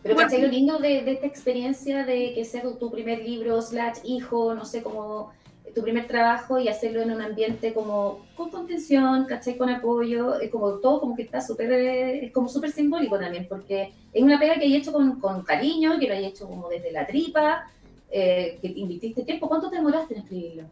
Pero 0.02 0.16
Bueno. 0.16 0.28
¿cachai 0.28 0.42
lo 0.42 0.48
lindo 0.48 0.78
de, 0.78 1.02
de 1.02 1.12
esta 1.12 1.26
experiencia 1.26 2.04
de 2.04 2.34
que 2.34 2.44
sea 2.44 2.62
tu 2.76 2.90
primer 2.90 3.20
libro, 3.20 3.62
slash 3.62 3.98
hijo, 4.02 4.52
no 4.52 4.64
sé, 4.64 4.82
como 4.82 5.30
tu 5.74 5.82
primer 5.82 6.06
trabajo 6.06 6.58
y 6.58 6.68
hacerlo 6.68 7.02
en 7.02 7.12
un 7.12 7.22
ambiente 7.22 7.72
como 7.72 8.26
con 8.36 8.50
contención, 8.50 9.26
¿cachai? 9.26 9.56
Con 9.56 9.70
apoyo, 9.70 10.40
es 10.40 10.50
como 10.50 10.74
todo 10.80 11.00
como 11.00 11.16
que 11.16 11.22
está 11.22 11.40
súper, 11.40 11.72
es 11.72 12.32
como 12.32 12.48
súper 12.48 12.72
simbólico 12.72 13.18
también, 13.18 13.46
porque 13.48 13.92
es 14.12 14.22
una 14.22 14.38
pega 14.38 14.54
que 14.54 14.64
hay 14.64 14.76
hecho 14.76 14.92
con, 14.92 15.20
con 15.20 15.42
cariño, 15.42 15.98
que 15.98 16.08
lo 16.08 16.14
hay 16.14 16.26
hecho 16.26 16.46
como 16.46 16.68
desde 16.68 16.92
la 16.92 17.06
tripa, 17.06 17.70
eh, 18.10 18.58
que 18.60 18.68
te 18.70 18.78
invirtiste 18.80 19.22
tiempo. 19.22 19.48
¿Cuánto 19.48 19.70
te 19.70 19.76
demoraste 19.76 20.14
en 20.14 20.20
escribirlo? 20.20 20.64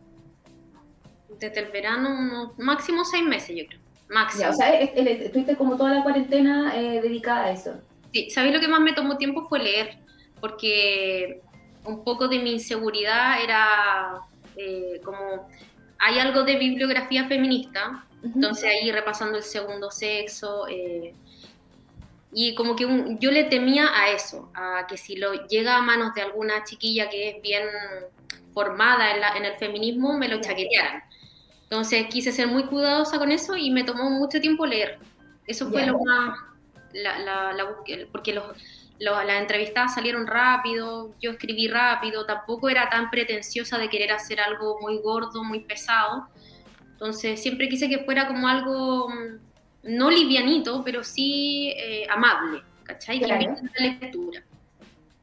Desde 1.38 1.60
el 1.60 1.72
verano, 1.72 2.10
unos 2.10 2.58
máximo 2.58 3.04
seis 3.04 3.24
meses, 3.24 3.56
yo 3.56 3.64
creo. 3.66 3.80
Máximo. 4.10 4.42
Ya, 4.44 4.50
o 4.50 4.54
sea, 4.54 4.70
es- 4.80 4.90
es- 4.94 5.20
estuviste 5.26 5.56
como 5.56 5.76
toda 5.76 5.94
la 5.94 6.02
cuarentena 6.02 6.72
eh, 6.76 7.00
dedicada 7.00 7.44
a 7.46 7.52
eso. 7.52 7.74
Sí, 8.12 8.28
¿sabéis 8.30 8.54
lo 8.54 8.60
que 8.60 8.68
más 8.68 8.80
me 8.80 8.92
tomó 8.92 9.16
tiempo 9.16 9.46
fue 9.48 9.60
leer? 9.60 9.98
Porque 10.40 11.40
un 11.84 12.04
poco 12.04 12.28
de 12.28 12.38
mi 12.40 12.52
inseguridad 12.52 13.42
era 13.42 14.20
eh, 14.56 15.00
como... 15.04 15.48
Hay 15.98 16.18
algo 16.18 16.42
de 16.42 16.56
bibliografía 16.56 17.24
feminista, 17.26 18.04
Ujú. 18.22 18.32
entonces 18.34 18.64
ahí 18.64 18.90
repasando 18.90 19.36
el 19.38 19.44
segundo 19.44 19.90
sexo, 19.90 20.66
eh, 20.68 21.14
y 22.32 22.54
como 22.54 22.74
que 22.74 22.86
un- 22.86 23.18
yo 23.18 23.30
le 23.30 23.44
temía 23.44 23.88
a 23.94 24.10
eso, 24.10 24.50
a 24.54 24.86
que 24.88 24.96
si 24.96 25.16
lo 25.16 25.46
llega 25.46 25.76
a 25.76 25.82
manos 25.82 26.14
de 26.14 26.22
alguna 26.22 26.64
chiquilla 26.64 27.08
que 27.10 27.30
es 27.30 27.42
bien 27.42 27.64
formada 28.54 29.12
en, 29.14 29.20
la- 29.20 29.36
en 29.36 29.44
el 29.44 29.54
feminismo, 29.54 30.16
me 30.18 30.26
lo 30.28 30.40
chaquetearan. 30.40 31.02
Entonces 31.70 32.06
quise 32.08 32.32
ser 32.32 32.48
muy 32.48 32.64
cuidadosa 32.64 33.16
con 33.18 33.30
eso 33.30 33.56
y 33.56 33.70
me 33.70 33.84
tomó 33.84 34.10
mucho 34.10 34.40
tiempo 34.40 34.66
leer. 34.66 34.98
Eso 35.46 35.68
fue 35.70 35.86
lo 35.86 35.98
más, 36.00 36.36
la, 36.92 37.18
la, 37.20 37.66
porque 38.10 38.32
los, 38.34 38.44
los- 38.98 39.24
las 39.24 39.40
entrevistadas 39.40 39.94
salieron 39.94 40.26
rápido, 40.26 41.14
yo 41.20 41.30
escribí 41.30 41.68
rápido, 41.68 42.26
tampoco 42.26 42.68
era 42.68 42.88
tan 42.90 43.08
pretenciosa 43.10 43.78
de 43.78 43.88
querer 43.88 44.10
hacer 44.12 44.40
algo 44.40 44.78
muy 44.80 44.98
gordo, 44.98 45.44
muy 45.44 45.60
pesado. 45.60 46.26
Entonces 46.92 47.40
siempre 47.40 47.68
quise 47.68 47.88
que 47.88 48.00
fuera 48.00 48.26
como 48.26 48.48
algo 48.48 49.08
mm, 49.08 49.38
no 49.84 50.10
livianito, 50.10 50.82
pero 50.84 51.04
sí 51.04 51.72
eh, 51.76 52.04
amable, 52.10 52.62
¿cachai? 52.82 53.20
Que 53.20 53.26
Claro. 53.26 53.42
invite 53.42 53.60
a 53.78 53.82
la 53.82 53.86
lectura. 53.90 54.42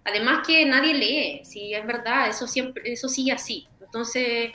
Además 0.06 0.48
que 0.48 0.66
nadie 0.66 0.94
lee, 0.94 1.42
si 1.44 1.74
es 1.74 1.86
verdad, 1.86 2.30
eso 2.30 2.48
siempre, 2.48 2.82
eso 2.92 3.10
sigue 3.10 3.34
así. 3.34 3.68
Entonces, 3.82 4.52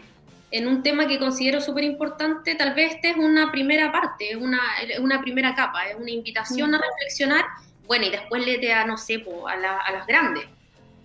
en 0.53 0.69
un 0.69 0.83
tema 0.83 1.09
que 1.09 1.19
considero 1.19 1.61
súper 1.61 1.83
importante, 1.85 2.55
tal 2.55 2.75
vez 2.75 2.95
esta 2.95 3.09
es 3.09 3.17
una 3.17 3.51
primera 3.51 3.91
parte, 3.91 4.31
es 4.33 4.37
una, 4.37 4.61
una 5.01 5.21
primera 5.23 5.55
capa, 5.55 5.87
es 5.89 5.97
una 5.97 6.11
invitación 6.11 6.75
a 6.75 6.79
reflexionar, 6.81 7.45
bueno, 7.87 8.07
y 8.07 8.11
después 8.11 8.45
léete 8.45 8.73
a, 8.73 8.85
no 8.87 8.97
sé, 8.99 9.19
po, 9.21 9.49
a, 9.49 9.57
la- 9.57 9.79
a 9.79 9.93
las 9.93 10.07
grandes, 10.07 10.45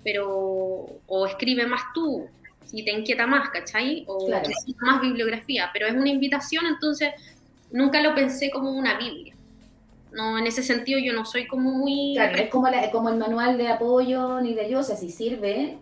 pero, 0.03 0.27
o 1.07 1.25
escribe 1.25 1.65
más 1.65 1.81
tú, 1.93 2.27
si 2.65 2.83
te 2.83 2.91
inquieta 2.91 3.25
más, 3.25 3.49
¿cachai? 3.49 4.03
O 4.07 4.25
Claro. 4.27 4.49
más 4.79 4.99
bibliografía, 5.01 5.69
pero 5.71 5.87
es 5.87 5.93
una 5.93 6.09
invitación, 6.09 6.65
entonces 6.65 7.11
nunca 7.71 8.01
lo 8.01 8.13
pensé 8.13 8.51
como 8.51 8.71
una 8.71 8.97
Biblia. 8.97 9.33
No, 10.11 10.37
en 10.37 10.45
ese 10.47 10.63
sentido 10.63 10.99
yo 10.99 11.13
no 11.13 11.23
soy 11.25 11.47
como 11.47 11.71
muy... 11.71 12.13
Claro, 12.15 12.37
es 12.37 12.49
como, 12.49 12.67
la- 12.69 12.91
como 12.91 13.07
el 13.09 13.15
manual 13.17 13.57
de 13.57 13.69
apoyo 13.69 14.41
ni 14.41 14.53
de 14.53 14.65
ayuda, 14.65 14.81
o 14.81 14.83
sea, 14.83 14.97
si 14.97 15.09
sirve, 15.09 15.77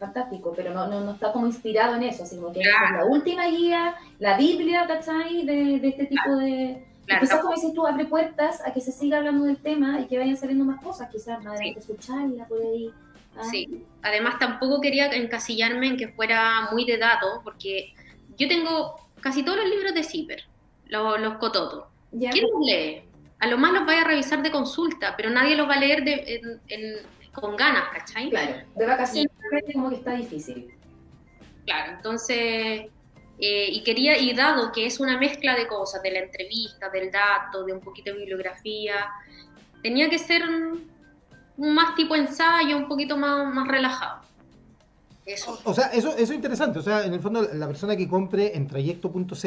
fantástico, 0.00 0.52
pero 0.56 0.72
no, 0.72 0.88
no, 0.88 1.00
no, 1.02 1.12
está 1.12 1.30
como 1.30 1.46
inspirado 1.46 1.94
en 1.94 2.04
eso, 2.04 2.24
sino 2.24 2.50
que 2.50 2.60
es 2.60 2.66
la 2.66 3.04
última 3.04 3.46
guía, 3.48 3.94
la 4.18 4.36
Biblia, 4.36 4.86
¿cachai? 4.88 5.44
De, 5.44 5.78
de 5.78 5.88
este 5.88 6.06
tipo 6.06 6.36
de... 6.36 6.82
quizás, 7.20 7.40
como 7.40 7.54
dices 7.54 7.74
tú, 7.74 7.86
abre 7.86 8.06
puertas 8.06 8.66
a 8.66 8.72
que 8.72 8.80
se 8.80 8.92
siga 8.92 9.18
hablando 9.18 9.44
del 9.44 9.58
tema 9.58 10.00
y 10.00 10.06
que 10.06 10.18
vayan 10.18 10.38
saliendo 10.38 10.64
más 10.64 10.82
cosas, 10.82 11.10
quizás 11.10 11.44
más 11.44 11.54
adelante 11.54 11.82
sí. 11.82 11.92
escucharla 11.92 12.46
por 12.46 12.62
ahí. 12.62 12.90
¿ah? 13.36 13.44
Sí, 13.44 13.84
además 14.02 14.38
tampoco 14.38 14.80
quería 14.80 15.06
encasillarme 15.12 15.88
en 15.88 15.96
que 15.98 16.08
fuera 16.08 16.70
muy 16.72 16.86
de 16.86 16.96
datos, 16.96 17.40
porque 17.44 17.92
yo 18.38 18.48
tengo 18.48 18.96
casi 19.20 19.42
todos 19.44 19.58
los 19.58 19.68
libros 19.68 19.92
de 19.94 20.02
Zipper, 20.02 20.42
los, 20.86 21.20
los 21.20 21.34
cototos. 21.34 21.84
¿Quién 22.10 22.32
los 22.50 22.66
lee? 22.66 23.02
A 23.38 23.46
lo 23.46 23.58
más 23.58 23.72
los 23.72 23.86
vaya 23.86 24.00
a 24.00 24.04
revisar 24.04 24.42
de 24.42 24.50
consulta, 24.50 25.14
pero 25.16 25.28
nadie 25.30 25.56
los 25.56 25.68
va 25.68 25.74
a 25.74 25.80
leer 25.80 26.04
de, 26.04 26.40
en 26.68 27.20
con 27.32 27.56
ganas, 27.56 27.88
¿cachai? 27.92 28.30
Claro, 28.30 28.56
de 28.74 28.86
vacaciones 28.86 29.32
como 29.72 29.90
que 29.90 29.96
está 29.96 30.12
difícil. 30.14 30.72
Claro, 31.64 31.92
entonces, 31.96 32.86
eh, 33.38 33.68
y 33.70 33.82
quería, 33.82 34.18
y 34.18 34.34
dado 34.34 34.72
que 34.72 34.86
es 34.86 35.00
una 35.00 35.18
mezcla 35.18 35.54
de 35.54 35.66
cosas, 35.66 36.02
de 36.02 36.10
la 36.10 36.20
entrevista, 36.20 36.88
del 36.90 37.10
dato, 37.10 37.64
de 37.64 37.72
un 37.72 37.80
poquito 37.80 38.12
de 38.12 38.18
bibliografía, 38.18 38.94
tenía 39.82 40.08
que 40.08 40.18
ser 40.18 40.42
más 41.56 41.94
tipo 41.94 42.14
ensayo, 42.14 42.76
un 42.76 42.88
poquito 42.88 43.16
más, 43.16 43.52
más 43.52 43.68
relajado. 43.68 44.20
Eso. 45.26 45.60
O, 45.64 45.74
sea, 45.74 45.86
eso, 45.88 46.12
eso 46.12 46.22
es 46.22 46.32
interesante. 46.32 46.78
O 46.78 46.82
sea, 46.82 47.04
en 47.04 47.12
el 47.12 47.20
fondo, 47.20 47.46
la 47.52 47.66
persona 47.66 47.94
que 47.96 48.08
compre 48.08 48.56
en 48.56 48.66
trayecto.cl, 48.66 49.46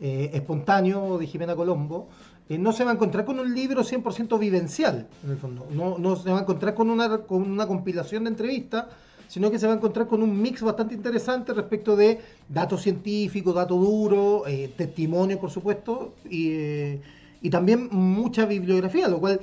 eh, 0.00 0.30
espontáneo 0.32 1.18
de 1.18 1.26
Jimena 1.26 1.54
Colombo, 1.54 2.08
eh, 2.48 2.58
no 2.58 2.72
se 2.72 2.84
va 2.84 2.90
a 2.90 2.94
encontrar 2.94 3.24
con 3.24 3.38
un 3.38 3.54
libro 3.54 3.82
100% 3.82 4.38
vivencial, 4.38 5.06
en 5.24 5.30
el 5.30 5.36
fondo. 5.36 5.66
No, 5.70 5.98
no 5.98 6.16
se 6.16 6.30
va 6.30 6.38
a 6.38 6.42
encontrar 6.42 6.74
con 6.74 6.90
una, 6.90 7.18
con 7.18 7.42
una 7.50 7.66
compilación 7.66 8.24
de 8.24 8.30
entrevistas, 8.30 8.86
sino 9.32 9.50
que 9.50 9.58
se 9.58 9.66
va 9.66 9.72
a 9.72 9.76
encontrar 9.76 10.06
con 10.08 10.22
un 10.22 10.42
mix 10.42 10.60
bastante 10.60 10.94
interesante 10.94 11.54
respecto 11.54 11.96
de 11.96 12.20
datos 12.50 12.82
científicos, 12.82 13.54
datos 13.54 13.80
duros, 13.80 14.42
eh, 14.46 14.70
testimonio, 14.76 15.40
por 15.40 15.50
supuesto, 15.50 16.12
y, 16.28 16.50
eh, 16.50 17.00
y, 17.40 17.48
también 17.48 17.88
mucha 17.90 18.44
bibliografía, 18.44 19.08
lo 19.08 19.20
cual 19.20 19.40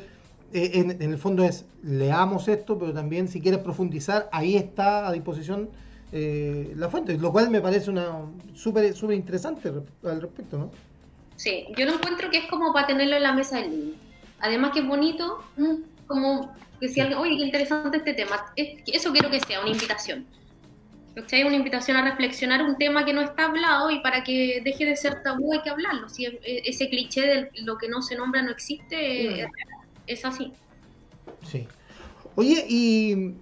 eh, 0.53 0.71
en, 0.75 0.91
en, 0.91 1.09
el 1.09 1.17
fondo 1.17 1.43
es, 1.43 1.65
leamos 1.81 2.47
esto, 2.47 2.77
pero 2.77 2.93
también 2.93 3.27
si 3.27 3.41
quieres 3.41 3.61
profundizar, 3.61 4.29
ahí 4.31 4.57
está 4.57 5.07
a 5.07 5.11
disposición 5.11 5.69
eh, 6.11 6.71
la 6.75 6.87
fuente, 6.89 7.17
lo 7.17 7.31
cual 7.31 7.49
me 7.49 7.59
parece 7.59 7.89
una 7.89 8.11
súper 8.53 8.93
súper 8.93 9.15
interesante 9.15 9.73
al 10.03 10.21
respecto, 10.21 10.59
¿no? 10.59 10.71
Sí, 11.35 11.65
yo 11.75 11.87
lo 11.87 11.93
encuentro 11.93 12.29
que 12.29 12.37
es 12.37 12.45
como 12.45 12.73
para 12.73 12.85
tenerlo 12.85 13.15
en 13.15 13.23
la 13.23 13.33
mesa 13.33 13.57
del 13.57 13.71
niño. 13.71 13.93
Además 14.39 14.69
que 14.71 14.81
es 14.81 14.87
bonito, 14.87 15.39
mm, 15.57 16.05
como 16.05 16.53
que 16.79 16.87
si 16.87 16.99
alguien, 16.99 17.19
oye, 17.19 17.37
qué 17.37 17.43
interesante 17.43 17.97
este 17.97 18.13
tema. 18.13 18.53
eso 18.55 19.11
quiero 19.11 19.29
que 19.29 19.39
sea 19.39 19.61
una 19.61 19.71
invitación. 19.71 20.25
¿Cachai? 21.15 21.43
Una 21.43 21.55
invitación 21.55 21.97
a 21.97 22.03
reflexionar 22.03 22.63
un 22.63 22.77
tema 22.77 23.03
que 23.03 23.13
no 23.13 23.21
está 23.21 23.45
hablado 23.45 23.89
y 23.91 23.99
para 23.99 24.23
que 24.23 24.61
deje 24.63 24.85
de 24.85 24.95
ser 24.95 25.23
tabú 25.23 25.53
hay 25.53 25.61
que 25.61 25.69
hablarlo. 25.69 26.07
Si 26.07 26.25
ese 26.43 26.89
cliché 26.89 27.21
de 27.21 27.49
lo 27.63 27.77
que 27.77 27.89
no 27.89 28.01
se 28.01 28.15
nombra 28.15 28.41
no 28.41 28.51
existe, 28.51 29.47
mm. 29.47 29.51
es 30.07 30.25
así. 30.25 30.53
Sí. 31.43 31.67
Oye, 32.35 32.65
y 32.69 33.33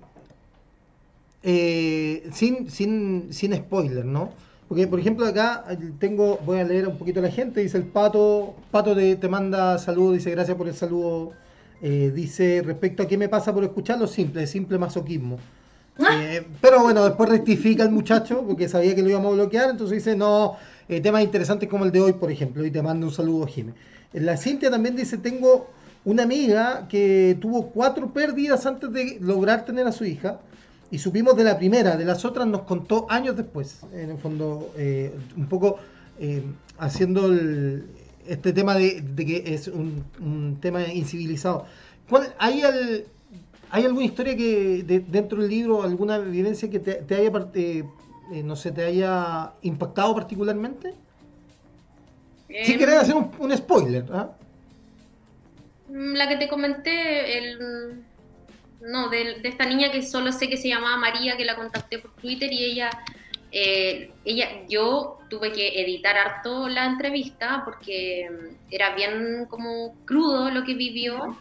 eh, 1.43 2.27
sin, 2.31 2.69
sin, 2.69 3.31
sin 3.31 3.55
spoiler, 3.55 4.05
¿no? 4.05 4.31
Porque, 4.67 4.87
por 4.87 4.99
ejemplo, 4.99 5.25
acá 5.25 5.65
tengo, 5.99 6.39
voy 6.45 6.59
a 6.59 6.63
leer 6.63 6.87
un 6.87 6.97
poquito 6.97 7.19
a 7.19 7.23
la 7.23 7.31
gente, 7.31 7.61
dice 7.61 7.77
el 7.77 7.85
Pato, 7.85 8.55
Pato 8.69 8.95
te, 8.95 9.15
te 9.15 9.29
manda 9.29 9.77
saludos, 9.77 10.15
dice 10.15 10.31
gracias 10.31 10.57
por 10.57 10.67
el 10.67 10.73
saludo, 10.73 11.31
eh, 11.81 12.11
dice 12.13 12.63
respecto 12.65 13.03
a 13.03 13.07
qué 13.07 13.17
me 13.17 13.29
pasa 13.29 13.53
por 13.53 13.63
escucharlo, 13.63 14.07
simple, 14.07 14.47
simple 14.47 14.77
masoquismo. 14.77 15.37
Ah. 15.99 16.15
Eh, 16.21 16.45
pero 16.61 16.83
bueno, 16.83 17.03
después 17.03 17.27
rectifica 17.27 17.81
el 17.81 17.89
muchacho, 17.89 18.43
porque 18.45 18.69
sabía 18.69 18.93
que 18.93 19.01
lo 19.01 19.09
íbamos 19.09 19.31
a 19.31 19.33
bloquear, 19.33 19.71
entonces 19.71 19.97
dice, 19.97 20.15
no, 20.15 20.55
eh, 20.87 21.01
temas 21.01 21.23
interesantes 21.23 21.67
como 21.67 21.85
el 21.85 21.91
de 21.91 21.99
hoy, 21.99 22.13
por 22.13 22.31
ejemplo, 22.31 22.63
y 22.63 22.69
te 22.69 22.83
manda 22.83 23.07
un 23.07 23.11
saludo, 23.11 23.47
Jimé. 23.47 23.73
La 24.13 24.37
Cintia 24.37 24.69
también 24.69 24.95
dice, 24.95 25.17
tengo 25.17 25.71
una 26.05 26.21
amiga 26.21 26.87
que 26.87 27.35
tuvo 27.41 27.71
cuatro 27.71 28.13
pérdidas 28.13 28.67
antes 28.67 28.93
de 28.93 29.17
lograr 29.21 29.65
tener 29.65 29.87
a 29.87 29.91
su 29.91 30.05
hija 30.05 30.39
y 30.91 30.99
supimos 30.99 31.35
de 31.35 31.45
la 31.45 31.57
primera, 31.57 31.97
de 31.97 32.05
las 32.05 32.23
otras 32.25 32.45
nos 32.45 32.61
contó 32.61 33.07
años 33.09 33.35
después, 33.35 33.79
en 33.91 34.11
el 34.11 34.19
fondo, 34.19 34.71
eh, 34.77 35.11
un 35.35 35.47
poco 35.47 35.79
haciendo 36.77 37.25
el, 37.25 37.87
este 38.27 38.53
tema 38.53 38.75
de, 38.75 39.01
de, 39.01 39.25
que 39.25 39.53
es 39.53 39.67
un, 39.67 40.03
un 40.19 40.57
tema 40.59 40.85
incivilizado. 40.87 41.65
¿Hay, 42.37 42.61
al, 42.61 43.05
¿Hay 43.69 43.85
alguna 43.85 44.05
historia 44.05 44.35
que 44.35 44.83
de, 44.83 44.99
dentro 44.99 45.41
del 45.41 45.49
libro, 45.49 45.83
alguna 45.83 46.19
vivencia 46.19 46.69
que 46.69 46.79
te, 46.79 46.95
te 46.95 47.15
haya, 47.15 47.31
eh, 47.53 47.83
no 48.43 48.55
sé, 48.55 48.71
te 48.71 48.83
haya 48.83 49.53
impactado 49.61 50.13
particularmente? 50.15 50.93
si 52.47 52.73
em, 52.73 52.79
querés 52.79 52.95
hacer 52.95 53.15
un, 53.15 53.31
un 53.39 53.55
spoiler. 53.55 54.05
¿ah? 54.11 54.31
La 55.89 56.29
que 56.29 56.37
te 56.37 56.47
comenté, 56.47 57.37
el 57.37 58.03
no, 58.81 59.09
de, 59.09 59.41
esta 59.43 59.65
niña 59.65 59.91
que 59.91 60.01
solo 60.01 60.31
sé 60.31 60.49
que 60.49 60.57
se 60.57 60.69
llamaba 60.69 60.97
María, 60.97 61.37
que 61.37 61.45
la 61.45 61.55
contacté 61.55 61.99
por 61.99 62.11
Twitter 62.13 62.51
y 62.51 62.63
ella, 62.63 62.89
eh, 63.59 64.11
ella, 64.23 64.47
yo 64.69 65.17
tuve 65.29 65.51
que 65.51 65.81
editar 65.81 66.15
harto 66.15 66.69
la 66.69 66.85
entrevista 66.85 67.63
porque 67.65 68.29
mm, 68.29 68.55
era 68.69 68.95
bien 68.95 69.47
como 69.49 69.95
crudo 70.05 70.51
lo 70.51 70.63
que 70.63 70.75
vivió, 70.75 71.35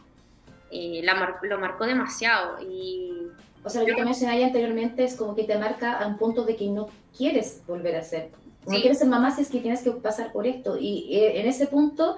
eh, 0.70 1.02
la 1.04 1.38
lo 1.42 1.58
marcó 1.60 1.84
demasiado 1.84 2.58
y... 2.62 3.28
O 3.62 3.68
sea, 3.68 3.80
lo 3.80 3.88
que 3.88 3.94
te 3.94 4.04
mencioné 4.04 4.44
anteriormente 4.44 5.04
es 5.04 5.16
como 5.16 5.34
que 5.34 5.42
te 5.42 5.58
marca 5.58 5.98
a 5.98 6.06
un 6.06 6.16
punto 6.16 6.44
de 6.44 6.54
que 6.54 6.68
no 6.68 6.88
quieres 7.16 7.62
volver 7.66 7.96
a 7.96 8.02
ser. 8.02 8.30
No 8.64 8.74
sí. 8.74 8.80
quieres 8.80 8.98
ser 9.00 9.08
mamá 9.08 9.32
si 9.32 9.42
es 9.42 9.48
que 9.48 9.58
tienes 9.58 9.82
que 9.82 9.90
pasar 9.90 10.32
por 10.32 10.46
esto. 10.46 10.78
Y 10.78 11.08
eh, 11.10 11.40
en 11.40 11.48
ese 11.48 11.66
punto 11.66 12.16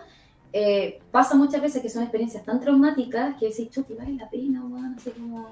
eh, 0.53 1.01
pasa 1.11 1.35
muchas 1.35 1.63
veces 1.63 1.81
que 1.83 1.89
son 1.89 2.03
experiencias 2.03 2.45
tan 2.45 2.61
traumáticas 2.61 3.37
que 3.37 3.49
decís, 3.49 3.71
chuti, 3.71 3.95
vale 3.95 4.13
la 4.13 4.29
pena, 4.29 4.63
bueno, 4.63 4.95
así 4.97 5.11
como, 5.11 5.49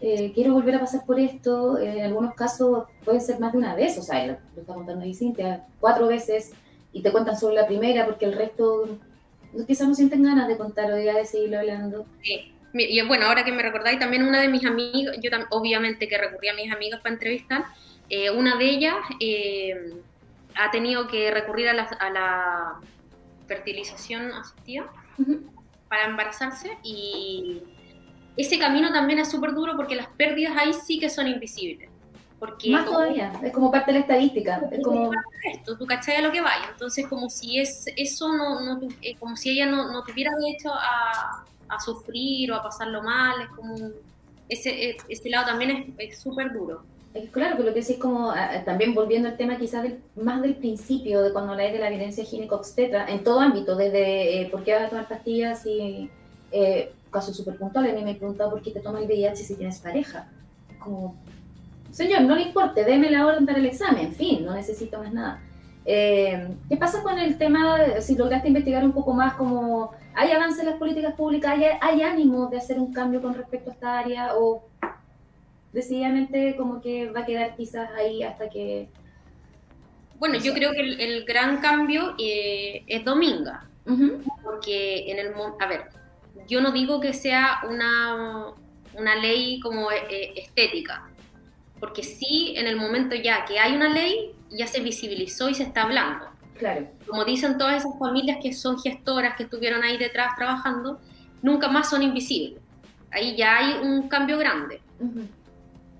eh, 0.00 0.32
quiero 0.34 0.52
volver 0.52 0.76
a 0.76 0.80
pasar 0.80 1.04
por 1.06 1.18
esto. 1.18 1.78
en 1.78 2.04
algunos 2.04 2.34
casos 2.34 2.84
puede 3.04 3.20
ser 3.20 3.40
más 3.40 3.52
de 3.52 3.58
una 3.58 3.74
vez, 3.74 3.96
o 3.98 4.02
sea, 4.02 4.26
lo, 4.26 4.60
está 4.60 4.74
contando 4.74 5.04
ahí 5.04 5.14
Cintia, 5.14 5.66
cuatro 5.80 6.06
veces, 6.08 6.52
y 6.92 7.02
te 7.02 7.12
cuentan 7.12 7.38
solo 7.38 7.54
la 7.54 7.66
primera 7.66 8.04
porque 8.06 8.24
el 8.24 8.34
resto 8.34 8.98
quizás 9.66 9.88
no 9.88 9.94
sienten 9.94 10.22
ganas 10.22 10.48
de 10.48 10.56
contar 10.56 10.90
o 10.90 10.96
de 10.96 11.24
seguirlo 11.24 11.58
hablando. 11.58 12.06
Sí. 12.22 12.52
Y 12.74 13.00
bueno, 13.06 13.26
ahora 13.26 13.44
que 13.44 13.52
me 13.52 13.62
recordáis, 13.62 13.98
también 13.98 14.22
una 14.22 14.40
de 14.40 14.48
mis 14.48 14.64
amigas, 14.66 15.16
yo 15.22 15.30
obviamente 15.50 16.08
que 16.08 16.18
recurrí 16.18 16.48
a 16.48 16.54
mis 16.54 16.70
amigas 16.70 17.00
para 17.00 17.14
entrevistar, 17.14 17.64
eh, 18.10 18.30
una 18.30 18.56
de 18.56 18.64
ellas 18.66 18.96
eh, 19.18 19.94
ha 20.54 20.70
tenido 20.70 21.08
que 21.08 21.30
recurrir 21.30 21.68
a 21.68 21.72
la, 21.72 21.84
a 21.84 22.10
la 22.10 22.80
fertilización 23.46 24.32
asistida 24.32 24.86
para 25.88 26.04
embarazarse 26.06 26.76
y 26.82 27.62
ese 28.36 28.58
camino 28.58 28.92
también 28.92 29.18
es 29.18 29.30
súper 29.30 29.52
duro 29.52 29.76
porque 29.76 29.96
las 29.96 30.08
pérdidas 30.08 30.54
ahí 30.56 30.72
sí 30.72 30.98
que 30.98 31.08
son 31.08 31.26
invisibles. 31.26 31.88
Porque 32.38 32.70
Más 32.70 32.84
todavía, 32.84 33.32
es 33.42 33.52
como 33.52 33.70
parte 33.70 33.92
de 33.92 33.98
la 33.98 34.04
estadística. 34.04 34.60
Es 34.70 34.84
como 34.84 35.10
esto, 35.44 35.78
tú 35.78 35.86
cachai 35.86 36.16
a 36.16 36.22
lo 36.22 36.30
que 36.30 36.42
vaya. 36.42 36.66
Entonces, 36.70 37.06
como 37.06 37.30
si 37.30 37.58
es 37.58 37.86
eso 37.96 38.30
no, 38.30 38.60
no 38.60 38.78
eh, 39.00 39.16
como 39.16 39.36
si 39.36 39.50
ella 39.50 39.66
no, 39.66 39.90
no 39.90 40.02
tuviera 40.04 40.32
derecho 40.36 40.70
a, 40.70 41.46
a, 41.68 41.80
sufrir 41.80 42.52
o 42.52 42.56
a 42.56 42.62
pasarlo 42.62 43.02
mal, 43.02 43.40
es 43.40 43.48
como 43.48 43.74
ese, 44.50 44.90
e, 44.90 44.96
ese 45.08 45.30
lado 45.30 45.46
también 45.46 45.94
es 45.98 46.18
súper 46.18 46.52
duro. 46.52 46.82
Claro, 47.32 47.56
que 47.56 47.62
lo 47.62 47.72
que 47.72 47.82
sí 47.82 47.94
es 47.94 47.98
como, 47.98 48.34
también 48.64 48.94
volviendo 48.94 49.28
al 49.28 49.36
tema 49.36 49.56
quizás 49.56 49.82
del, 49.82 50.00
más 50.16 50.42
del 50.42 50.54
principio, 50.54 51.22
de 51.22 51.32
cuando 51.32 51.52
habláis 51.52 51.72
de 51.72 51.78
la 51.78 51.88
violencia 51.88 52.24
gineco-obstetra, 52.24 53.06
en 53.08 53.24
todo 53.24 53.40
ámbito, 53.40 53.76
desde 53.76 54.42
eh, 54.42 54.48
por 54.50 54.64
qué 54.64 54.74
vas 54.74 54.84
a 54.84 54.88
tomar 54.90 55.08
pastillas 55.08 55.64
y 55.64 56.10
eh, 56.52 56.92
casos 57.16 57.34
súper 57.34 57.56
puntuales, 57.56 57.92
a 57.92 57.96
mí 57.96 58.04
me 58.04 58.10
he 58.10 58.14
preguntado 58.14 58.50
por 58.50 58.60
qué 58.62 58.70
te 58.70 58.80
toma 58.80 59.00
el 59.00 59.06
VIH 59.06 59.36
si 59.36 59.56
tienes 59.56 59.78
pareja. 59.80 60.28
Como, 60.78 61.16
señor, 61.90 62.22
no 62.22 62.34
le 62.34 62.42
importe, 62.42 62.84
déme 62.84 63.10
la 63.10 63.26
orden 63.26 63.46
para 63.46 63.58
el 63.58 63.66
examen, 63.66 64.06
en 64.06 64.12
fin, 64.12 64.44
no 64.44 64.54
necesito 64.54 64.98
más 64.98 65.12
nada. 65.12 65.42
Eh, 65.86 66.48
¿Qué 66.68 66.76
pasa 66.76 67.02
con 67.02 67.18
el 67.18 67.38
tema, 67.38 68.00
si 68.00 68.16
lograste 68.16 68.48
investigar 68.48 68.84
un 68.84 68.92
poco 68.92 69.14
más, 69.14 69.34
como 69.34 69.92
hay 70.14 70.30
avance 70.30 70.60
en 70.60 70.66
las 70.66 70.76
políticas 70.76 71.14
públicas, 71.14 71.52
hay, 71.52 71.64
hay 71.80 72.02
ánimo 72.02 72.48
de 72.48 72.58
hacer 72.58 72.78
un 72.78 72.92
cambio 72.92 73.22
con 73.22 73.34
respecto 73.34 73.70
a 73.70 73.72
esta 73.72 73.98
área 74.00 74.36
o 74.36 74.68
decididamente 75.72 76.54
como 76.56 76.82
que 76.82 77.10
va 77.10 77.20
a 77.20 77.26
quedar 77.26 77.56
quizás 77.56 77.88
ahí 77.96 78.22
hasta 78.22 78.50
que... 78.50 78.88
Bueno, 80.18 80.36
yo 80.38 80.52
creo 80.52 80.72
que 80.72 80.80
el, 80.80 81.00
el 81.00 81.24
gran 81.24 81.58
cambio 81.60 82.14
eh, 82.18 82.82
es 82.86 83.04
Dominga, 83.04 83.68
uh 83.86 83.92
-huh. 83.92 84.22
porque 84.42 85.10
en 85.10 85.18
el... 85.18 85.32
A 85.60 85.66
ver, 85.66 85.82
yo 86.46 86.60
no 86.60 86.72
digo 86.72 87.00
que 87.00 87.12
sea 87.12 87.60
una, 87.68 88.52
una 88.94 89.16
ley 89.16 89.60
como 89.60 89.90
eh, 89.90 90.32
estética, 90.36 91.08
porque 91.80 92.02
sí, 92.02 92.54
en 92.56 92.66
el 92.66 92.76
momento 92.76 93.14
ya 93.14 93.44
que 93.44 93.58
hay 93.58 93.74
una 93.74 93.88
ley, 93.88 94.32
ya 94.50 94.66
se 94.66 94.80
visibilizó 94.80 95.48
y 95.48 95.54
se 95.54 95.64
está 95.64 95.82
hablando. 95.82 96.26
Claro. 96.58 96.88
Como 97.06 97.24
dicen 97.24 97.58
todas 97.58 97.84
esas 97.84 97.98
familias 97.98 98.38
que 98.42 98.52
son 98.52 98.78
gestoras, 98.80 99.36
que 99.36 99.42
estuvieron 99.42 99.82
ahí 99.82 99.98
detrás 99.98 100.34
trabajando, 100.36 101.00
nunca 101.42 101.68
más 101.68 101.90
son 101.90 102.02
invisibles. 102.02 102.62
Ahí 103.10 103.36
ya 103.36 103.58
hay 103.58 103.74
un 103.86 104.08
cambio 104.08 104.38
grande. 104.38 104.80
Uh 104.98 105.04
-huh. 105.04 105.26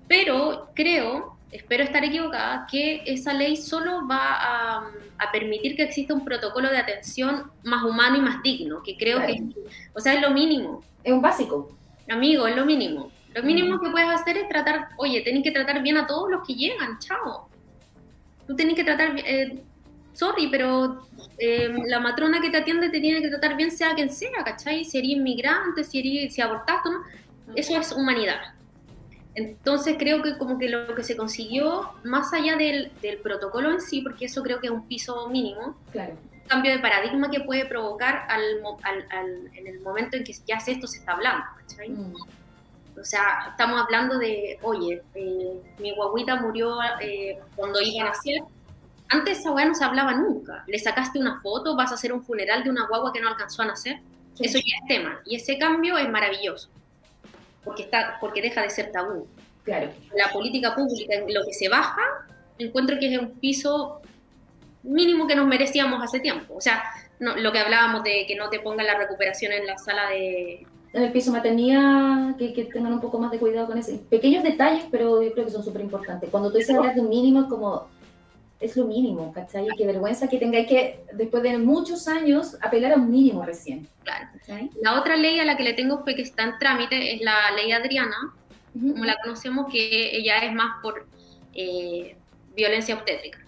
pero 0.07 0.69
creo, 0.73 1.37
espero 1.51 1.83
estar 1.83 2.03
equivocada, 2.03 2.65
que 2.69 3.03
esa 3.05 3.33
ley 3.33 3.55
solo 3.55 4.07
va 4.07 4.19
a, 4.19 4.91
a 5.19 5.31
permitir 5.31 5.75
que 5.75 5.83
exista 5.83 6.13
un 6.13 6.23
protocolo 6.23 6.69
de 6.69 6.77
atención 6.77 7.51
más 7.63 7.83
humano 7.83 8.17
y 8.17 8.21
más 8.21 8.41
digno, 8.43 8.81
que 8.83 8.95
creo 8.97 9.17
Claro. 9.17 9.33
que, 9.33 9.43
o 9.93 9.99
sea, 9.99 10.13
es 10.13 10.21
lo 10.21 10.31
mínimo. 10.31 10.83
Es 11.03 11.13
un 11.13 11.21
básico. 11.21 11.75
Amigo, 12.09 12.47
es 12.47 12.55
lo 12.55 12.65
mínimo. 12.65 13.11
Lo 13.33 13.43
mínimo 13.43 13.79
que 13.79 13.89
puedes 13.89 14.09
hacer 14.09 14.37
es 14.37 14.49
tratar, 14.49 14.89
oye, 14.97 15.21
tenés 15.21 15.43
que 15.43 15.51
tratar 15.51 15.81
bien 15.83 15.97
a 15.97 16.07
todos 16.07 16.29
los 16.31 16.45
que 16.47 16.55
llegan, 16.55 16.97
chao. 16.99 17.47
Tú 18.47 18.55
tenés 18.55 18.75
que 18.75 18.83
tratar, 18.83 19.13
eh, 19.19 19.61
sorry, 20.13 20.47
pero 20.47 21.05
eh, 21.37 21.71
la 21.85 21.99
matrona 21.99 22.39
que 22.41 22.49
te 22.49 22.57
atiende 22.57 22.89
te 22.89 22.99
tiene 22.99 23.21
que 23.21 23.29
tratar 23.29 23.55
bien 23.55 23.69
sea 23.69 23.93
quien 23.93 24.09
sea, 24.09 24.43
¿cachai? 24.43 24.85
Si 24.85 24.97
eres 24.97 25.11
inmigrante, 25.11 25.83
si, 25.83 25.99
eres, 25.99 26.33
si 26.33 26.41
abortaste, 26.41 26.89
¿no? 26.89 27.03
Eso 27.55 27.77
es 27.79 27.91
humanidad. 27.91 28.53
Entonces 29.37 29.95
creo 29.99 30.23
que 30.23 30.35
como 30.37 30.57
que 30.57 30.67
lo 30.67 30.95
que 30.95 31.03
se 31.03 31.15
consiguió, 31.15 31.91
más 32.03 32.33
allá 32.33 32.55
del, 32.57 32.91
del 33.03 33.19
protocolo 33.19 33.69
en 33.71 33.81
sí, 33.81 34.01
porque 34.01 34.25
eso 34.25 34.41
creo 34.41 34.59
que 34.59 34.65
es 34.67 34.73
un 34.73 34.87
piso 34.87 35.29
mínimo, 35.29 35.77
Claro. 35.91 36.13
un 36.33 36.47
cambio 36.47 36.71
de 36.71 36.79
paradigma 36.79 37.29
que 37.29 37.41
puede 37.41 37.65
provocar 37.65 38.25
al, 38.29 38.43
al- 38.81 39.07
al- 39.11 39.49
en 39.55 39.67
el 39.67 39.79
momento 39.81 40.17
en 40.17 40.23
que 40.23 40.33
ya 40.47 40.55
esto 40.65 40.87
se 40.87 40.97
está 40.97 41.11
hablando, 41.11 41.45
¿cachai? 41.55 41.89
Mm. 41.89 42.13
O 42.99 43.03
sea, 43.03 43.49
estamos 43.51 43.79
hablando 43.79 44.17
de, 44.17 44.57
oye, 44.63 45.03
eh, 45.13 45.61
mi 45.77 45.93
guaguita 45.95 46.37
murió 46.41 46.79
eh, 46.99 47.37
cuando 47.55 47.79
iba 47.79 48.05
a 48.07 48.09
nacer. 48.09 48.41
Antes 49.09 49.37
esa 49.37 49.51
weá 49.51 49.65
no 49.65 49.75
se 49.75 49.85
hablaba 49.85 50.13
nunca. 50.15 50.63
Le 50.65 50.79
sacaste 50.79 51.19
una 51.19 51.39
foto, 51.41 51.75
vas 51.75 51.91
a 51.91 51.93
hacer 51.93 52.11
un 52.11 52.23
funeral 52.23 52.63
de 52.63 52.71
una 52.71 52.87
guagua 52.87 53.13
que 53.13 53.21
no 53.21 53.27
alcanzó 53.29 53.61
a 53.61 53.65
nacer. 53.67 53.99
Sí. 54.33 54.45
Eso 54.45 54.57
ya 54.57 54.75
es 54.81 54.87
tema. 54.97 55.19
Y 55.25 55.35
ese 55.35 55.59
cambio 55.59 55.95
es 55.99 56.09
maravilloso. 56.09 56.69
Porque, 57.67 57.83
está, 57.83 58.17
porque 58.19 58.41
deja 58.41 58.63
de 58.63 58.69
ser 58.69 58.91
tabú. 58.91 59.27
Claro. 59.63 59.89
La 60.15 60.31
política 60.31 60.73
pública, 60.73 61.13
en 61.13 61.33
lo 61.33 61.45
que 61.45 61.53
se 61.53 61.69
baja, 61.69 62.01
encuentro 62.57 62.97
que 62.99 63.13
es 63.13 63.19
un 63.19 63.31
piso 63.33 64.01
mínimo 64.83 65.27
que 65.27 65.35
nos 65.35 65.45
merecíamos 65.45 66.01
hace 66.01 66.19
tiempo. 66.19 66.55
O 66.55 66.61
sea, 66.61 66.83
no, 67.19 67.35
lo 67.35 67.51
que 67.51 67.59
hablábamos 67.59 68.03
de 68.03 68.25
que 68.27 68.35
no 68.35 68.49
te 68.49 68.59
pongan 68.59 68.87
la 68.87 68.97
recuperación 68.97 69.51
en 69.51 69.67
la 69.67 69.77
sala 69.77 70.09
de, 70.09 70.65
En 70.93 71.03
el 71.03 71.11
piso 71.11 71.31
maternidad, 71.31 72.35
que, 72.37 72.53
que 72.53 72.65
tengan 72.65 72.93
un 72.93 73.01
poco 73.01 73.19
más 73.19 73.31
de 73.31 73.39
cuidado 73.39 73.67
con 73.67 73.77
ese. 73.77 73.99
Pequeños 74.09 74.43
detalles, 74.43 74.85
pero 74.89 75.21
yo 75.21 75.33
creo 75.33 75.45
que 75.45 75.51
son 75.51 75.63
súper 75.63 75.81
importantes. 75.81 76.29
Cuando 76.29 76.51
tú 76.51 76.57
dices 76.57 76.75
hablar 76.75 76.95
de 76.95 77.01
un 77.01 77.09
mínimo, 77.09 77.41
es 77.41 77.47
como, 77.47 77.87
es 78.59 78.75
lo 78.75 78.85
mínimo, 78.85 79.31
¿cachai? 79.33 79.67
Qué 79.77 79.85
vergüenza 79.85 80.27
que 80.27 80.37
tengáis 80.37 80.67
que, 80.67 81.01
después 81.13 81.43
de 81.43 81.57
muchos 81.57 82.07
años, 82.07 82.57
apelar 82.61 82.93
a 82.93 82.95
un 82.95 83.11
mínimo 83.11 83.43
recién. 83.45 83.87
Claro. 84.03 84.27
¿cachai? 84.39 84.69
La 84.81 84.99
otra 84.99 85.15
ley 85.15 85.39
a 85.39 85.45
la 85.45 85.55
que 85.57 85.63
le 85.63 85.73
tengo 85.73 86.03
fe 86.03 86.15
que 86.15 86.23
está 86.23 86.43
en 86.43 86.57
trámite 86.57 87.15
es 87.15 87.21
la 87.21 87.51
ley 87.55 87.71
Adriana, 87.71 88.33
como 88.73 89.05
la 89.05 89.15
conocemos, 89.23 89.71
que 89.71 90.15
ella 90.17 90.37
es 90.39 90.53
más 90.53 90.81
por 90.81 91.05
eh, 91.53 92.15
violencia 92.55 92.95
obstétrica. 92.95 93.39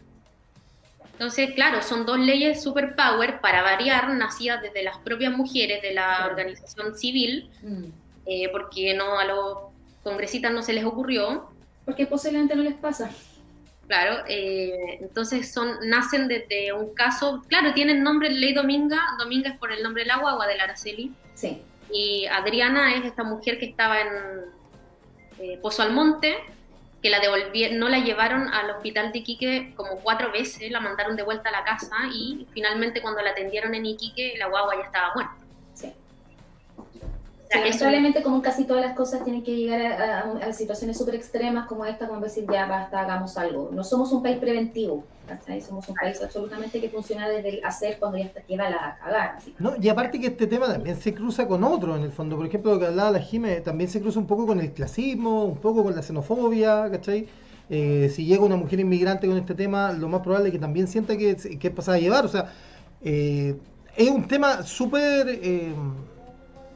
Entonces, 1.14 1.52
claro, 1.52 1.82
son 1.82 2.06
dos 2.06 2.18
leyes 2.18 2.64
superpower 2.64 3.42
para 3.42 3.62
variar, 3.62 4.10
nacidas 4.12 4.62
desde 4.62 4.84
las 4.84 4.98
propias 5.00 5.36
mujeres 5.36 5.82
de 5.82 5.94
la 5.94 6.26
organización 6.26 6.96
civil, 6.98 7.50
Mm. 7.62 7.86
eh, 8.26 8.50
porque 8.52 8.94
no 8.94 9.20
a 9.20 9.26
los 9.26 9.58
congresistas 10.04 10.52
no 10.54 10.62
se 10.64 10.74
les 10.74 10.86
ocurrió, 10.86 11.50
Porque 11.86 12.06
posiblemente 12.06 12.56
no 12.56 12.62
les 12.62 12.76
pasa. 12.76 13.10
Claro, 13.90 14.24
eh, 14.28 15.00
entonces 15.02 15.52
son, 15.52 15.90
nacen 15.90 16.28
desde 16.28 16.72
un 16.72 16.94
caso, 16.94 17.44
claro, 17.48 17.74
tienen 17.74 18.04
nombre 18.04 18.30
Ley 18.30 18.54
Dominga, 18.54 19.00
Dominga 19.18 19.50
es 19.50 19.58
por 19.58 19.72
el 19.72 19.82
nombre 19.82 20.04
del 20.04 20.12
agua, 20.12 20.32
agua 20.34 20.46
del 20.48 20.62
Araceli, 20.62 21.12
Sí. 21.34 21.62
y 21.92 22.28
Adriana 22.28 22.96
es 22.96 23.04
esta 23.04 23.24
mujer 23.24 23.58
que 23.58 23.66
estaba 23.66 24.00
en 24.00 24.08
eh, 25.40 25.58
Pozo 25.62 25.82
Almonte, 25.82 26.36
que 27.02 27.10
la 27.10 27.20
devolvieron, 27.20 27.80
no 27.80 27.90
la 27.90 27.98
llevaron 28.00 28.48
al 28.54 28.70
hospital 28.70 29.12
de 29.12 29.20
Iquique 29.20 29.74
como 29.76 29.96
cuatro 30.02 30.32
veces, 30.32 30.70
la 30.70 30.80
mandaron 30.82 31.16
de 31.16 31.24
vuelta 31.24 31.50
a 31.50 31.52
la 31.52 31.64
casa 31.64 31.96
y 32.14 32.46
finalmente 32.52 33.02
cuando 33.02 33.22
la 33.24 33.32
atendieron 33.32 33.74
en 33.74 33.86
Iquique 33.88 34.36
la 34.38 34.48
guagua 34.50 34.76
ya 34.76 34.84
estaba 34.84 35.14
muerta. 35.16 35.34
Sí. 35.74 35.94
Sí, 37.52 37.58
lamentablemente, 37.58 38.22
como 38.22 38.42
casi 38.44 38.66
todas 38.66 38.86
las 38.86 38.96
cosas, 38.96 39.24
tienen 39.24 39.44
que 39.44 39.56
llegar 39.56 39.82
a, 39.82 40.20
a- 40.20 40.46
a 40.50 40.54
situaciones 40.54 40.98
súper 40.98 41.16
extremas 41.16 41.68
como 41.68 41.84
esta, 41.86 42.08
como 42.08 42.22
decir, 42.22 42.46
ya 42.52 42.68
basta, 42.68 43.02
hagamos 43.02 43.38
algo. 43.38 43.72
No 43.74 43.84
somos 43.84 44.12
un 44.12 44.22
país 44.22 44.38
preventivo, 44.38 45.04
¿cachai? 45.26 45.60
Somos 45.60 45.90
un 45.90 45.96
país 45.96 46.22
absolutamente 46.22 46.80
que 46.80 46.90
funciona 46.90 47.28
desde 47.28 47.50
el 47.58 47.66
hacer 47.66 47.98
cuando 47.98 48.20
ya 48.20 48.26
está, 48.26 48.42
queda 48.44 48.70
la 48.70 49.00
así. 49.36 49.56
No, 49.58 49.74
y 49.82 49.90
aparte 49.90 50.20
que 50.20 50.28
este 50.28 50.46
tema 50.46 50.68
también 50.68 50.96
se 50.98 51.14
cruza 51.16 51.48
con 51.48 51.64
otro 51.64 51.96
en 51.96 52.04
el 52.04 52.12
fondo. 52.12 52.38
Por 52.38 52.46
ejemplo, 52.46 52.74
lo 52.74 52.80
que 52.80 52.86
hablaba 52.86 53.12
la 53.12 53.20
Jime, 53.20 53.62
también 53.62 53.90
se 53.90 54.00
cruza 54.00 54.20
un 54.20 54.28
poco 54.28 54.46
con 54.46 54.60
el 54.60 54.72
clasismo, 54.72 55.46
un 55.46 55.58
poco 55.58 55.84
con 55.84 55.96
la 55.96 56.04
xenofobia, 56.04 56.90
¿cachai? 56.92 57.28
Eh, 57.72 58.10
si 58.14 58.26
llega 58.26 58.44
una 58.44 58.58
mujer 58.58 58.80
inmigrante 58.80 59.28
con 59.28 59.38
este 59.38 59.56
tema, 59.56 59.92
lo 59.92 60.08
más 60.08 60.22
probable 60.22 60.50
es 60.50 60.54
que 60.54 60.60
también 60.60 60.88
sienta 60.88 61.18
que, 61.18 61.36
que 61.36 61.68
es 61.68 61.74
pasada 61.74 61.98
a 61.98 62.00
llevar. 62.00 62.26
O 62.26 62.30
sea, 62.30 62.52
eh, 63.02 63.56
es 63.96 64.10
un 64.10 64.28
tema 64.28 64.64
súper 64.64 65.28
eh, 65.30 65.74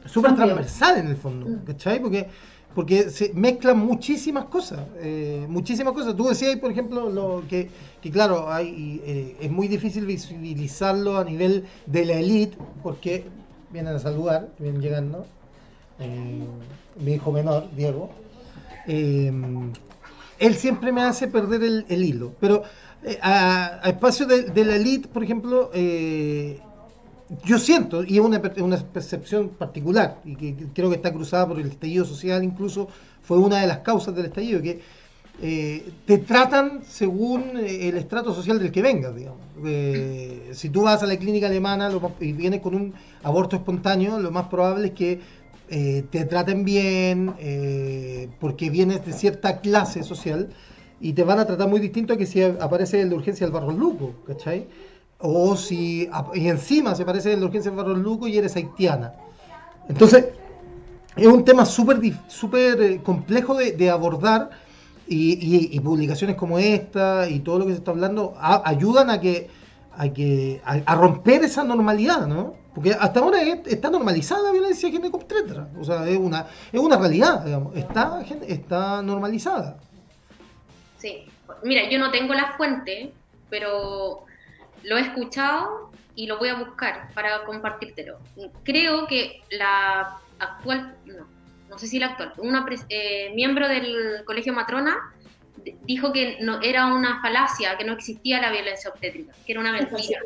súper 0.04 0.34
transversal 0.34 0.98
en 0.98 1.08
el 1.08 1.16
fondo, 1.16 1.46
Mm. 1.48 1.64
¿cachai? 1.64 2.00
Porque, 2.00 2.26
porque 2.74 3.10
se 3.10 3.32
mezclan 3.34 3.78
muchísimas 3.78 4.46
cosas, 4.46 4.80
eh, 4.96 5.46
muchísimas 5.48 5.92
cosas. 5.94 6.16
Tú 6.16 6.28
decías, 6.28 6.56
por 6.56 6.70
ejemplo, 6.70 7.08
lo 7.10 7.42
que, 7.48 7.70
que 8.02 8.10
claro, 8.10 8.52
hay, 8.52 9.00
eh, 9.04 9.36
es 9.40 9.50
muy 9.50 9.68
difícil 9.68 10.06
visibilizarlo 10.06 11.16
a 11.18 11.24
nivel 11.24 11.64
de 11.86 12.04
la 12.04 12.14
elite, 12.14 12.56
porque 12.82 13.24
vienen 13.70 13.94
a 13.94 13.98
saludar, 13.98 14.48
vienen 14.58 14.80
llegando. 14.80 15.26
Eh, 16.00 16.44
mi 17.00 17.12
hijo 17.14 17.30
menor, 17.32 17.68
Diego. 17.76 18.10
Él 18.86 20.54
siempre 20.56 20.92
me 20.92 21.02
hace 21.02 21.28
perder 21.28 21.62
el, 21.62 21.86
el 21.88 22.04
hilo. 22.04 22.32
Pero 22.40 22.62
a, 23.22 23.80
a 23.82 23.88
espacio 23.88 24.26
de, 24.26 24.42
de 24.44 24.64
la 24.64 24.76
elite, 24.76 25.08
por 25.08 25.22
ejemplo, 25.22 25.70
eh, 25.74 26.60
yo 27.44 27.58
siento, 27.58 28.04
y 28.04 28.18
es 28.18 28.20
una, 28.20 28.40
una 28.58 28.76
percepción 28.78 29.50
particular, 29.50 30.20
y 30.24 30.36
que, 30.36 30.54
creo 30.74 30.90
que 30.90 30.96
está 30.96 31.12
cruzada 31.12 31.48
por 31.48 31.58
el 31.58 31.66
estallido 31.66 32.04
social, 32.04 32.44
incluso 32.44 32.88
fue 33.22 33.38
una 33.38 33.60
de 33.60 33.66
las 33.66 33.78
causas 33.78 34.14
del 34.14 34.26
estallido, 34.26 34.60
que 34.62 34.80
eh, 35.42 35.90
te 36.06 36.18
tratan 36.18 36.82
según 36.86 37.56
eh, 37.56 37.88
el 37.88 37.96
estrato 37.96 38.32
social 38.32 38.58
del 38.58 38.70
que 38.70 38.82
vengas, 38.82 39.14
digamos. 39.16 39.40
Eh, 39.64 40.50
si 40.52 40.68
tú 40.68 40.82
vas 40.82 41.02
a 41.02 41.06
la 41.06 41.16
clínica 41.16 41.46
alemana 41.46 41.90
y 42.20 42.32
vienes 42.32 42.60
con 42.60 42.74
un 42.74 42.94
aborto 43.22 43.56
espontáneo, 43.56 44.20
lo 44.20 44.30
más 44.30 44.46
probable 44.46 44.88
es 44.88 44.92
que 44.92 45.20
eh, 45.70 46.04
te 46.10 46.24
traten 46.26 46.64
bien, 46.64 47.34
porque 48.38 48.70
vienes 48.70 49.04
de 49.04 49.12
cierta 49.12 49.60
clase 49.60 50.02
social, 50.02 50.50
y 51.00 51.12
te 51.12 51.24
van 51.24 51.38
a 51.38 51.46
tratar 51.46 51.68
muy 51.68 51.80
distinto 51.80 52.14
a 52.14 52.16
que 52.16 52.26
si 52.26 52.42
aparece 52.42 53.00
el 53.00 53.10
de 53.10 53.16
urgencia 53.16 53.44
del 53.44 53.52
Barros 53.52 53.76
Luco, 53.76 54.14
¿cachai? 54.26 54.66
O 55.26 55.56
si 55.56 56.06
y 56.34 56.48
encima 56.48 56.94
se 56.94 57.06
parece 57.06 57.32
el 57.32 57.40
de 57.40 57.46
urgencia 57.46 57.70
del 57.70 57.78
Barros 57.78 57.96
Luco 57.98 58.28
y 58.28 58.36
eres 58.36 58.54
haitiana. 58.56 59.14
Entonces, 59.88 60.26
es 61.16 61.26
un 61.26 61.46
tema 61.46 61.64
súper 61.64 61.98
súper 62.28 62.82
eh, 62.82 63.00
complejo 63.02 63.54
de, 63.54 63.72
de 63.72 63.88
abordar 63.88 64.50
y, 65.08 65.80
publicaciones 65.80 66.36
como 66.36 66.58
esta 66.58 67.26
y 67.26 67.40
todo 67.40 67.58
lo 67.60 67.64
que 67.64 67.72
se 67.72 67.78
está 67.78 67.92
hablando 67.92 68.34
a- 68.38 68.68
ayudan 68.68 69.08
a 69.08 69.18
que, 69.18 69.48
a, 69.96 70.10
que 70.10 70.60
a, 70.62 70.72
a 70.84 70.94
romper 70.94 71.42
esa 71.42 71.64
normalidad, 71.64 72.26
¿no? 72.26 72.52
Porque 72.74 72.92
hasta 72.92 73.20
ahora 73.20 73.40
es- 73.40 73.66
está 73.66 73.88
normalizada 73.88 74.42
la 74.42 74.52
violencia 74.52 74.90
ginecobstétrica, 74.90 75.68
o 75.80 75.84
sea, 75.84 76.06
es 76.06 76.18
una, 76.18 76.46
es 76.70 76.80
una 76.80 76.98
realidad, 76.98 77.44
digamos, 77.46 77.74
está, 77.76 78.22
está 78.46 79.00
normalizada. 79.00 79.78
Sí. 80.98 81.24
Mira, 81.62 81.88
yo 81.90 81.98
no 81.98 82.10
tengo 82.10 82.34
la 82.34 82.52
fuente, 82.58 83.12
pero 83.48 84.24
lo 84.84 84.96
he 84.96 85.00
escuchado 85.00 85.90
y 86.14 86.26
lo 86.26 86.38
voy 86.38 86.48
a 86.48 86.54
buscar 86.54 87.12
para 87.14 87.44
compartírtelo. 87.44 88.18
Creo 88.62 89.06
que 89.06 89.42
la 89.50 90.18
actual, 90.38 90.96
no, 91.06 91.26
no 91.68 91.78
sé 91.78 91.86
si 91.86 91.98
la 91.98 92.06
actual, 92.06 92.32
una 92.38 92.66
eh, 92.88 93.32
miembro 93.34 93.68
del 93.68 94.24
Colegio 94.24 94.52
Matrona 94.52 95.12
dijo 95.84 96.12
que 96.12 96.38
no 96.40 96.60
era 96.60 96.86
una 96.86 97.20
falacia, 97.20 97.76
que 97.76 97.84
no 97.84 97.94
existía 97.94 98.40
la 98.40 98.50
violencia 98.50 98.90
obstétrica, 98.90 99.32
que 99.44 99.52
era 99.52 99.60
una 99.60 99.72
mentira. 99.72 100.20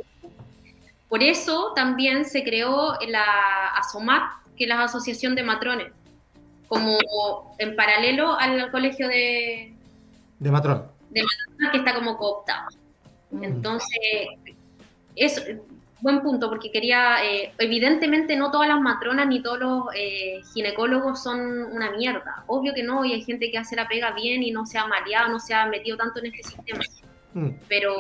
Por 1.09 1.23
eso 1.23 1.73
también 1.75 2.25
se 2.25 2.45
creó 2.45 2.99
la 3.09 3.69
ASOMAT, 3.77 4.31
que 4.57 4.65
es 4.65 4.69
la 4.69 4.83
Asociación 4.83 5.35
de 5.35 5.43
Matrones, 5.43 5.93
como 6.67 6.99
en 7.59 7.77
paralelo 7.77 8.39
al 8.39 8.71
colegio 8.71 9.09
de, 9.09 9.73
De 10.39 10.51
matrón. 10.51 10.85
que 11.15 11.79
está 11.79 11.95
como 11.95 12.19
cooptado. 12.19 12.69
Mm. 13.31 13.45
Entonces, 13.45 14.29
es 15.25 15.43
buen 16.01 16.23
punto, 16.23 16.49
porque 16.49 16.71
quería, 16.71 17.25
eh, 17.25 17.53
evidentemente 17.59 18.37
no 18.37 18.51
todas 18.51 18.69
las 18.69 18.81
matronas 18.81 19.27
ni 19.27 19.43
todos 19.43 19.59
los 19.59 19.85
eh, 19.97 20.41
ginecólogos 20.55 21.23
son 21.23 21.41
una 21.73 21.91
mierda. 21.91 22.45
Obvio 22.47 22.73
que 22.75 22.83
no, 22.83 23.05
y 23.05 23.13
hay 23.13 23.23
gente 23.23 23.51
que 23.51 23.59
hace 23.59 23.77
la 23.77 23.89
pega 23.89 24.13
bien 24.13 24.43
y 24.43 24.51
no 24.51 24.65
se 24.67 24.79
ha 24.79 24.87
mareado, 24.87 25.29
no 25.29 25.41
se 25.41 25.55
ha 25.55 25.67
metido 25.67 25.97
tanto 25.97 26.21
en 26.21 26.27
este 26.27 26.51
sistema. 26.51 26.85
Mm. 27.35 27.49
Pero, 27.69 27.97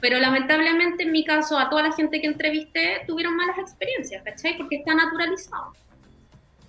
pero 0.00 0.18
lamentablemente 0.18 1.02
en 1.02 1.12
mi 1.12 1.24
caso, 1.24 1.58
a 1.58 1.68
toda 1.68 1.82
la 1.82 1.92
gente 1.92 2.20
que 2.20 2.26
entrevisté 2.26 3.02
tuvieron 3.06 3.36
malas 3.36 3.58
experiencias, 3.58 4.22
¿cachai? 4.22 4.56
Porque 4.56 4.76
está 4.76 4.94
naturalizado. 4.94 5.72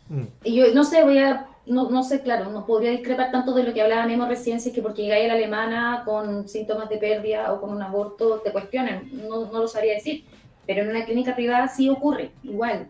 Mm. 0.09 0.23
Y 0.43 0.55
yo 0.55 0.73
no 0.73 0.83
sé, 0.83 1.03
voy 1.03 1.19
a 1.19 1.47
no, 1.65 1.89
no 1.89 2.03
sé, 2.03 2.21
claro, 2.21 2.49
no 2.49 2.65
podría 2.65 2.91
discrepar 2.91 3.31
tanto 3.31 3.53
de 3.53 3.63
lo 3.63 3.73
que 3.73 3.81
hablaba 3.81 4.05
Memo 4.05 4.25
recién, 4.25 4.59
si 4.59 4.69
es 4.69 4.75
que 4.75 4.81
porque 4.81 5.03
llegáis 5.03 5.25
a 5.25 5.27
la 5.29 5.33
alemana 5.35 6.03
con 6.05 6.47
síntomas 6.49 6.89
de 6.89 6.97
pérdida 6.97 7.53
o 7.53 7.61
con 7.61 7.71
un 7.71 7.81
aborto 7.81 8.39
te 8.39 8.51
cuestionen, 8.51 9.09
no, 9.29 9.45
no 9.45 9.59
lo 9.59 9.67
sabría 9.67 9.93
decir. 9.93 10.25
Pero 10.65 10.83
en 10.83 10.89
una 10.89 11.05
clínica 11.05 11.35
privada 11.35 11.67
sí 11.67 11.89
ocurre, 11.89 12.31
igual. 12.43 12.87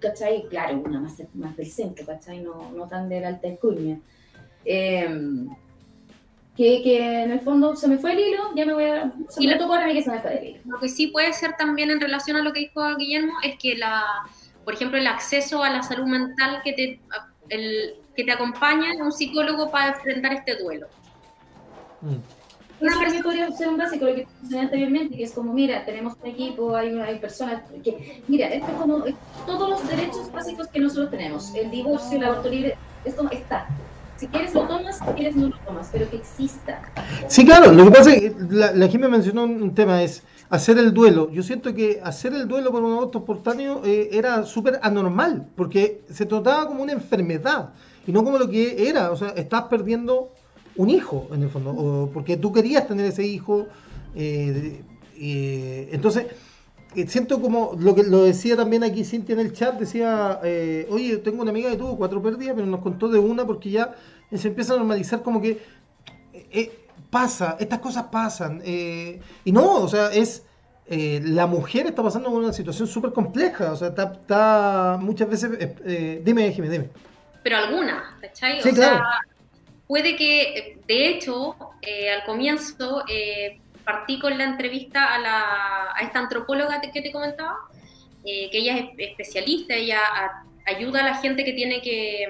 ¿Cachai? 0.00 0.46
Claro, 0.48 0.78
una 0.84 1.00
más, 1.00 1.22
más 1.34 1.56
del 1.56 1.66
centro, 1.66 2.06
¿cachai? 2.06 2.40
No, 2.40 2.70
no 2.70 2.86
tan 2.86 3.08
de 3.08 3.20
la 3.20 3.28
alta 3.28 3.48
alcurnia. 3.48 3.98
Em, 4.64 5.48
que, 6.56 6.82
que, 6.82 7.22
en 7.22 7.30
el 7.30 7.40
fondo 7.40 7.74
se 7.76 7.88
me 7.88 7.98
fue 7.98 8.12
el 8.12 8.20
hilo, 8.20 8.54
ya 8.54 8.66
me 8.66 8.74
voy 8.74 8.84
a... 8.84 9.12
Se 9.28 9.46
me 9.46 9.56
tocó 9.56 9.74
ahora 9.74 9.84
a 9.84 9.88
mí 9.88 9.94
que 9.94 10.02
se 10.02 10.10
me 10.10 10.20
fue 10.20 10.38
el 10.38 10.44
hilo. 10.48 10.60
Lo 10.66 10.78
que 10.78 10.88
sí 10.88 11.08
puede 11.08 11.32
ser 11.32 11.56
también 11.56 11.90
en 11.90 12.00
relación 12.00 12.36
a 12.36 12.42
lo 12.42 12.52
que 12.52 12.60
dijo 12.60 12.82
Guillermo 12.96 13.34
es 13.42 13.58
que, 13.58 13.76
la, 13.76 14.04
por 14.64 14.74
ejemplo, 14.74 14.98
el 14.98 15.06
acceso 15.06 15.62
a 15.62 15.70
la 15.70 15.82
salud 15.82 16.06
mental 16.06 16.60
que 16.62 16.72
te, 16.72 17.00
el, 17.48 17.96
que 18.16 18.24
te 18.24 18.32
acompaña 18.32 18.92
un 19.02 19.12
psicólogo 19.12 19.70
para 19.70 19.94
enfrentar 19.94 20.32
este 20.32 20.56
duelo. 20.56 20.86
Mm. 22.00 22.16
Eso 22.80 23.00
también 23.00 23.22
podría 23.24 23.50
ser 23.50 23.68
un 23.68 23.76
básico, 23.76 24.04
lo 24.04 24.14
que 24.14 24.26
mencioné 24.40 24.64
anteriormente, 24.64 25.16
que 25.16 25.24
es 25.24 25.32
como, 25.32 25.52
mira, 25.52 25.84
tenemos 25.84 26.14
un 26.22 26.28
equipo, 26.28 26.76
hay, 26.76 26.96
hay 27.00 27.18
personas 27.18 27.62
que, 27.82 28.22
mira, 28.28 28.46
esto 28.48 28.70
es 28.70 28.78
como 28.78 29.04
todos 29.46 29.70
los 29.70 29.88
derechos 29.88 30.30
básicos 30.30 30.68
que 30.68 30.78
nosotros 30.78 31.10
tenemos, 31.10 31.52
el 31.56 31.70
divorcio, 31.72 32.18
el 32.18 32.24
aborto 32.24 32.48
libre, 32.48 32.76
esto 33.04 33.28
está. 33.32 33.66
Si 34.16 34.26
quieres 34.26 34.52
lo 34.54 34.62
tomas, 34.62 34.98
si 34.98 35.04
quieres 35.12 35.36
no 35.36 35.48
lo 35.48 35.58
tomas, 35.58 35.88
pero 35.92 36.08
que 36.10 36.16
exista. 36.16 36.82
Sí, 37.28 37.44
claro, 37.44 37.72
lo 37.72 37.84
que 37.84 37.90
pasa 37.90 38.14
es 38.14 38.20
que 38.20 38.34
la, 38.50 38.72
la 38.72 38.88
me 38.88 39.08
mencionó 39.08 39.44
un, 39.44 39.74
tema, 39.74 40.02
es 40.02 40.22
hacer 40.50 40.78
el 40.78 40.92
duelo. 40.94 41.30
Yo 41.30 41.42
siento 41.42 41.74
que 41.74 42.00
hacer 42.02 42.32
el 42.34 42.48
duelo 42.48 42.70
por 42.70 42.82
un 42.82 42.92
aborto 42.92 43.18
espontáneo 43.18 43.82
eh, 43.84 44.10
era 44.12 44.44
súper 44.44 44.78
anormal, 44.82 45.48
porque 45.56 46.02
se 46.10 46.26
trataba 46.26 46.66
como 46.66 46.82
una 46.82 46.92
enfermedad 46.92 47.70
y 48.08 48.12
no 48.12 48.24
como 48.24 48.38
lo 48.38 48.48
que 48.48 48.88
era, 48.88 49.10
o 49.10 49.16
sea, 49.16 49.28
estás 49.30 49.64
perdiendo 49.64 50.32
un 50.76 50.88
hijo, 50.88 51.28
en 51.32 51.42
el 51.42 51.50
fondo, 51.50 52.10
porque 52.14 52.38
tú 52.38 52.52
querías 52.52 52.88
tener 52.88 53.04
ese 53.04 53.22
hijo. 53.26 53.66
Eh, 54.14 54.80
eh, 55.18 55.88
entonces, 55.92 56.26
eh, 56.94 57.06
siento 57.06 57.42
como 57.42 57.76
lo 57.78 57.94
que 57.94 58.04
lo 58.04 58.24
decía 58.24 58.56
también 58.56 58.82
aquí 58.82 59.04
Cintia 59.04 59.34
en 59.34 59.40
el 59.40 59.52
chat, 59.52 59.78
decía, 59.78 60.40
oye, 60.88 61.18
tengo 61.18 61.42
una 61.42 61.50
amiga 61.50 61.68
que 61.70 61.76
tuvo 61.76 61.98
cuatro 61.98 62.22
pérdidas, 62.22 62.54
pero 62.54 62.66
nos 62.66 62.80
contó 62.80 63.08
de 63.08 63.18
una 63.18 63.44
porque 63.44 63.70
ya 63.70 63.94
se 64.32 64.48
empieza 64.48 64.72
a 64.72 64.78
normalizar 64.78 65.22
como 65.22 65.42
que 65.42 65.60
pasa, 67.10 67.56
estas 67.58 67.78
cosas 67.78 68.04
pasan. 68.12 68.62
y 68.64 69.52
no, 69.52 69.82
o 69.82 69.88
sea, 69.88 70.12
es... 70.12 70.44
la 70.88 71.46
mujer 71.46 71.86
está 71.86 72.02
pasando 72.02 72.30
una 72.30 72.52
situación 72.52 72.88
súper 72.88 73.12
compleja, 73.12 73.72
o 73.72 73.76
sea, 73.76 73.88
está, 73.88 74.98
muchas 75.00 75.28
veces... 75.28 75.50
dime, 76.24 76.50
dime, 76.50 76.68
dime. 76.68 76.88
Pero 77.42 77.56
alguna, 77.56 78.16
¿cachai? 78.20 78.60
Sí, 78.62 78.70
o 78.70 78.74
claro. 78.74 78.96
sea, 78.96 79.20
puede 79.86 80.16
que, 80.16 80.78
de 80.86 81.08
hecho, 81.08 81.56
eh, 81.82 82.10
al 82.10 82.24
comienzo 82.24 83.04
eh, 83.08 83.60
partí 83.84 84.18
con 84.18 84.36
la 84.36 84.44
entrevista 84.44 85.14
a, 85.14 85.18
la, 85.18 85.92
a 85.94 86.00
esta 86.02 86.18
antropóloga 86.18 86.80
que 86.80 87.00
te 87.00 87.10
comentaba, 87.10 87.56
eh, 88.24 88.50
que 88.50 88.58
ella 88.58 88.76
es 88.76 88.86
especialista, 88.98 89.74
ella 89.74 90.00
ayuda 90.66 91.00
a 91.00 91.04
la 91.04 91.14
gente 91.16 91.44
que 91.44 91.54
tiene 91.54 91.80
que 91.80 92.26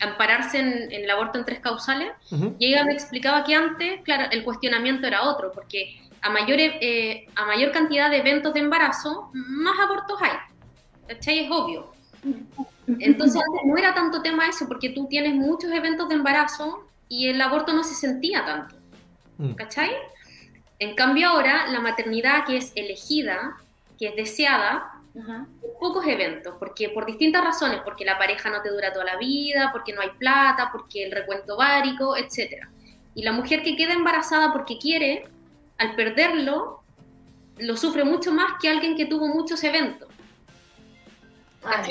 ampararse 0.00 0.58
en, 0.58 0.90
el 0.90 1.10
aborto 1.10 1.38
en 1.38 1.44
tres 1.44 1.60
causales, 1.60 2.10
y 2.58 2.66
ella 2.66 2.84
me 2.84 2.92
explicaba 2.92 3.44
que 3.44 3.54
antes, 3.54 4.00
claro, 4.02 4.24
el 4.30 4.44
cuestionamiento 4.44 5.06
era 5.06 5.22
otro, 5.22 5.52
porque 5.52 6.00
a 6.22 6.30
mayor, 6.30 6.58
a 7.36 7.46
mayor 7.46 7.72
cantidad 7.72 8.10
de 8.10 8.18
eventos 8.18 8.54
de 8.54 8.60
embarazo, 8.60 9.30
más 9.32 9.78
abortos 9.78 10.18
hay. 10.20 10.36
¿Cachai? 11.06 11.40
Es 11.40 11.50
obvio. 11.50 11.92
Entonces 12.98 13.42
antes 13.46 13.62
no 13.64 13.76
era 13.76 13.94
tanto 13.94 14.22
tema 14.22 14.46
eso, 14.46 14.66
porque 14.68 14.90
tú 14.90 15.06
tienes 15.08 15.34
muchos 15.34 15.70
eventos 15.72 16.08
de 16.08 16.14
embarazo 16.14 16.86
y 17.08 17.28
el 17.28 17.40
aborto 17.40 17.72
no 17.72 17.84
se 17.84 17.94
sentía 17.94 18.44
tanto. 18.44 18.76
Mm. 19.38 19.54
¿Cachai? 19.54 19.90
En 20.78 20.94
cambio 20.94 21.28
ahora 21.28 21.66
la 21.68 21.80
maternidad 21.80 22.44
que 22.46 22.56
es 22.56 22.72
elegida, 22.74 23.56
que 23.98 24.08
es 24.08 24.16
deseada, 24.16 24.99
pocos 25.78 26.06
eventos, 26.06 26.54
porque 26.58 26.90
por 26.90 27.06
distintas 27.06 27.42
razones, 27.42 27.80
porque 27.84 28.04
la 28.04 28.18
pareja 28.18 28.50
no 28.50 28.62
te 28.62 28.70
dura 28.70 28.92
toda 28.92 29.04
la 29.04 29.16
vida, 29.16 29.70
porque 29.72 29.92
no 29.92 30.00
hay 30.00 30.10
plata, 30.18 30.70
porque 30.72 31.04
el 31.04 31.12
recuento 31.12 31.56
bárico, 31.56 32.16
etc. 32.16 32.66
Y 33.14 33.22
la 33.22 33.32
mujer 33.32 33.62
que 33.62 33.76
queda 33.76 33.92
embarazada 33.92 34.52
porque 34.52 34.78
quiere, 34.78 35.24
al 35.78 35.94
perderlo, 35.94 36.82
lo 37.58 37.76
sufre 37.76 38.04
mucho 38.04 38.32
más 38.32 38.54
que 38.60 38.68
alguien 38.68 38.96
que 38.96 39.06
tuvo 39.06 39.28
muchos 39.28 39.62
eventos. 39.64 40.08
Ah, 41.64 41.82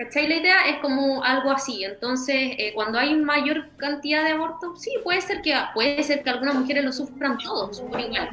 ¿Cachai? 0.00 0.28
La 0.28 0.36
idea 0.36 0.56
es 0.66 0.78
como 0.78 1.22
algo 1.22 1.50
así. 1.50 1.84
Entonces, 1.84 2.54
eh, 2.56 2.72
cuando 2.74 2.98
hay 2.98 3.14
mayor 3.16 3.68
cantidad 3.76 4.24
de 4.24 4.30
abortos, 4.30 4.80
sí, 4.80 4.90
puede 5.04 5.20
ser 5.20 5.42
que 5.42 5.52
puede 5.74 6.02
ser 6.02 6.22
que 6.22 6.30
algunas 6.30 6.54
mujeres 6.54 6.86
lo 6.86 6.90
sufran 6.90 7.36
todos 7.36 7.82
por 7.82 8.00
igual. 8.00 8.30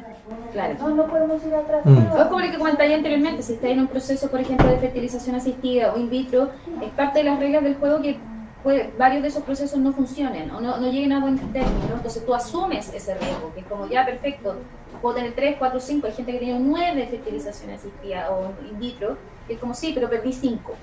Claro. 0.52 0.76
No, 0.78 0.88
no 0.88 1.06
podemos 1.06 1.44
ir 1.44 1.54
atrás. 1.54 1.84
Mm. 1.84 1.98
Es 1.98 2.24
como 2.24 2.40
lo 2.40 2.50
que 2.50 2.56
comenté 2.56 2.94
anteriormente, 2.94 3.42
si 3.42 3.52
está 3.52 3.68
en 3.68 3.80
un 3.80 3.86
proceso, 3.86 4.30
por 4.30 4.40
ejemplo, 4.40 4.66
de 4.66 4.78
fertilización 4.78 5.36
asistida 5.36 5.92
o 5.92 5.98
in 5.98 6.08
vitro, 6.08 6.50
es 6.82 6.90
parte 6.92 7.18
de 7.18 7.24
las 7.26 7.38
reglas 7.38 7.62
del 7.62 7.74
juego 7.74 8.00
que 8.00 8.18
varios 8.96 9.22
de 9.22 9.28
esos 9.28 9.42
procesos 9.42 9.78
no 9.78 9.92
funcionen 9.92 10.50
o 10.50 10.62
no, 10.62 10.78
no 10.78 10.90
lleguen 10.90 11.12
a 11.12 11.20
buen 11.20 11.36
término. 11.52 11.96
Entonces 11.96 12.24
tú 12.24 12.34
asumes 12.34 12.94
ese 12.94 13.14
riesgo, 13.14 13.52
que 13.52 13.60
es 13.60 13.66
como 13.66 13.86
ya 13.90 14.06
perfecto, 14.06 14.56
puedo 15.02 15.16
tener 15.16 15.34
3, 15.34 15.56
4, 15.58 15.80
5, 15.80 16.06
hay 16.06 16.12
gente 16.14 16.32
que 16.32 16.38
tiene 16.38 16.60
9 16.60 16.96
de 16.96 17.06
fertilización 17.08 17.72
asistida 17.72 18.30
o 18.30 18.54
in 18.66 18.78
vitro, 18.78 19.18
y 19.50 19.52
es 19.52 19.58
como 19.58 19.74
sí, 19.74 19.92
pero 19.94 20.08
perdí 20.08 20.32
5 20.32 20.74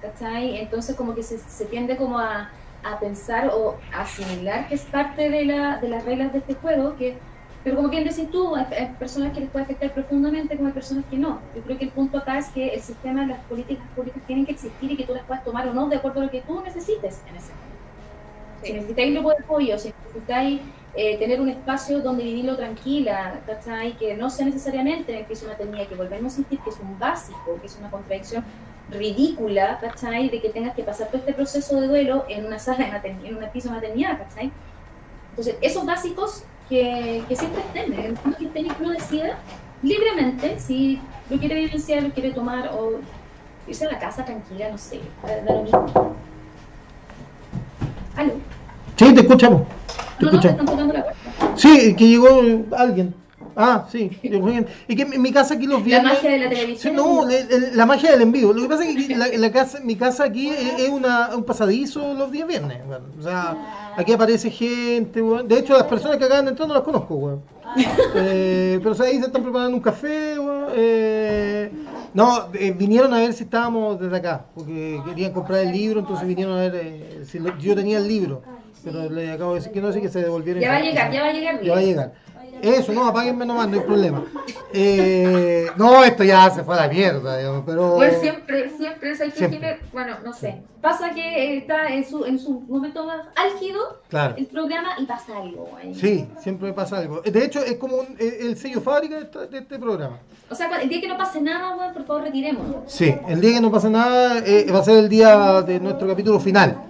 ¿cachai? 0.00 0.58
Entonces 0.58 0.96
como 0.96 1.14
que 1.14 1.22
se, 1.22 1.38
se 1.38 1.64
tiende 1.66 1.96
como 1.96 2.18
a, 2.18 2.50
a, 2.82 2.98
pensar 2.98 3.50
o 3.54 3.76
a 3.92 4.02
asimilar 4.02 4.68
que 4.68 4.74
es 4.74 4.82
parte 4.82 5.30
de, 5.30 5.44
la, 5.44 5.78
de 5.78 5.88
las 5.88 6.04
reglas 6.04 6.32
de 6.32 6.38
este 6.38 6.54
juego, 6.54 6.96
que, 6.96 7.16
pero 7.62 7.76
como 7.76 7.88
bien 7.88 8.04
decís 8.04 8.30
tú, 8.30 8.56
hay, 8.56 8.94
personas 8.98 9.32
que 9.32 9.40
les 9.40 9.50
puede 9.50 9.64
afectar 9.64 9.92
profundamente 9.92 10.56
como 10.56 10.68
hay 10.68 10.74
personas 10.74 11.04
que 11.10 11.16
no. 11.16 11.40
Yo 11.54 11.62
creo 11.62 11.78
que 11.78 11.84
el 11.84 11.90
punto 11.90 12.18
acá 12.18 12.38
es 12.38 12.48
que 12.48 12.68
el 12.68 12.80
sistema, 12.80 13.26
las 13.26 13.40
políticas 13.44 13.86
públicas 13.94 14.22
tienen 14.26 14.46
que 14.46 14.52
existir 14.52 14.90
y 14.90 14.96
que 14.96 15.04
tú 15.04 15.14
las 15.14 15.24
puedas 15.24 15.44
tomar 15.44 15.68
o 15.68 15.74
no 15.74 15.88
de 15.88 15.96
acuerdo 15.96 16.20
a 16.20 16.24
lo 16.24 16.30
que 16.30 16.40
tú 16.40 16.62
necesites 16.62 17.20
en 17.28 17.36
ese 17.36 17.52
momento. 17.52 17.70
Si 18.62 18.72
necesitáis 18.72 19.14
grupo 19.14 19.30
de 19.30 19.36
apoyo, 19.42 19.78
si 19.78 19.92
necesitáis 20.04 20.60
eh, 20.94 21.18
tener 21.18 21.40
un 21.40 21.48
espacio 21.48 22.00
donde 22.00 22.24
vivirlo 22.24 22.56
tranquila, 22.56 23.40
¿cachai? 23.46 23.96
Que 23.96 24.16
no 24.16 24.28
sea 24.28 24.46
necesariamente 24.46 25.12
en 25.12 25.18
el 25.20 25.24
piso 25.24 25.46
de 25.46 25.52
maternidad, 25.52 25.86
que 25.86 25.94
volvemos 25.94 26.32
a 26.32 26.36
sentir 26.36 26.58
que 26.60 26.70
es 26.70 26.78
un 26.80 26.98
básico, 26.98 27.58
que 27.60 27.66
es 27.66 27.76
una 27.78 27.90
contradicción 27.90 28.44
ridícula, 28.90 29.78
¿cachai? 29.80 30.28
De 30.28 30.40
que 30.40 30.50
tengas 30.50 30.74
que 30.74 30.82
pasar 30.82 31.08
todo 31.08 31.18
este 31.18 31.32
proceso 31.32 31.80
de 31.80 31.86
duelo 31.88 32.24
en 32.28 32.46
una 32.46 32.58
sala 32.58 32.86
de 32.86 32.92
maternidad, 32.92 33.30
en 33.30 33.44
un 33.44 33.50
piso 33.50 33.68
de 33.68 33.74
maternidad, 33.74 34.18
¿cachai? 34.18 34.50
Entonces, 35.30 35.56
esos 35.60 35.86
básicos 35.86 36.44
que, 36.68 37.22
que 37.28 37.36
siempre 37.36 37.60
estén, 37.62 37.92
en 37.92 38.04
el 38.04 38.36
que 38.36 38.46
usted 38.46 38.80
lo 38.80 38.90
decida 38.90 39.38
libremente, 39.82 40.58
si 40.58 41.00
lo 41.28 41.38
quiere 41.38 41.54
vivenciar, 41.54 42.02
lo 42.02 42.10
quiere 42.10 42.32
tomar 42.32 42.70
o 42.74 43.00
irse 43.66 43.86
a 43.86 43.92
la 43.92 43.98
casa 43.98 44.24
tranquila, 44.24 44.70
no 44.70 44.78
sé, 44.78 45.00
da 45.24 45.54
lo 45.54 45.62
mismo. 45.62 45.86
¿Aló? 48.16 48.32
Sí, 48.96 49.14
te 49.14 49.20
escuchamos. 49.20 49.62
Te 50.18 50.24
no, 50.24 50.30
escuchamos. 50.30 50.62
No, 50.64 50.70
están 50.72 50.88
la 50.88 51.04
puerta. 51.04 51.56
Sí, 51.56 51.94
que 51.96 52.08
llegó 52.08 52.42
alguien. 52.76 53.14
Ah, 53.56 53.86
sí. 53.90 54.10
Y 54.22 54.96
que 54.96 55.02
en 55.02 55.22
mi 55.22 55.32
casa 55.32 55.54
aquí 55.54 55.66
los 55.66 55.84
viernes. 55.84 56.12
La 56.12 56.14
magia 56.14 56.30
de 56.30 56.38
la 56.38 56.48
televisión. 56.48 56.96
no, 56.96 57.26
la, 57.72 57.86
magia 57.86 58.12
del 58.12 58.22
envío. 58.22 58.52
Lo 58.52 58.62
que 58.62 58.68
pasa 58.68 58.84
es 58.84 59.06
que 59.06 59.16
la, 59.16 59.52
casa, 59.52 59.80
mi 59.80 59.96
casa 59.96 60.24
aquí 60.24 60.48
es, 60.48 60.88
una, 60.88 61.30
un 61.34 61.44
pasadizo 61.44 62.14
los 62.14 62.30
días 62.30 62.46
viernes. 62.46 62.78
O 63.18 63.22
sea, 63.22 63.92
aquí 63.96 64.12
aparece 64.12 64.50
gente. 64.50 65.22
De 65.22 65.58
hecho, 65.58 65.74
las 65.74 65.84
personas 65.84 66.18
que 66.18 66.24
acaban 66.24 66.46
de 66.46 66.50
entrar 66.52 66.68
no 66.68 66.74
las 66.74 66.82
conozco. 66.82 67.16
Bueno. 67.16 67.42
Eh, 68.16 68.78
pero 68.82 68.92
o 68.92 68.94
sea, 68.94 69.06
ahí 69.06 69.18
se 69.18 69.26
están 69.26 69.42
preparando 69.42 69.76
un 69.76 69.82
café. 69.82 70.36
Eh, 70.74 71.70
no, 72.14 72.48
eh, 72.54 72.72
vinieron 72.72 73.14
a 73.14 73.18
ver 73.18 73.32
si 73.32 73.44
estábamos 73.44 74.00
desde 74.00 74.16
acá. 74.16 74.46
Porque 74.54 75.00
querían 75.06 75.32
comprar 75.32 75.60
el 75.60 75.72
libro, 75.72 76.00
entonces 76.00 76.26
vinieron 76.26 76.58
a 76.58 76.60
ver 76.62 76.74
eh, 76.74 77.24
si 77.24 77.38
yo 77.60 77.74
tenía 77.74 77.98
el 77.98 78.08
libro. 78.08 78.42
Pero 78.82 79.10
le 79.10 79.30
acabo 79.30 79.52
de 79.52 79.60
decir 79.60 79.72
que 79.72 79.80
no 79.80 79.92
sé 79.92 80.00
que 80.00 80.08
se 80.08 80.22
devolvieron. 80.22 80.62
Ya 80.62 80.70
va 80.70 80.76
a 80.76 80.80
llegar, 80.80 81.12
ya 81.12 81.22
va 81.22 81.28
a 81.28 81.32
llegar. 81.32 81.62
Ya 81.62 81.72
va 81.72 81.78
a 81.78 81.82
llegar. 81.82 82.12
Eso, 82.62 82.92
no, 82.92 83.06
apáguenme 83.06 83.46
nomás, 83.46 83.68
no 83.68 83.78
hay 83.78 83.84
problema. 83.84 84.24
Eh, 84.72 85.66
no, 85.76 86.04
esto 86.04 86.24
ya 86.24 86.50
se 86.50 86.62
fue 86.62 86.74
a 86.74 86.86
la 86.86 86.92
mierda, 86.92 87.38
digamos, 87.38 87.62
pero... 87.66 87.96
Pues 87.96 88.20
siempre, 88.20 88.70
siempre, 88.76 89.12
hay 89.20 89.30
que 89.30 89.80
bueno, 89.92 90.16
no 90.24 90.32
sé. 90.32 90.62
Pasa 90.80 91.10
que 91.10 91.58
está 91.58 91.88
en 91.88 92.08
su, 92.08 92.24
en 92.24 92.38
su 92.38 92.60
momento 92.60 93.04
más 93.04 93.26
álgido 93.36 94.00
el 94.36 94.46
programa 94.46 94.94
y 94.98 95.04
pasa 95.04 95.36
algo. 95.36 95.70
Ahí. 95.76 95.94
Sí, 95.94 96.26
siempre 96.38 96.72
pasa 96.72 96.98
algo. 96.98 97.20
De 97.20 97.44
hecho, 97.44 97.60
es 97.64 97.76
como 97.76 98.02
el 98.18 98.56
sello 98.56 98.80
fábrica 98.80 99.20
de 99.20 99.58
este, 99.58 99.78
programa. 99.78 100.18
O 100.48 100.54
sea, 100.54 100.68
el 100.80 100.88
día 100.88 101.00
que 101.00 101.08
no 101.08 101.18
pase 101.18 101.40
nada, 101.40 101.74
bueno, 101.74 101.92
por 101.92 102.04
favor, 102.04 102.22
retirémonos. 102.22 102.76
Sí, 102.86 103.14
el 103.28 103.40
día 103.40 103.54
que 103.54 103.60
no 103.60 103.70
pase 103.70 103.90
nada 103.90 104.38
eh, 104.38 104.66
va 104.72 104.78
a 104.78 104.84
ser 104.84 104.98
el 104.98 105.08
día 105.08 105.62
de 105.62 105.80
nuestro 105.80 106.08
capítulo 106.08 106.40
final. 106.40 106.82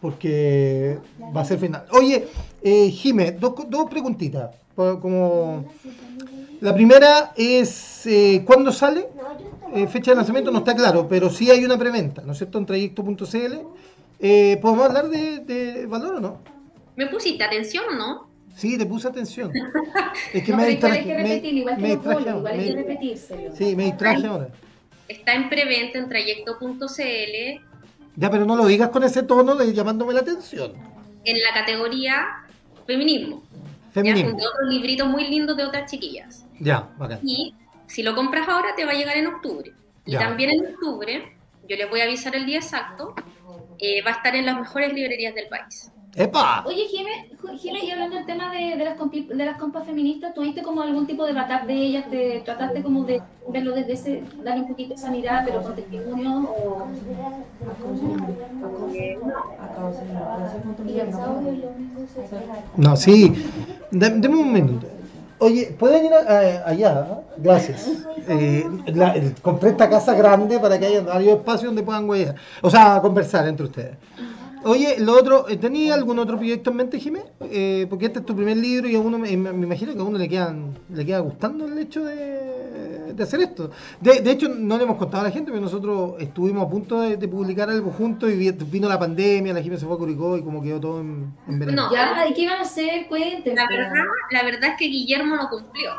Porque 0.00 0.98
va 1.34 1.40
a 1.40 1.44
ser 1.44 1.58
final. 1.58 1.84
Oye, 1.90 2.28
eh, 2.62 2.90
Jime, 2.90 3.32
dos, 3.32 3.54
dos 3.68 3.88
preguntitas 3.88 4.50
como 4.76 5.64
la 6.60 6.74
primera 6.74 7.32
es 7.36 8.06
eh, 8.06 8.42
cuándo 8.46 8.70
sale, 8.72 9.08
eh, 9.74 9.86
fecha 9.88 10.10
de 10.12 10.16
lanzamiento 10.18 10.50
no 10.50 10.58
está 10.58 10.74
claro, 10.76 11.08
pero 11.08 11.30
sí 11.30 11.50
hay 11.50 11.64
una 11.64 11.78
preventa, 11.78 12.22
¿no 12.22 12.32
es 12.32 12.38
cierto? 12.38 12.58
En 12.58 12.66
trayecto.cl 12.66 13.54
Eh, 14.18 14.58
¿Podemos 14.62 14.86
hablar 14.86 15.08
de, 15.08 15.40
de 15.40 15.86
valor 15.86 16.14
o 16.16 16.20
no? 16.20 16.38
¿Me 16.96 17.06
pusiste 17.06 17.44
atención 17.44 17.84
o 17.90 17.94
no? 17.94 18.28
Sí, 18.56 18.78
te 18.78 18.86
puse 18.86 19.06
atención. 19.08 19.52
Es 20.32 20.42
que 20.42 20.52
No, 20.52 20.56
me 20.58 20.64
pero 20.64 20.72
igual 20.78 20.92
distraje. 20.92 20.98
hay 20.98 21.04
que 21.04 21.14
me- 21.14 21.28
repetir, 21.28 21.54
igual 21.58 21.76
que 21.76 21.86
distraje 21.86 22.30
igual 22.30 22.46
hay 22.60 22.66
que 22.68 22.74
repetírselo. 22.74 23.56
Sí, 23.56 23.76
me 23.76 23.84
distraje 23.84 24.26
ahora. 24.26 24.48
Está 25.08 25.34
en 25.34 25.48
preventa 25.50 25.98
en 25.98 26.08
trayecto.cl 26.08 27.60
Ya, 28.16 28.30
pero 28.30 28.46
no 28.46 28.56
lo 28.56 28.64
digas 28.66 28.88
con 28.88 29.04
ese 29.04 29.22
tono 29.22 29.54
de 29.56 29.72
llamándome 29.74 30.14
la 30.14 30.20
atención. 30.20 30.72
en 31.24 31.36
la 31.42 31.52
categoría 31.52 32.24
feminismo. 32.86 33.42
Ya 33.96 34.02
Feminismo. 34.02 34.30
junto 34.30 34.44
a 34.46 34.50
otros 34.50 34.68
libritos 34.70 35.08
muy 35.08 35.26
lindos 35.28 35.56
de 35.56 35.64
otras 35.64 35.90
chiquillas. 35.90 36.46
Ya, 36.60 36.88
bacán. 36.98 37.20
Y 37.22 37.54
si 37.86 38.02
lo 38.02 38.14
compras 38.14 38.48
ahora 38.48 38.74
te 38.76 38.84
va 38.84 38.92
a 38.92 38.94
llegar 38.94 39.16
en 39.16 39.26
octubre. 39.26 39.72
Y 40.04 40.12
Ya. 40.12 40.18
también 40.20 40.50
en 40.50 40.74
octubre, 40.74 41.36
yo 41.68 41.76
les 41.76 41.88
voy 41.90 42.00
a 42.00 42.04
avisar 42.04 42.34
el 42.36 42.46
día 42.46 42.58
exacto, 42.58 43.14
eh, 43.78 44.02
va 44.02 44.10
a 44.10 44.14
estar 44.14 44.34
en 44.36 44.46
las 44.46 44.58
mejores 44.58 44.92
librerías 44.92 45.34
del 45.34 45.48
país. 45.48 45.90
¡Epa! 46.18 46.64
Oye, 46.66 46.86
Jimé, 46.88 47.28
y 47.82 47.90
hablando 47.90 48.16
del 48.16 48.24
tema 48.24 48.50
de, 48.50 48.76
de, 48.78 48.84
las 48.84 48.96
compi- 48.98 49.28
de 49.28 49.44
las 49.44 49.58
compas 49.58 49.84
feministas, 49.84 50.32
¿tuviste 50.32 50.62
como 50.62 50.80
algún 50.80 51.06
tipo 51.06 51.26
de 51.26 51.34
batap 51.34 51.66
de 51.66 51.74
ellas? 51.74 52.06
¿Te 52.10 52.40
trataste 52.42 52.82
como 52.82 53.04
de 53.04 53.20
verlo 53.50 53.74
desde 53.74 53.92
ese, 53.92 54.22
darle 54.42 54.62
un 54.62 54.68
poquito 54.68 54.94
esa 54.94 55.10
mirada, 55.10 55.42
pero 55.44 55.62
con 55.62 55.74
testimonio? 55.74 56.48
O... 56.50 56.86
No, 62.76 62.96
sí. 62.96 63.32
De- 63.90 64.10
Deme 64.10 64.36
un 64.36 64.52
minuto. 64.52 64.86
Oye, 65.38 65.74
¿pueden 65.78 66.06
ir 66.06 66.12
a- 66.14 66.18
a- 66.64 66.68
allá? 66.70 67.20
Gracias. 67.36 67.90
Eh, 68.28 68.66
la- 68.94 69.12
el- 69.14 69.34
compré 69.42 69.70
esta 69.70 69.88
casa 69.88 70.14
grande 70.14 70.58
para 70.58 70.78
que 70.78 70.86
haya 70.86 71.02
varios 71.02 71.38
espacios 71.38 71.64
donde 71.66 71.82
puedan 71.82 72.08
huellar. 72.08 72.34
O 72.62 72.70
sea, 72.70 73.00
conversar 73.02 73.46
entre 73.46 73.66
ustedes. 73.66 73.96
Oye, 74.64 74.96
lo 74.98 75.12
otro, 75.14 75.48
eh, 75.48 75.56
¿tenía 75.56 75.94
algún 75.94 76.18
otro 76.18 76.36
proyecto 76.36 76.70
en 76.70 76.76
mente, 76.76 76.98
Jimé? 76.98 77.20
Eh, 77.40 77.86
porque 77.88 78.06
este 78.06 78.18
es 78.20 78.26
tu 78.26 78.34
primer 78.34 78.56
libro 78.56 78.88
y 78.88 78.96
a 78.96 79.00
uno 79.00 79.18
me, 79.18 79.30
imagino 79.30 79.92
que 79.92 80.00
a 80.00 80.02
uno 80.04 80.18
le 80.18 80.28
quedan, 80.28 80.76
le 80.92 81.04
queda 81.06 81.20
gustando 81.20 81.66
el 81.66 81.78
hecho 81.78 82.04
de, 82.04 83.12
de 83.12 83.22
hacer 83.22 83.40
esto. 83.40 83.70
De, 84.00 84.20
de 84.20 84.30
hecho, 84.30 84.48
no 84.48 84.76
le 84.76 84.84
hemos 84.84 84.96
contado 84.96 85.20
a 85.20 85.24
la 85.28 85.30
gente, 85.30 85.50
pero 85.52 85.62
nosotros 85.62 86.14
estuvimos 86.18 86.66
a 86.66 86.70
punto 86.70 87.00
de, 87.00 87.16
de 87.16 87.28
publicar 87.28 87.70
algo 87.70 87.90
juntos 87.92 88.30
y 88.30 88.36
vi- 88.36 88.50
vino 88.50 88.88
la 88.88 88.98
pandemia, 88.98 89.52
la 89.52 89.62
Jimé 89.62 89.76
se 89.76 89.86
fue 89.86 89.94
a 89.94 89.98
Curicó 89.98 90.36
y 90.36 90.42
como 90.42 90.62
quedó 90.62 90.80
todo 90.80 91.00
en, 91.00 91.32
en 91.46 91.58
verano. 91.58 91.82
No. 91.88 91.92
Ya, 91.92 92.26
¿y 92.28 92.34
qué 92.34 92.42
iban 92.42 92.58
a 92.58 92.62
hacer? 92.62 93.06
Cuéntenme. 93.08 93.60
La 93.60 93.68
verdad, 93.68 94.04
la 94.32 94.42
verdad 94.42 94.70
es 94.70 94.76
que 94.78 94.86
Guillermo 94.86 95.36
no 95.36 95.48
cumplió. 95.48 95.90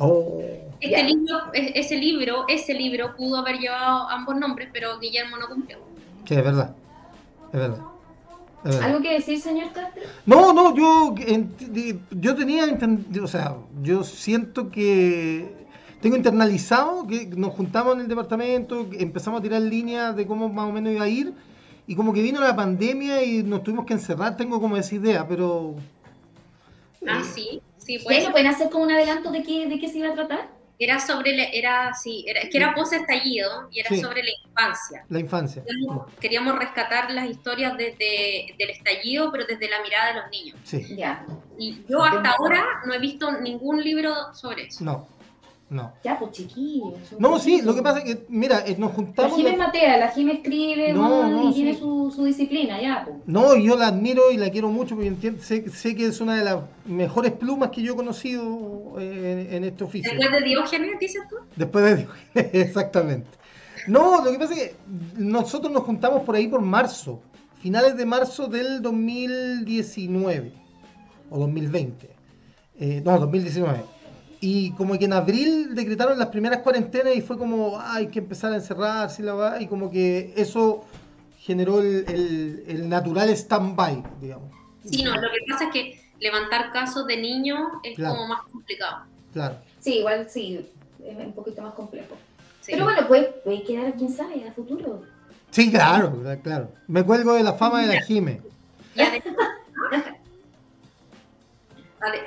Oh. 0.00 0.42
Este 0.80 1.02
libro, 1.02 1.38
ese 1.54 1.96
libro, 1.96 2.44
ese 2.48 2.74
libro 2.74 3.16
pudo 3.16 3.38
haber 3.38 3.58
llevado 3.58 4.08
ambos 4.08 4.36
nombres, 4.36 4.68
pero 4.72 4.98
Guillermo 5.00 5.36
no 5.36 5.48
cumplió. 5.48 5.78
Sí, 6.24 6.34
es 6.34 6.44
verdad. 6.44 6.74
Es 7.52 7.60
verdad. 7.60 7.78
Es 8.64 8.74
verdad. 8.74 8.82
¿Algo 8.82 9.00
que 9.00 9.12
decir, 9.14 9.40
señor 9.40 9.72
Castro? 9.72 10.02
No, 10.26 10.52
no, 10.52 10.74
yo, 10.74 11.14
yo 12.10 12.34
tenía, 12.34 12.64
entendido, 12.64 13.24
o 13.24 13.28
sea, 13.28 13.56
yo 13.82 14.04
siento 14.04 14.70
que 14.70 15.68
tengo 16.00 16.16
internalizado 16.16 17.06
que 17.06 17.26
nos 17.26 17.54
juntamos 17.54 17.94
en 17.94 18.02
el 18.02 18.08
departamento, 18.08 18.88
empezamos 18.92 19.40
a 19.40 19.42
tirar 19.42 19.62
líneas 19.62 20.14
de 20.16 20.26
cómo 20.26 20.48
más 20.48 20.68
o 20.68 20.72
menos 20.72 20.92
iba 20.92 21.04
a 21.04 21.08
ir, 21.08 21.32
y 21.86 21.94
como 21.94 22.12
que 22.12 22.22
vino 22.22 22.40
la 22.40 22.54
pandemia 22.54 23.22
y 23.22 23.42
nos 23.42 23.62
tuvimos 23.62 23.86
que 23.86 23.94
encerrar, 23.94 24.36
tengo 24.36 24.60
como 24.60 24.76
esa 24.76 24.94
idea, 24.94 25.26
pero... 25.26 25.74
Ah, 27.06 27.20
eh, 27.20 27.24
sí, 27.24 27.62
sí, 27.78 27.98
pues. 28.04 28.18
¿Eso 28.18 28.30
pueden 28.30 28.48
hacer 28.48 28.70
como 28.70 28.84
un 28.84 28.90
adelanto 28.90 29.30
de 29.30 29.42
qué, 29.42 29.66
de 29.68 29.78
qué 29.78 29.88
se 29.88 29.98
iba 29.98 30.10
a 30.10 30.14
tratar? 30.14 30.57
Era 30.80 31.00
sobre, 31.00 31.36
la- 31.36 31.44
era, 31.44 31.92
sí, 31.94 32.24
era, 32.28 32.40
es 32.42 32.50
que 32.50 32.58
era 32.58 32.72
post 32.74 32.92
estallido 32.92 33.68
y 33.72 33.80
era 33.80 33.88
Sí. 33.88 34.00
sobre 34.00 34.22
la 34.22 34.30
infancia. 34.46 35.04
La 35.08 35.18
infancia. 35.18 35.64
Queríamos, 35.64 36.12
queríamos 36.20 36.58
rescatar 36.58 37.10
las 37.10 37.28
historias 37.28 37.76
desde 37.76 38.54
del 38.56 38.70
estallido, 38.70 39.32
pero 39.32 39.44
desde 39.44 39.68
la 39.68 39.82
mirada 39.82 40.12
de 40.14 40.20
los 40.20 40.30
niños. 40.30 40.56
Sí, 40.62 40.94
Ya, 40.96 41.26
Y 41.58 41.84
yo 41.88 42.02
hasta 42.04 42.30
ahora 42.30 42.64
no 42.86 42.94
he 42.94 42.98
visto 43.00 43.32
ningún 43.40 43.82
libro 43.82 44.32
sobre 44.34 44.66
eso. 44.68 44.84
no, 44.84 45.08
no. 45.70 45.92
ya, 46.02 46.18
pues 46.18 46.32
chiquillos. 46.32 46.94
No, 47.18 47.38
sí, 47.38 47.60
lo 47.62 47.74
que 47.74 47.82
pasa 47.82 47.98
es 47.98 48.04
que, 48.04 48.26
mira, 48.28 48.64
eh, 48.66 48.76
nos 48.78 48.90
La 48.90 48.96
juntamos... 48.96 49.36
Jime 49.36 49.50
es 49.50 49.58
Matea, 49.58 49.98
la 49.98 50.08
Jime 50.08 50.32
escribe 50.34 50.92
No, 50.92 51.08
¿no? 51.24 51.28
no, 51.28 51.50
y 51.50 51.54
tiene 51.54 51.76
su, 51.76 52.10
su 52.14 52.24
disciplina, 52.24 52.80
ya, 52.80 53.02
pues. 53.04 53.18
No, 53.26 53.54
y 53.54 53.64
yo 53.66 53.76
la 53.76 53.88
admiro 53.88 54.30
y 54.32 54.36
la 54.38 54.50
quiero 54.50 54.70
mucho 54.70 54.94
porque 54.94 55.08
entiendo- 55.08 55.42
sé, 55.42 55.68
sé 55.70 55.94
que 55.94 56.06
es 56.06 56.20
una 56.20 56.36
de 56.36 56.44
las 56.44 56.58
mejores 56.86 57.32
plumas 57.32 57.70
que 57.70 57.82
yo 57.82 57.92
he 57.92 57.96
conocido 57.96 58.94
eh, 58.98 59.46
en, 59.48 59.54
en 59.56 59.64
este 59.64 59.84
oficio. 59.84 60.10
Después 60.10 60.32
de 60.42 60.48
Diógenes, 60.48 60.98
dices 60.98 61.22
tú. 61.28 61.36
Después 61.56 61.84
de 62.34 62.50
exactamente. 62.60 63.28
No, 63.86 64.24
lo 64.24 64.30
que 64.32 64.38
pasa 64.38 64.54
es 64.54 64.60
que 64.60 64.74
nosotros 65.16 65.72
nos 65.72 65.82
juntamos 65.84 66.22
por 66.22 66.34
ahí 66.34 66.48
por 66.48 66.60
marzo, 66.60 67.20
finales 67.60 67.96
de 67.96 68.06
marzo 68.06 68.46
del 68.46 68.80
2019 68.82 70.52
o 71.30 71.38
2020. 71.38 72.10
Eh, 72.80 73.02
no, 73.04 73.18
2019. 73.18 73.97
Y 74.40 74.70
como 74.72 74.96
que 74.98 75.06
en 75.06 75.12
abril 75.12 75.74
decretaron 75.74 76.18
las 76.18 76.28
primeras 76.28 76.60
cuarentenas 76.60 77.16
y 77.16 77.20
fue 77.22 77.36
como, 77.36 77.76
"Ah, 77.78 77.96
hay 77.96 78.06
que 78.06 78.20
empezar 78.20 78.52
a 78.52 78.56
encerrarse 78.56 79.22
y 79.22 79.24
la 79.24 79.34
va", 79.34 79.60
y 79.60 79.66
como 79.66 79.90
que 79.90 80.32
eso 80.36 80.84
generó 81.40 81.80
el, 81.80 82.04
el- 82.08 82.64
el 82.68 82.88
natural 82.88 83.30
stand-by, 83.30 84.02
digamos. 84.20 84.48
Sí, 84.84 85.02
no, 85.02 85.12
lo 85.14 85.22
que 85.22 85.50
pasa 85.52 85.64
es 85.64 85.70
que 85.72 86.00
levantar 86.20 86.72
casos 86.72 87.06
de 87.06 87.16
niños 87.16 87.60
es 87.82 87.96
Claro. 87.96 88.14
como 88.16 88.28
más 88.28 88.42
complicado. 88.52 88.98
Claro. 89.32 89.56
Sí, 89.80 89.98
igual 89.98 90.26
sí, 90.30 90.64
es 91.04 91.16
un 91.16 91.32
poquito 91.32 91.62
más 91.62 91.74
complejo. 91.74 92.14
Sí. 92.60 92.72
Pero 92.72 92.84
bueno, 92.84 93.06
puede, 93.08 93.24
puede 93.44 93.62
quedar, 93.64 93.94
quién 93.94 94.10
sabe, 94.12 94.46
a 94.48 94.52
futuro. 94.52 95.02
Sí, 95.50 95.70
claro, 95.70 96.12
claro. 96.42 96.70
Me 96.86 97.02
cuelgo 97.02 97.32
de 97.34 97.42
la 97.42 97.54
fama 97.54 97.80
de 97.82 97.86
la 97.94 98.02
Jime. 98.02 98.40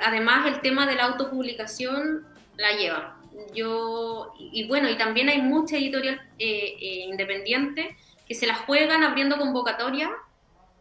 Además 0.02 0.46
el 0.46 0.60
tema 0.60 0.86
de 0.86 0.94
la 0.96 1.04
autopublicación 1.04 2.26
la 2.56 2.72
lleva. 2.76 3.16
Yo, 3.54 4.34
y 4.38 4.62
y 4.62 4.68
bueno, 4.68 4.88
y 4.90 4.96
también 4.98 5.28
hay 5.28 5.40
mucha 5.40 5.76
editorial 5.76 6.20
eh, 6.38 6.76
eh, 6.80 7.06
independiente 7.08 7.96
que 8.26 8.34
se 8.34 8.46
la 8.46 8.54
juegan 8.56 9.02
abriendo 9.02 9.38
convocatoria 9.38 10.10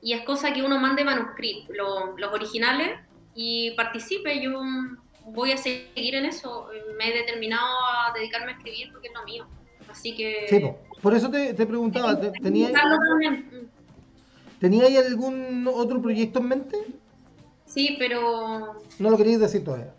y 0.01 0.13
es 0.13 0.21
cosa 0.23 0.51
que 0.53 0.61
uno 0.63 0.77
mande 0.79 1.03
manuscritos, 1.05 1.75
lo- 1.75 2.17
los 2.17 2.33
originales, 2.33 2.99
y 3.35 3.71
participe. 3.71 4.41
Yo 4.41 4.51
voy 5.27 5.51
a 5.53 5.57
seguir 5.57 6.15
en 6.15 6.25
eso. 6.25 6.67
Me 6.97 7.09
he 7.09 7.13
determinado 7.13 7.65
a 7.65 8.11
dedicarme 8.13 8.51
a 8.51 8.55
escribir 8.55 8.91
porque 8.91 9.07
es 9.07 9.13
lo 9.13 9.23
mío. 9.23 9.47
Así 9.89 10.15
que... 10.15 10.47
Sí, 10.49 10.59
po. 10.59 10.79
por 11.01 11.13
eso 11.13 11.29
te, 11.29 11.53
te 11.53 11.65
preguntaba, 11.65 12.19
¿te- 12.19 12.31
¿tenía, 12.31 12.67
Buscarlo 12.69 12.97
también. 13.09 13.69
¿tenía 14.59 14.85
ahí 14.85 14.97
algún 14.97 15.67
otro 15.73 16.01
proyecto 16.01 16.39
en 16.39 16.47
mente? 16.47 16.77
Sí, 17.73 17.95
pero 17.97 18.75
No 18.99 19.09
lo 19.09 19.17
querías 19.17 19.39
decir 19.39 19.63
todavía. 19.63 19.93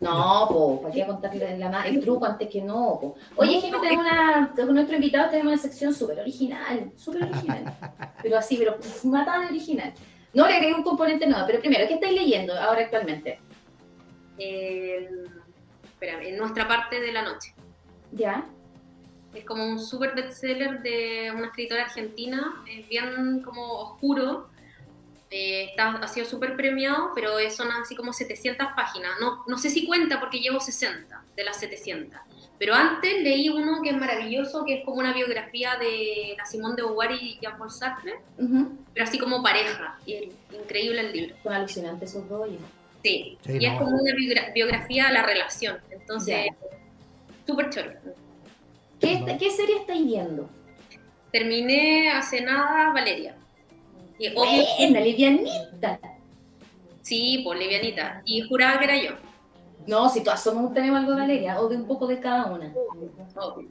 No, 0.00 0.46
pues, 0.50 0.80
¿para 0.82 0.94
qué 0.94 1.06
contarle 1.06 1.58
la 1.58 1.82
el 1.86 2.00
truco 2.00 2.24
antes 2.26 2.48
que 2.48 2.60
no? 2.60 2.98
po? 3.00 3.14
Oye, 3.36 3.60
Jimmy, 3.60 3.80
tenemos 3.80 4.04
una, 4.04 4.52
con 4.54 4.74
nuestro 4.74 4.96
invitado 4.96 5.30
tenemos 5.30 5.52
una 5.54 5.62
sección 5.62 5.94
súper 5.94 6.20
original, 6.20 6.92
súper 6.96 7.24
original. 7.24 7.74
Pero 8.22 8.36
así, 8.38 8.56
pero 8.58 8.76
matada 9.04 9.40
de 9.40 9.46
original. 9.46 9.92
No 10.34 10.46
le 10.46 10.54
agregué 10.54 10.74
un 10.74 10.82
componente 10.82 11.26
nuevo, 11.26 11.46
pero 11.46 11.60
primero, 11.60 11.86
¿qué 11.88 11.94
estáis 11.94 12.14
leyendo 12.20 12.54
ahora 12.58 12.82
actualmente? 12.82 13.40
el- 14.38 15.30
espérame, 15.84 16.22
en 16.28 16.36
nuestra 16.38 16.66
parte 16.68 17.00
de 17.00 17.12
la 17.12 17.22
noche. 17.22 17.54
¿Ya? 18.12 18.44
Es 19.32 19.44
como 19.44 19.64
un 19.66 19.78
super 19.80 20.14
bestseller 20.14 20.82
de 20.82 21.32
una 21.34 21.46
escritora 21.46 21.84
argentina, 21.84 22.62
es 22.68 22.86
bien 22.88 23.42
como 23.44 23.62
oscuro, 23.80 24.48
eh, 25.36 25.64
está, 25.70 25.90
ha 25.96 26.06
sido 26.08 26.26
súper 26.26 26.54
premiado, 26.56 27.10
pero 27.14 27.38
es- 27.40 27.56
son 27.56 27.68
así 27.72 27.96
como 27.96 28.12
700 28.12 28.68
páginas. 28.76 29.12
No, 29.20 29.42
no 29.48 29.58
sé 29.58 29.68
si 29.68 29.84
cuenta 29.86 30.20
porque 30.20 30.38
llevo 30.38 30.60
60 30.60 31.22
de 31.34 31.44
las 31.44 31.56
700. 31.58 32.20
Pero 32.56 32.72
antes 32.74 33.20
leí 33.20 33.48
uno 33.48 33.82
que 33.82 33.90
es 33.90 33.96
maravilloso, 33.96 34.64
que 34.64 34.74
es 34.78 34.84
como 34.84 34.98
una 34.98 35.12
biografía 35.12 35.76
de 35.76 36.34
la 36.38 36.46
Simone 36.46 36.76
de 36.76 36.82
Beauvoir 36.82 37.10
y 37.10 37.36
Jean-Paul 37.42 37.70
Sartre, 37.70 38.14
Ujú. 38.38 38.78
pero 38.94 39.04
así 39.06 39.18
como 39.18 39.42
pareja. 39.42 39.98
Y 40.06 40.12
es 40.14 40.22
increíble 40.52 41.00
el 41.00 41.12
libro. 41.12 41.34
Son 41.42 41.52
alucinantes 41.52 42.10
esos 42.10 42.28
dos. 42.28 42.48
Sí, 43.02 43.36
Sí, 43.44 43.58
y 43.60 43.66
es 43.66 43.72
no. 43.72 43.78
como 43.80 43.96
una 43.96 44.12
biogra- 44.14 44.52
biografía 44.54 45.08
de 45.08 45.12
la 45.14 45.22
relación. 45.24 45.78
Entonces, 45.90 46.46
súper 47.44 47.70
choro. 47.70 47.90
¿Qué, 49.00 49.36
¿Qué 49.38 49.50
serie 49.50 49.78
estáis 49.80 50.06
viendo? 50.06 50.48
Terminé 51.32 52.12
hace 52.12 52.40
nada 52.40 52.92
Valeria. 52.92 53.34
Y 54.18 54.28
obvio, 54.28 54.64
Buena, 54.78 55.00
livianita. 55.00 55.98
sí, 57.02 57.40
por 57.44 57.56
livianita. 57.56 58.22
Y 58.24 58.42
juraba 58.42 58.78
que 58.78 58.84
era 58.84 58.96
yo. 59.02 59.10
No, 59.86 60.08
si 60.08 60.22
todas 60.22 60.42
somos, 60.42 60.72
tenemos 60.72 61.00
algo 61.00 61.12
de 61.12 61.20
Valeria, 61.20 61.60
o 61.60 61.68
de 61.68 61.76
un 61.76 61.86
poco 61.86 62.06
de 62.06 62.18
cada 62.20 62.46
una. 62.52 62.72
Obvio. 63.36 63.68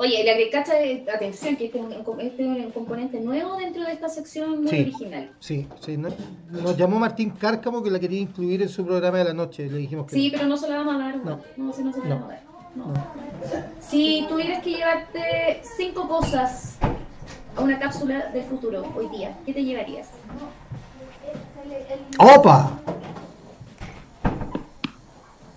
Oye, 0.00 0.22
le 0.22 0.30
agregaste, 0.30 1.06
atención, 1.12 1.56
que 1.56 1.64
este 1.66 1.78
es, 1.78 1.84
un, 1.84 1.92
este 2.20 2.42
es 2.44 2.48
un 2.66 2.70
componente 2.70 3.18
nuevo 3.20 3.56
dentro 3.56 3.82
de 3.82 3.92
esta 3.94 4.08
sección 4.08 4.60
muy 4.62 4.68
Sí. 4.70 4.80
original. 4.82 5.32
Sí, 5.40 5.66
sí. 5.80 5.96
no- 5.96 6.10
Nos 6.50 6.76
llamó 6.76 7.00
Martín 7.00 7.30
Cárcamo 7.30 7.82
que 7.82 7.90
la 7.90 7.98
quería 7.98 8.20
incluir 8.20 8.62
en 8.62 8.68
su 8.68 8.84
programa 8.86 9.18
de 9.18 9.24
la 9.24 9.32
noche. 9.34 9.66
Le 9.68 9.78
dijimos 9.78 10.06
que 10.06 10.14
Sí, 10.14 10.30
no. 10.30 10.36
pero 10.38 10.48
no 10.48 10.56
se 10.56 10.68
la 10.68 10.76
vamos 10.76 10.94
a 10.94 10.98
dar. 10.98 11.16
No. 11.16 11.40
No, 11.56 11.72
sí, 11.72 11.82
no 11.82 11.92
se 11.92 11.98
la 12.00 12.04
No. 12.04 12.14
vamos 12.16 12.30
a 12.30 12.34
dar. 12.34 12.42
No. 12.76 12.92
Si 13.80 14.24
tuvieras 14.28 14.62
que 14.62 14.70
llevarte 14.70 15.62
cinco 15.76 16.06
cosas 16.06 16.78
a 17.56 17.60
una 17.60 17.78
cápsula 17.78 18.26
del 18.26 18.44
futuro 18.44 18.92
hoy 18.96 19.08
día, 19.08 19.36
¿qué 19.44 19.52
te 19.52 19.64
llevarías? 19.64 20.08
¡Opa! 22.18 22.78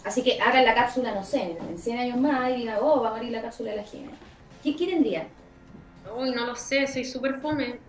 Así 0.04 0.24
que 0.24 0.42
hagan 0.42 0.66
la 0.66 0.74
cápsula, 0.74 1.14
no 1.14 1.24
sé, 1.24 1.58
en 1.70 1.78
100 1.78 2.00
años 2.00 2.18
más 2.18 2.50
y 2.50 2.56
digan, 2.56 2.80
oh, 2.82 3.02
va 3.02 3.10
a 3.10 3.12
morir 3.12 3.32
la 3.32 3.42
cápsula 3.42 3.72
de 3.72 3.78
la 3.78 3.84
Gina. 3.84 4.12
¿Qué, 4.64 4.76
qué 4.76 4.88
tendría? 4.88 5.28
Uy, 6.18 6.32
no 6.32 6.46
lo 6.46 6.56
sé, 6.56 6.88
soy 6.88 7.06
súper 7.06 7.40
fome. 7.40 7.80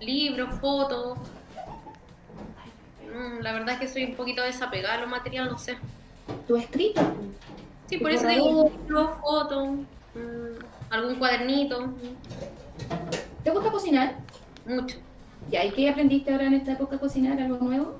Libros, 0.00 0.60
fotos. 0.60 1.18
La 3.40 3.52
verdad 3.52 3.74
es 3.74 3.80
que 3.80 3.88
soy 3.88 4.04
un 4.04 4.14
poquito 4.14 4.42
desapegada 4.42 4.94
a 4.94 5.00
lo 5.00 5.08
material, 5.08 5.50
no 5.50 5.58
sé. 5.58 5.76
¿Tu 6.46 6.56
escrito? 6.56 7.00
Sí, 7.88 7.96
¿Tu 7.96 8.02
por 8.02 8.12
eso 8.12 8.28
digo 8.28 8.70
libros, 8.70 9.10
fotos, 9.20 9.68
algún 10.90 11.16
cuadernito, 11.16 11.94
¿Te 13.44 13.50
gusta 13.50 13.70
cocinar? 13.70 14.16
mucho. 14.66 14.98
¿Ya? 15.50 15.64
¿Y 15.64 15.70
qué 15.72 15.88
aprendiste 15.88 16.30
ahora 16.30 16.44
en 16.46 16.54
esta 16.54 16.72
época 16.72 16.96
a 16.96 16.98
cocinar? 16.98 17.40
¿Algo 17.40 17.56
nuevo? 17.58 17.98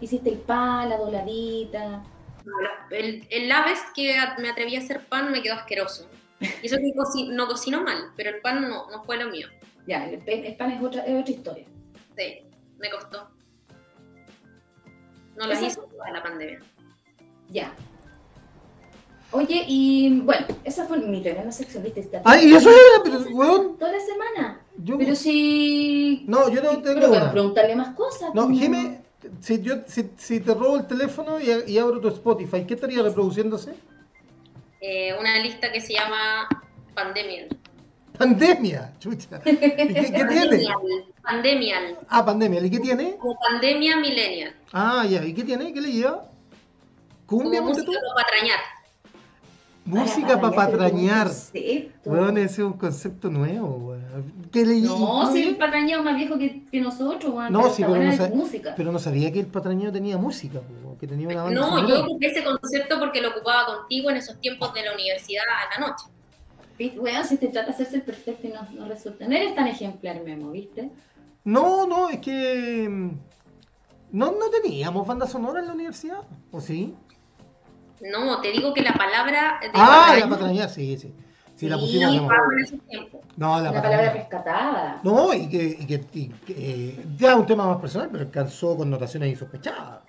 ¿Hiciste 0.00 0.30
el 0.30 0.38
pan, 0.38 0.88
la 0.88 0.96
dobladita? 0.96 2.02
El, 2.90 3.26
el 3.30 3.48
laves 3.48 3.78
que 3.94 4.16
me 4.38 4.48
atreví 4.50 4.74
a 4.76 4.80
hacer 4.80 5.04
pan 5.06 5.30
me 5.30 5.42
quedó 5.42 5.54
asqueroso. 5.54 6.08
Y 6.40 6.66
eso 6.66 6.76
que 6.78 6.92
no 7.30 7.46
cocino 7.46 7.82
mal, 7.82 8.10
pero 8.16 8.30
el 8.30 8.40
pan 8.40 8.62
no, 8.62 8.90
no 8.90 9.04
fue 9.04 9.16
lo 9.16 9.30
mío. 9.30 9.46
Ya, 9.86 10.06
el, 10.06 10.22
el 10.26 10.56
pan 10.56 10.72
es 10.72 10.82
otra, 10.82 11.02
es 11.04 11.20
otra 11.20 11.32
historia. 11.34 11.66
Sí, 12.16 12.38
me 12.78 12.90
costó. 12.90 13.30
No 15.36 15.44
Esa- 15.50 15.66
hice 15.66 15.80
en 16.06 16.12
la 16.12 16.22
pandemia. 16.22 16.60
Ya. 17.48 17.72
Oye, 19.32 19.64
y 19.66 20.20
bueno, 20.20 20.46
esa 20.64 20.84
fue 20.86 20.98
mi 20.98 21.22
tremenda 21.22 21.50
sección, 21.52 21.82
¿viste? 21.82 22.00
Está 22.00 22.20
¡Ay, 22.24 22.50
y 22.50 22.54
eso 22.54 22.68
era! 22.70 23.02
Pero, 23.02 23.20
weón, 23.34 23.78
Toda 23.78 23.92
la 23.92 24.00
semana. 24.00 24.60
yo... 24.76 24.98
Pero 24.98 25.14
si... 25.14 26.24
No, 26.28 26.50
yo 26.50 26.62
no 26.62 26.82
tengo 26.82 27.00
Pero 27.10 27.30
preguntarle 27.32 27.74
más 27.76 27.94
cosas. 27.94 28.34
No, 28.34 28.46
pues, 28.46 28.58
Jime, 28.58 29.00
si, 29.40 29.62
yo, 29.62 29.76
si, 29.86 30.10
si 30.18 30.40
te 30.40 30.52
robo 30.54 30.76
el 30.76 30.86
teléfono 30.86 31.40
y, 31.40 31.50
y 31.72 31.78
abro 31.78 32.00
tu 32.00 32.08
Spotify, 32.08 32.64
¿qué 32.66 32.74
estaría 32.74 33.02
reproduciéndose? 33.02 33.74
Eh, 34.80 35.14
una 35.18 35.38
lista 35.38 35.72
que 35.72 35.80
se 35.80 35.94
llama 35.94 36.48
Pandemial. 36.94 37.48
Pandemia, 38.18 38.92
chucha. 38.98 39.40
¿Y 39.46 39.56
qué, 39.56 39.74
qué 39.76 39.86
tiene? 39.86 40.12
Pandemial. 40.18 40.78
Pandemial. 41.22 41.98
Ah, 42.08 42.24
pandemia. 42.24 42.60
¿Y 42.66 42.70
qué 42.70 42.80
tiene? 42.80 43.16
Como 43.16 43.38
pandemia 43.38 43.96
millennial. 43.96 44.54
Ah, 44.72 45.06
ya. 45.08 45.24
¿Y 45.24 45.32
qué 45.32 45.44
tiene? 45.44 45.72
¿Qué 45.72 45.80
le 45.80 45.90
lleva? 45.92 46.28
Como 47.26 47.42
¿Cumbia, 47.44 47.60
tú? 47.60 47.68
música 47.68 47.90
para 47.92 48.24
patrañar. 48.26 48.58
Música 49.84 50.40
para 50.40 50.54
patrañar. 50.54 51.28
Weón, 52.04 52.38
ese 52.38 52.46
es 52.46 52.58
un 52.60 52.74
concepto 52.74 53.28
nuevo, 53.30 53.66
weón. 53.88 54.32
¿Qué 54.52 54.64
le 54.64 54.80
No, 54.80 55.30
si 55.32 55.42
el 55.42 55.56
patrañado 55.56 56.02
es 56.02 56.04
más 56.04 56.16
viejo 56.16 56.38
que, 56.38 56.64
que 56.70 56.80
nosotros, 56.80 57.34
weón, 57.34 57.52
No, 57.52 57.62
pero 57.62 57.72
sí, 57.74 57.82
pero 57.86 58.02
no 58.04 58.12
sé. 58.12 58.30
música. 58.30 58.74
Pero 58.76 58.92
no 58.92 58.98
sabía 59.00 59.32
que 59.32 59.40
el 59.40 59.46
patrañeo 59.46 59.90
tenía 59.90 60.16
música, 60.18 60.60
po, 60.60 60.96
que 60.98 61.06
tenía 61.08 61.26
una 61.28 61.42
banda 61.44 61.60
No, 61.60 61.66
sonora. 61.70 61.88
yo 61.88 62.04
ocupé 62.04 62.26
ese 62.26 62.44
concepto 62.44 62.98
porque 63.00 63.20
lo 63.20 63.30
ocupaba 63.30 63.66
contigo 63.78 64.10
en 64.10 64.16
esos 64.18 64.38
tiempos 64.40 64.72
de 64.72 64.84
la 64.84 64.94
universidad 64.94 65.42
a 65.74 65.80
la 65.80 65.86
noche. 65.88 66.04
Weón, 66.98 67.24
si 67.24 67.36
te 67.36 67.48
trata 67.48 67.66
de 67.68 67.72
hacerse 67.74 67.96
el 67.96 68.02
perfecto 68.02 68.46
y 68.46 68.50
no, 68.50 68.62
no 68.72 68.88
resulta. 68.88 69.26
No 69.26 69.34
eres 69.34 69.54
tan 69.54 69.66
ejemplar, 69.66 70.20
Memo, 70.24 70.50
¿viste? 70.52 70.90
No, 71.44 71.86
no, 71.86 72.08
es 72.08 72.18
que... 72.20 72.88
mm, 72.88 73.10
No, 74.12 74.26
no 74.32 74.48
teníamos 74.62 75.06
banda 75.06 75.26
sonora 75.26 75.60
en 75.60 75.66
la 75.66 75.72
universidad, 75.74 76.20
¿o 76.52 76.60
sí? 76.60 76.94
No, 78.10 78.40
te 78.40 78.50
digo 78.50 78.74
que 78.74 78.82
la 78.82 78.92
palabra 78.94 79.58
de 79.62 79.68
Ah, 79.74 80.04
patrañar 80.06 80.18
la 80.18 80.28
patrañar, 80.36 80.68
sí, 80.70 80.96
sí. 80.98 81.14
Sí, 81.54 81.68
la 81.68 81.78
pusimos 81.78 82.10
tiempos. 82.88 83.20
No, 83.36 83.60
la 83.60 83.70
Una 83.70 83.82
palabra 83.82 84.12
rescatada. 84.12 85.00
No, 85.04 85.32
y 85.32 85.48
que, 85.48 85.62
y 85.78 85.86
que, 85.86 86.04
y 86.12 86.28
que, 86.28 86.52
eh, 86.56 87.04
ya 87.16 87.30
es 87.32 87.36
un 87.36 87.46
tema 87.46 87.66
más 87.66 87.78
personal, 87.78 88.08
pero 88.10 88.24
alcanzó 88.24 88.76
connotaciones 88.76 89.30
insospechadas. 89.30 90.00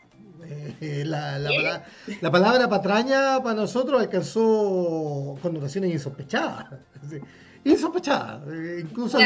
Eh, 0.81 1.03
la, 1.05 1.37
la, 1.39 1.49
pala- 1.51 1.83
la 2.21 2.31
palabra 2.31 2.67
patraña 2.69 3.41
para 3.43 3.55
nosotros 3.55 4.01
alcanzó 4.01 5.37
connotaciones 5.41 5.91
insospechadas. 5.91 6.65
Sí, 7.09 7.17
Insospechadas. 7.65 8.41
eh, 8.51 8.79
incluso, 8.81 9.19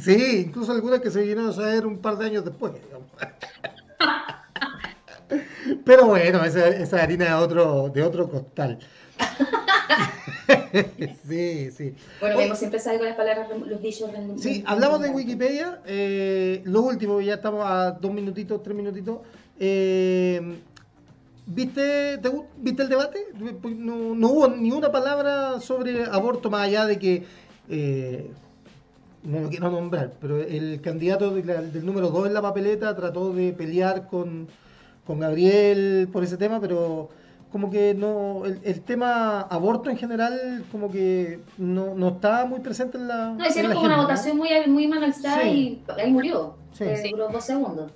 sí, 0.00 0.44
incluso 0.46 0.72
algunas 0.72 1.00
que 1.00 1.10
se 1.10 1.20
vinieron 1.20 1.48
a 1.48 1.52
saber 1.52 1.86
un 1.86 1.98
par 1.98 2.16
de 2.16 2.26
años 2.26 2.44
después. 2.44 2.72
Pero 5.84 6.06
bueno, 6.06 6.44
esa, 6.44 6.68
esa 6.68 7.02
harina 7.02 7.26
de 7.26 7.34
otro, 7.34 7.88
de 7.88 8.02
otro 8.02 8.28
costal. 8.28 8.78
sí, 11.28 11.70
sí. 11.70 11.94
Bueno, 12.20 12.36
Oye. 12.36 12.44
Memo 12.44 12.56
siempre 12.56 12.80
sale 12.80 12.98
con 12.98 13.06
las 13.06 13.16
palabras, 13.16 13.48
los 13.66 13.82
dichos. 13.82 14.10
Sí, 14.38 14.62
hablamos 14.66 15.00
de. 15.00 15.10
Wikipedia. 15.10 15.80
eh, 15.86 16.62
lo 16.64 16.82
último, 16.82 17.20
ya 17.20 17.34
estamos 17.34 17.64
a 17.64 17.92
dos 17.92 18.12
minutitos, 18.12 18.62
tres 18.62 18.76
minutitos. 18.76 19.18
eh, 19.58 20.58
¿viste, 21.46 22.18
te 22.18 22.30
¿Viste 22.56 22.82
el 22.82 22.88
debate? 22.88 23.26
No, 23.62 24.14
no 24.14 24.28
hubo 24.28 24.48
ni 24.48 24.70
una 24.70 24.90
palabra 24.92 25.60
sobre 25.60 26.04
aborto 26.04 26.50
más 26.50 26.62
allá 26.62 26.86
de 26.86 26.98
que, 26.98 27.24
eh, 27.68 28.30
no 29.24 29.40
lo 29.40 29.48
quiero 29.48 29.70
nombrar, 29.70 30.12
pero 30.20 30.40
el 30.40 30.80
candidato 30.80 31.30
del 31.30 31.84
número 31.86 32.10
2 32.10 32.26
en 32.28 32.34
la 32.34 32.42
papeleta 32.42 32.94
trató 32.96 33.32
de 33.32 33.52
pelear 33.52 34.08
con, 34.08 34.48
con 35.06 35.18
Gabriel 35.20 36.08
por 36.12 36.22
ese 36.24 36.36
tema, 36.36 36.60
pero 36.60 37.08
como 37.50 37.70
que 37.70 37.92
no 37.94 38.46
el, 38.46 38.60
el 38.64 38.80
tema 38.80 39.42
aborto 39.42 39.90
en 39.90 39.96
general 39.98 40.64
como 40.72 40.90
que 40.90 41.40
no, 41.58 41.94
no 41.94 42.08
está 42.10 42.44
muy 42.46 42.60
presente 42.60 42.96
en 42.98 43.08
la 43.08 43.30
No, 43.30 43.46
hicieron 43.46 43.74
como 43.74 43.84
una 43.86 43.96
votación 44.00 44.36
muy, 44.38 44.48
muy 44.68 44.86
mal 44.86 45.04
alzada 45.04 45.42
Sí. 45.42 45.82
y 45.98 46.00
él 46.00 46.10
murió. 46.12 46.56
Sí. 46.72 46.84
Eh, 46.84 46.96
Sí. 47.02 47.10
Duró 47.10 47.28
dos 47.28 47.44
segundos. 47.44 47.92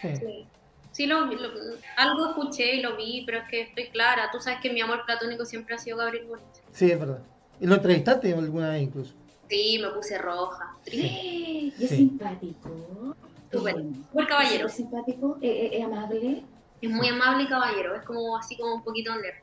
Sí. 0.00 0.08
Sí, 0.16 0.46
Sí, 0.92 1.06
lo, 1.06 1.24
lo- 1.24 1.48
algo 1.96 2.28
escuché 2.28 2.76
y 2.76 2.82
lo 2.82 2.96
vi, 2.98 3.22
pero 3.24 3.38
es 3.38 3.44
que 3.48 3.62
estoy 3.62 3.86
clara. 3.88 4.28
Tú 4.30 4.38
sabes 4.40 4.60
que 4.60 4.70
mi 4.70 4.82
amor 4.82 5.06
platónico 5.06 5.46
siempre 5.46 5.74
ha 5.74 5.78
sido 5.78 5.96
Gabriel 5.96 6.26
Boric. 6.26 6.44
Sí, 6.72 6.90
es 6.90 7.00
verdad. 7.00 7.20
¿Y 7.60 7.66
lo 7.66 7.76
entrevistaste 7.76 8.34
alguna 8.34 8.68
vez 8.70 8.82
incluso? 8.82 9.14
Sí, 9.48 9.78
me 9.82 9.88
puse 9.88 10.18
roja. 10.18 10.76
triste. 10.84 11.08
Y 11.78 11.84
es 11.84 11.88
Sí. 11.90 11.96
simpático. 11.96 13.16
Súper, 13.52 13.76
Eh, 13.76 13.84
súper 14.10 14.26
caballero. 14.26 14.66
Es 14.66 14.72
simpático, 14.74 15.38
eh, 15.42 15.48
eh, 15.72 15.78
es 15.78 15.84
amable. 15.84 16.42
Es 16.80 16.90
muy 16.90 17.08
amable 17.08 17.44
y 17.44 17.48
caballero. 17.48 17.94
Es 17.94 18.02
como 18.02 18.36
así 18.36 18.56
como 18.56 18.74
un 18.76 18.82
poquito 18.82 19.14
nerd. 19.14 19.34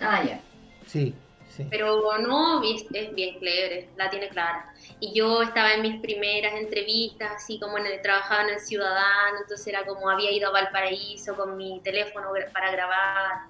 Ah, 0.00 0.22
ya. 0.24 0.40
Sí, 0.86 1.14
sí. 1.48 1.66
Pero 1.70 2.18
no, 2.18 2.62
es, 2.62 2.84
es 2.92 3.14
bien 3.14 3.38
clever, 3.38 3.88
la 3.96 4.08
tiene 4.10 4.28
clara. 4.28 4.72
Y 5.00 5.12
yo 5.14 5.42
estaba 5.42 5.74
en 5.74 5.82
mis 5.82 6.00
primeras 6.00 6.54
entrevistas, 6.54 7.32
así 7.36 7.58
como 7.58 7.78
en 7.78 7.86
el, 7.86 8.02
trabajaba 8.02 8.42
en 8.44 8.50
el 8.50 8.60
Ciudadano, 8.60 9.38
entonces 9.42 9.66
era 9.66 9.84
como 9.84 10.08
había 10.08 10.30
ido 10.30 10.48
a 10.48 10.52
Valparaíso 10.52 11.34
con 11.36 11.56
mi 11.56 11.80
teléfono 11.82 12.28
para 12.52 12.70
grabar. 12.70 13.42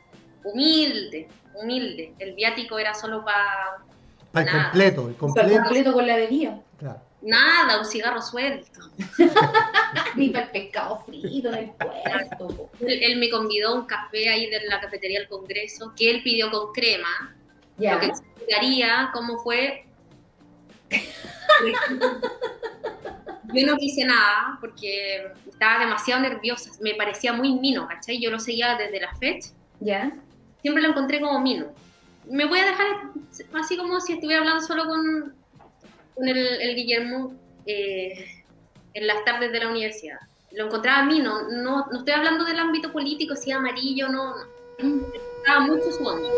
Humilde, 0.44 1.28
humilde. 1.54 2.14
El 2.18 2.34
viático 2.34 2.78
era 2.78 2.94
solo 2.94 3.22
para 3.24 3.78
Para 4.32 4.46
el 4.46 4.62
completo, 4.62 5.08
el 5.08 5.14
Para 5.14 5.18
completo. 5.18 5.62
completo 5.62 5.92
con 5.92 6.06
la 6.06 6.16
bebida. 6.16 6.58
Nada, 7.22 7.78
un 7.78 7.84
cigarro 7.84 8.22
suelto. 8.22 8.80
Ni 10.16 10.30
para 10.30 10.46
el 10.46 10.50
pescado 10.50 11.00
frito 11.04 11.48
en 11.50 11.54
el 11.54 11.70
puerto. 11.72 12.70
Él, 12.80 12.98
él 13.02 13.18
me 13.18 13.28
convidó 13.30 13.70
a 13.70 13.74
un 13.74 13.86
café 13.86 14.28
ahí 14.30 14.48
de 14.48 14.60
la 14.66 14.80
cafetería 14.80 15.20
del 15.20 15.28
Congreso, 15.28 15.92
que 15.96 16.10
él 16.10 16.22
pidió 16.22 16.50
con 16.50 16.72
crema, 16.72 17.36
Ya. 17.76 17.94
lo 17.94 18.00
que 18.00 18.06
explicaría 18.06 19.10
cómo 19.12 19.38
fue. 19.42 19.84
Yo 23.52 23.66
no 23.66 23.76
quise 23.76 24.04
nada 24.04 24.56
porque 24.60 25.32
estaba 25.50 25.80
demasiado 25.80 26.20
nerviosa, 26.22 26.70
me 26.80 26.94
parecía 26.94 27.32
muy 27.32 27.52
mino, 27.54 27.86
¿cachai? 27.88 28.20
Yo 28.20 28.30
lo 28.30 28.38
seguía 28.38 28.76
desde 28.76 29.00
la 29.00 29.12
fecha, 29.16 29.50
Ya. 29.80 30.12
siempre 30.62 30.82
lo 30.82 30.90
encontré 30.90 31.20
como 31.20 31.40
mino. 31.40 31.66
Me 32.26 32.44
voy 32.46 32.60
a 32.60 32.64
dejar 32.66 32.86
así 33.60 33.76
como 33.76 34.00
si 34.00 34.12
estuviera 34.14 34.40
hablando 34.40 34.64
solo 34.64 34.84
con, 34.86 35.34
con 36.14 36.28
el, 36.28 36.38
el 36.38 36.74
Guillermo 36.76 37.34
eh, 37.66 38.42
en 38.94 39.06
las 39.06 39.24
tardes 39.24 39.52
de 39.52 39.60
la 39.60 39.68
universidad. 39.68 40.18
Lo 40.52 40.66
encontraba 40.66 41.04
mino, 41.04 41.48
no, 41.48 41.86
no 41.90 41.98
estoy 41.98 42.14
hablando 42.14 42.44
del 42.44 42.58
ámbito 42.58 42.92
político, 42.92 43.36
si 43.36 43.52
amarillo, 43.52 44.08
no, 44.08 44.34
no 44.82 45.06
estaba 45.38 45.60
mucho 45.60 45.92
su 45.92 46.04
onda. 46.04 46.28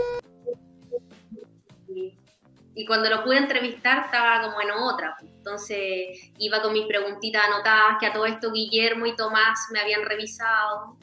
Y, 2.74 2.86
cuando 2.86 3.10
lo 3.10 3.22
pude 3.22 3.36
entrevistar 3.36 4.06
estaba 4.06 4.42
como 4.42 4.60
en 4.60 4.70
otra. 4.70 5.16
Entonces 5.22 6.30
iba 6.38 6.62
con 6.62 6.72
mis 6.72 6.86
preguntitas 6.86 7.42
anotadas 7.44 7.98
que 8.00 8.06
a 8.06 8.12
todo 8.12 8.26
esto 8.26 8.50
Guillermo 8.50 9.06
y 9.06 9.14
Tomás 9.14 9.58
me 9.72 9.80
habían 9.80 10.02
revisado. 10.02 10.96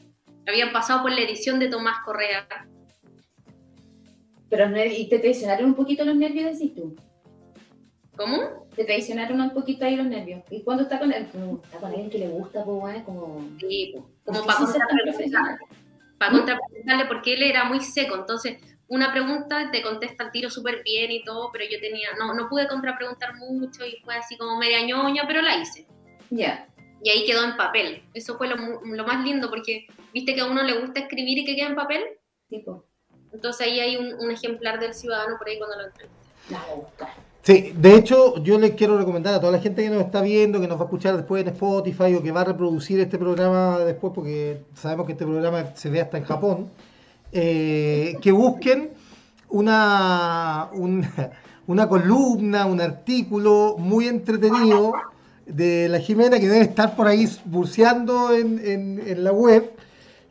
Habían 0.48 0.72
pasado 0.72 1.04
por 1.04 1.12
la 1.12 1.22
edición 1.22 1.60
de 1.60 1.68
Tomás 1.70 1.98
Correa. 2.04 2.48
Pero 4.50 4.68
no- 4.68 4.84
¿y 4.84 5.08
te 5.08 5.20
traicionaron 5.20 5.66
un 5.68 5.76
poquito 5.76 6.04
los 6.04 6.16
nervios, 6.16 6.58
decís 6.58 6.74
tú? 6.74 6.96
¿Cómo? 8.20 8.68
Te 8.76 8.84
traicionaron 8.84 9.40
un 9.40 9.52
poquito 9.52 9.86
ahí 9.86 9.96
los 9.96 10.06
nervios. 10.06 10.44
¿Y 10.50 10.62
cuando 10.64 10.84
está 10.84 11.00
con 11.00 11.14
él? 11.14 11.30
Como, 11.32 11.62
está 11.64 11.78
con 11.78 11.88
alguien 11.88 12.10
que 12.10 12.18
le 12.18 12.28
gusta, 12.28 12.66
pues, 12.66 12.78
bueno, 12.78 13.06
como... 13.06 13.50
Sí, 13.62 13.94
pues, 13.94 14.04
como 14.26 14.46
para 14.46 14.60
contrapreguntarle, 14.60 15.58
para 16.18 16.32
contrapreguntarle 16.34 17.06
porque 17.06 17.36
él 17.36 17.44
era 17.44 17.64
muy 17.64 17.80
seco. 17.80 18.16
Entonces, 18.16 18.58
una 18.90 19.14
pregunta, 19.14 19.72
te 19.72 19.82
contesta 19.82 20.26
el 20.26 20.32
tiro 20.32 20.50
súper 20.50 20.84
bien 20.84 21.12
y 21.12 21.24
todo, 21.24 21.50
pero 21.54 21.64
yo 21.72 21.80
tenía, 21.80 22.10
no, 22.20 22.34
no 22.34 22.50
pude 22.50 22.68
contrapreguntar 22.68 23.36
mucho 23.36 23.86
y 23.86 24.02
fue 24.04 24.16
así 24.16 24.38
como 24.38 24.58
media 24.58 24.86
ñoña, 24.86 25.24
pero 25.26 25.42
la 25.42 25.56
hice. 25.56 25.88
Ya. 26.30 26.68
Y 27.02 27.10
ahí 27.12 27.26
quedó 27.26 27.46
en 27.46 27.56
papel. 27.56 28.04
Eso 28.14 28.38
fue 28.38 28.50
lo, 28.50 28.58
lo 28.58 29.06
más 29.06 29.24
lindo 29.24 29.50
porque 29.50 29.88
viste 30.14 30.36
que 30.36 30.42
a 30.42 30.46
uno 30.46 30.62
le 30.64 30.78
gusta 30.78 31.00
escribir 31.00 31.38
y 31.38 31.46
que 31.46 31.56
queda 31.56 31.68
en 31.68 31.76
papel. 31.76 32.04
Tipo, 32.50 32.84
Entonces 33.32 33.66
ahí 33.66 33.80
hay 33.80 33.96
un, 33.96 34.14
un 34.16 34.30
ejemplar 34.30 34.78
del 34.78 34.94
ciudadano 34.94 35.38
por 35.38 35.48
ahí 35.48 35.58
cuando 35.58 35.78
lo 35.78 35.86
entrevisté. 35.86 36.28
la 36.50 36.60
voy 36.64 36.72
a 36.72 36.76
buscar. 36.76 37.29
De 37.54 37.96
hecho, 37.96 38.44
yo 38.44 38.60
les 38.60 38.72
quiero 38.76 38.96
recomendar 38.96 39.34
a 39.34 39.40
toda 39.40 39.52
la 39.54 39.60
gente 39.60 39.82
que 39.82 39.90
nos 39.90 40.04
está 40.04 40.22
viendo, 40.22 40.62
que 40.62 40.68
nos 40.68 40.78
va 40.78 40.84
a 40.84 40.86
escuchar 40.86 41.18
después 41.18 41.42
en 41.42 41.48
Spotify 41.50 42.14
o 42.14 42.22
que 42.22 42.32
va 42.32 42.42
a 42.42 42.44
reproducir 42.44 43.00
este 43.00 43.18
programa 43.18 43.80
después, 43.80 44.14
porque 44.14 44.62
sabemos 44.76 45.08
que 45.08 45.14
este 45.14 45.26
programa 45.26 45.66
se 45.76 45.90
ve 45.90 46.00
hasta 46.00 46.18
en 46.20 46.26
Japón, 46.26 46.70
eh, 47.32 48.18
que 48.22 48.32
busquen 48.32 48.92
una, 49.50 50.70
una, 51.68 51.90
columna, 51.90 52.68
un 52.68 52.82
artículo 52.82 53.78
muy 53.80 54.08
entretenido 54.08 54.94
de 55.48 55.90
la 55.90 56.00
Jimena, 56.00 56.40
que 56.40 56.48
debe 56.48 56.62
estar 56.66 56.96
por 56.96 57.08
ahí 57.08 57.28
burceando 57.46 58.32
en, 58.32 58.60
en- 58.64 59.04
en 59.08 59.24
la 59.24 59.32
web, 59.32 59.72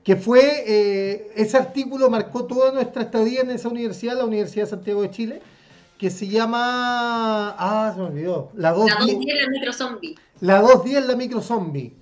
que 0.04 0.14
fue, 0.14 0.62
eh, 0.68 1.32
ese 1.34 1.56
artículo 1.56 2.08
marcó 2.10 2.44
toda 2.44 2.70
nuestra 2.70 3.02
estadía 3.02 3.40
en 3.40 3.50
esa 3.50 3.68
universidad, 3.68 4.16
la 4.16 4.24
Universidad 4.24 4.66
de 4.66 4.70
Santiago 4.70 5.02
de 5.02 5.10
Chile, 5.10 5.42
que 5.98 6.10
se 6.10 6.28
llama. 6.28 7.54
Ah, 7.58 7.92
se 7.94 8.00
me 8.00 8.06
olvidó. 8.06 8.50
La 8.54 8.70
La 8.70 8.76
210, 8.76 9.16
210 9.18 9.36
la 9.44 9.48
micro 9.50 9.72
zombie. 9.72 10.14
la 10.40 10.60
210 10.60 11.06
la 11.06 11.16
micro 11.16 11.40
zombie. 11.42 11.96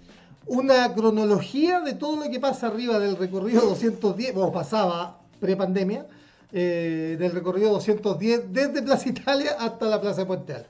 Una 0.47 0.95
cronología 0.95 1.81
de 1.81 1.95
todo 1.95 2.25
lo 2.25 2.31
que 2.31 2.39
pasa 2.39 2.69
arriba 2.69 2.99
del 3.01 3.17
recorrido 3.17 3.63
210, 3.63 4.33
bueno, 4.35 4.53
pasaba 4.53 5.19
pre-pandemia, 5.41 6.07
eh, 6.53 7.17
del 7.19 7.33
recorrido 7.33 7.71
210 7.73 8.53
desde 8.53 8.83
Plaza 8.83 9.09
Italia 9.09 9.57
hasta 9.59 9.87
la 9.87 10.01
Plaza 10.01 10.21
de 10.21 10.27
Puente 10.27 10.53
Alto. 10.53 10.69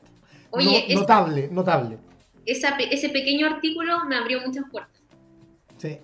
Oye, 0.50 0.86
No- 0.94 1.00
notable, 1.00 1.48
notable. 1.52 1.98
Esa 2.46 2.76
ese 2.78 3.08
pequeño 3.10 3.46
artículo 3.46 4.04
me 4.08 4.16
abrió 4.16 4.40
muchas 4.46 4.64
puertas. 4.70 5.00
Sí. 5.76 5.98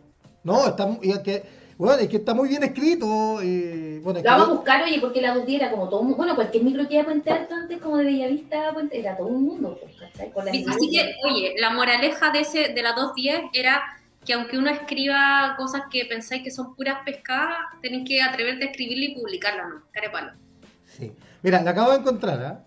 No, 0.44 0.66
está, 0.66 0.98
y 1.00 1.16
que, 1.22 1.42
bueno, 1.86 2.02
es 2.02 2.08
que 2.08 2.16
está 2.16 2.34
muy 2.34 2.48
bien 2.48 2.62
escrito. 2.62 3.40
eh, 3.42 4.00
bueno, 4.02 4.18
es 4.18 4.24
La 4.24 4.30
que 4.34 4.38
vamos 4.38 4.48
a 4.48 4.52
buscar, 4.58 4.82
oye, 4.84 5.00
porque 5.00 5.20
la 5.20 5.28
210 5.34 5.60
era 5.62 5.70
como 5.70 5.88
todo 5.88 6.00
un 6.00 6.06
mundo. 6.06 6.16
Bueno, 6.16 6.34
cualquier 6.34 6.64
micro 6.64 6.86
que 6.88 6.94
iba 6.94 7.02
a 7.02 7.06
Puente 7.06 7.30
Alto 7.30 7.54
antes, 7.54 7.80
como 7.80 7.96
de 7.98 8.04
Bellavista 8.04 8.72
Puente, 8.72 8.98
era 8.98 9.16
todo 9.16 9.28
un 9.28 9.44
mundo, 9.44 9.78
pues, 9.80 9.94
Así 10.68 10.90
que, 10.90 11.14
oye, 11.24 11.54
la 11.58 11.70
moraleja 11.70 12.30
de, 12.30 12.40
ese, 12.40 12.68
de 12.72 12.82
la 12.82 12.92
210 12.92 13.50
era 13.52 13.82
que 14.24 14.34
aunque 14.34 14.56
uno 14.56 14.70
escriba 14.70 15.54
cosas 15.58 15.82
que 15.90 16.04
pensáis 16.04 16.42
que 16.44 16.50
son 16.52 16.74
puras 16.76 16.98
pescadas, 17.04 17.56
tenéis 17.80 18.08
que 18.08 18.22
atreverte 18.22 18.64
a 18.64 18.70
escribirla 18.70 19.04
y 19.06 19.14
publicarla, 19.20 19.66
¿no? 19.68 19.82
Carepalo. 19.90 20.32
Sí. 20.86 21.12
Mira, 21.42 21.60
la 21.62 21.72
acabo 21.72 21.90
de 21.90 21.98
encontrar, 21.98 22.42
¿ah? 22.44 22.64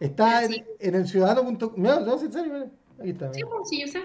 Está 0.00 0.44
en, 0.44 0.52
Sí. 0.52 0.64
en 0.80 0.94
el 0.94 1.06
ciudadano.com. 1.06 1.72
Mira, 1.76 2.00
no, 2.00 2.18
en 2.20 2.32
serio, 2.32 2.52
mira. 2.52 2.66
Aquí 2.98 3.10
está. 3.10 3.32
Sí, 3.34 3.42
pues, 3.44 3.68
sí, 3.68 3.80
yo 3.82 3.86
sé. 3.88 4.00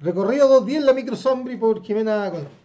Recorrido 0.00 0.48
210 0.48 0.84
la 0.84 0.92
micro 0.92 1.14
zombie 1.14 1.56
por 1.56 1.82
Jimena 1.84 2.28
Colón. 2.30 2.61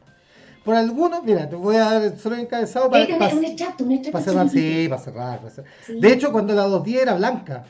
Por 0.67 0.75
algunos, 0.75 1.23
mira, 1.23 1.47
te 1.47 1.55
voy 1.55 1.77
a 1.77 1.85
dar 1.93 2.17
solo 2.17 2.35
encabezado 2.35 2.89
para, 2.89 3.07
tenés 3.07 3.33
un 3.33 3.45
extracto, 3.45 3.85
un 3.85 3.91
extracto. 3.93 4.19
cerrar. 4.19 4.49
Sí, 4.49 4.87
para 4.89 5.01
cerrar, 5.01 5.37
para 5.39 5.49
cerrar. 5.49 5.71
Sí. 5.85 5.97
De 5.97 6.11
hecho, 6.11 6.29
cuando 6.33 6.53
la 6.53 6.63
210 6.63 7.01
era 7.03 7.13
blanca, 7.15 7.63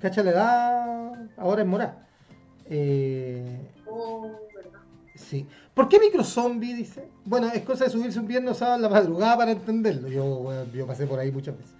cacha 0.00 0.24
la 0.24 0.30
edad, 0.32 1.12
ahora 1.36 1.62
es 1.62 1.68
morada. 1.68 2.04
Eh, 2.68 3.60
Oh, 3.86 4.22
verdad. 4.52 4.80
Sí. 5.14 5.46
¿Por 5.72 5.88
qué 5.88 6.00
microzombie? 6.00 6.74
Dice. 6.74 7.08
Bueno, 7.24 7.46
es 7.46 7.62
cosa 7.62 7.84
de 7.84 7.90
subirse 7.90 8.18
un 8.18 8.26
viernes 8.26 8.56
sábado 8.56 8.74
en 8.78 8.82
la 8.82 8.88
madrugada 8.88 9.36
para 9.36 9.52
entenderlo. 9.52 10.08
Yo, 10.08 10.84
pasé 10.84 11.06
por 11.06 11.20
ahí 11.20 11.30
muchas 11.30 11.56
veces. 11.56 11.72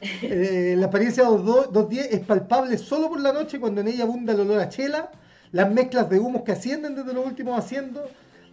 Eh, 0.22 0.74
la 0.76 0.86
experiencia 0.86 1.22
22 1.22 1.72
210 1.72 2.12
es 2.14 2.20
palpable 2.26 2.76
solo 2.78 3.08
por 3.10 3.20
la 3.20 3.32
noche 3.32 3.60
cuando 3.60 3.80
en 3.80 3.86
ella 3.86 4.02
abunda 4.02 4.32
el 4.32 4.40
olor 4.40 4.58
a 4.58 4.68
chela, 4.68 5.12
las 5.52 5.70
mezclas 5.70 6.10
de 6.10 6.18
humos 6.18 6.42
que 6.42 6.50
ascienden 6.50 6.96
desde 6.96 7.12
los 7.12 7.24
últimos 7.24 7.56
asientos, 7.56 8.02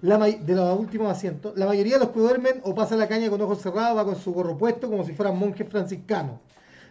la 0.02 0.18
de 0.18 0.56
los 0.56 0.80
últimos 0.80 1.12
asientos. 1.12 1.58
La 1.58 1.66
mayoría 1.66 1.94
de 1.94 2.00
los 2.00 2.10
que 2.10 2.20
duermen 2.20 2.62
o 2.64 2.76
pasan 2.76 3.00
la 3.00 3.08
caña 3.08 3.30
con 3.30 3.42
ojos 3.42 3.62
cerrados 3.62 3.98
va 3.98 4.06
con 4.06 4.16
su 4.16 4.34
gorro 4.34 4.58
puesto 4.58 4.90
como 4.90 5.04
si 5.04 5.14
fueran 5.14 5.38
monjes 5.38 5.68
franciscanos. 5.70 6.40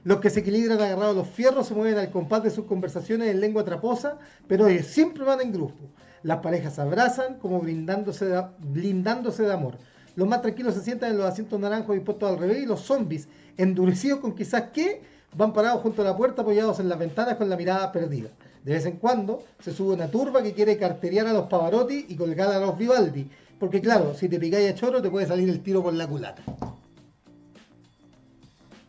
Los 0.05 0.21
que 0.21 0.31
se 0.31 0.41
equilibran 0.41 0.81
agarrados 0.81 1.15
a 1.15 1.19
los 1.19 1.29
fierros 1.29 1.67
se 1.67 1.75
mueven 1.75 1.99
al 1.99 2.11
compás 2.11 2.43
de 2.43 2.51
sus 2.51 2.67
conversaciones 2.67 3.29
en 3.29 3.41
lengua 3.41 3.65
traposa, 3.65 4.19
pero 4.47 4.69
ellos 4.69 4.87
siempre 4.87 5.25
van 5.25 5.41
en 5.41 5.53
grupo. 5.53 5.89
Las 6.23 6.39
parejas 6.39 6.75
se 6.75 6.81
abrazan 6.81 7.39
como 7.39 7.61
brindándose 7.61 8.27
de, 8.27 8.45
blindándose 8.59 9.43
de 9.43 9.53
amor. 9.53 9.79
Los 10.15 10.29
más 10.29 10.43
tranquilos 10.43 10.75
se 10.75 10.81
sientan 10.81 11.11
en 11.11 11.19
los 11.19 11.27
asientos 11.27 11.59
naranjos 11.61 11.95
dispuestos 11.95 12.31
al 12.31 12.39
revés 12.39 12.63
y 12.63 12.67
los 12.67 12.81
zombies, 12.81 13.29
endurecidos 13.57 14.21
con 14.21 14.35
quizás 14.35 14.71
qué, 14.73 15.03
van 15.37 15.53
parados 15.53 15.83
junto 15.83 16.03
a 16.03 16.05
la 16.05 16.17
puerta 16.17 16.43
apoyados 16.43 16.81
en 16.81 16.89
las 16.89 16.99
ventanas 16.99 17.37
con 17.37 17.51
la 17.51 17.57
mirada 17.57 17.93
perdida. 17.93 18.31
De 18.67 18.73
vez 18.73 18.85
en 18.85 18.97
cuando 18.97 19.45
se 19.61 19.73
sube 19.73 19.95
una 19.95 20.11
turba 20.11 20.43
que 20.43 20.53
quiere 20.53 20.77
carteriar 20.77 21.29
a 21.29 21.33
los 21.33 21.47
Pavarotti 21.47 22.07
y 22.09 22.17
colgar 22.17 22.51
a 22.51 22.59
los 22.59 22.77
Vivaldi. 22.77 23.31
Porque 23.61 23.81
claro, 23.81 24.13
si 24.13 24.29
te 24.29 24.41
picáis 24.41 24.73
a 24.73 24.75
choro 24.75 25.01
te 25.01 25.09
puede 25.09 25.25
salir 25.25 25.49
el 25.49 25.63
tiro 25.63 25.85
por 25.85 25.95
la 25.95 26.05
culata. 26.09 26.43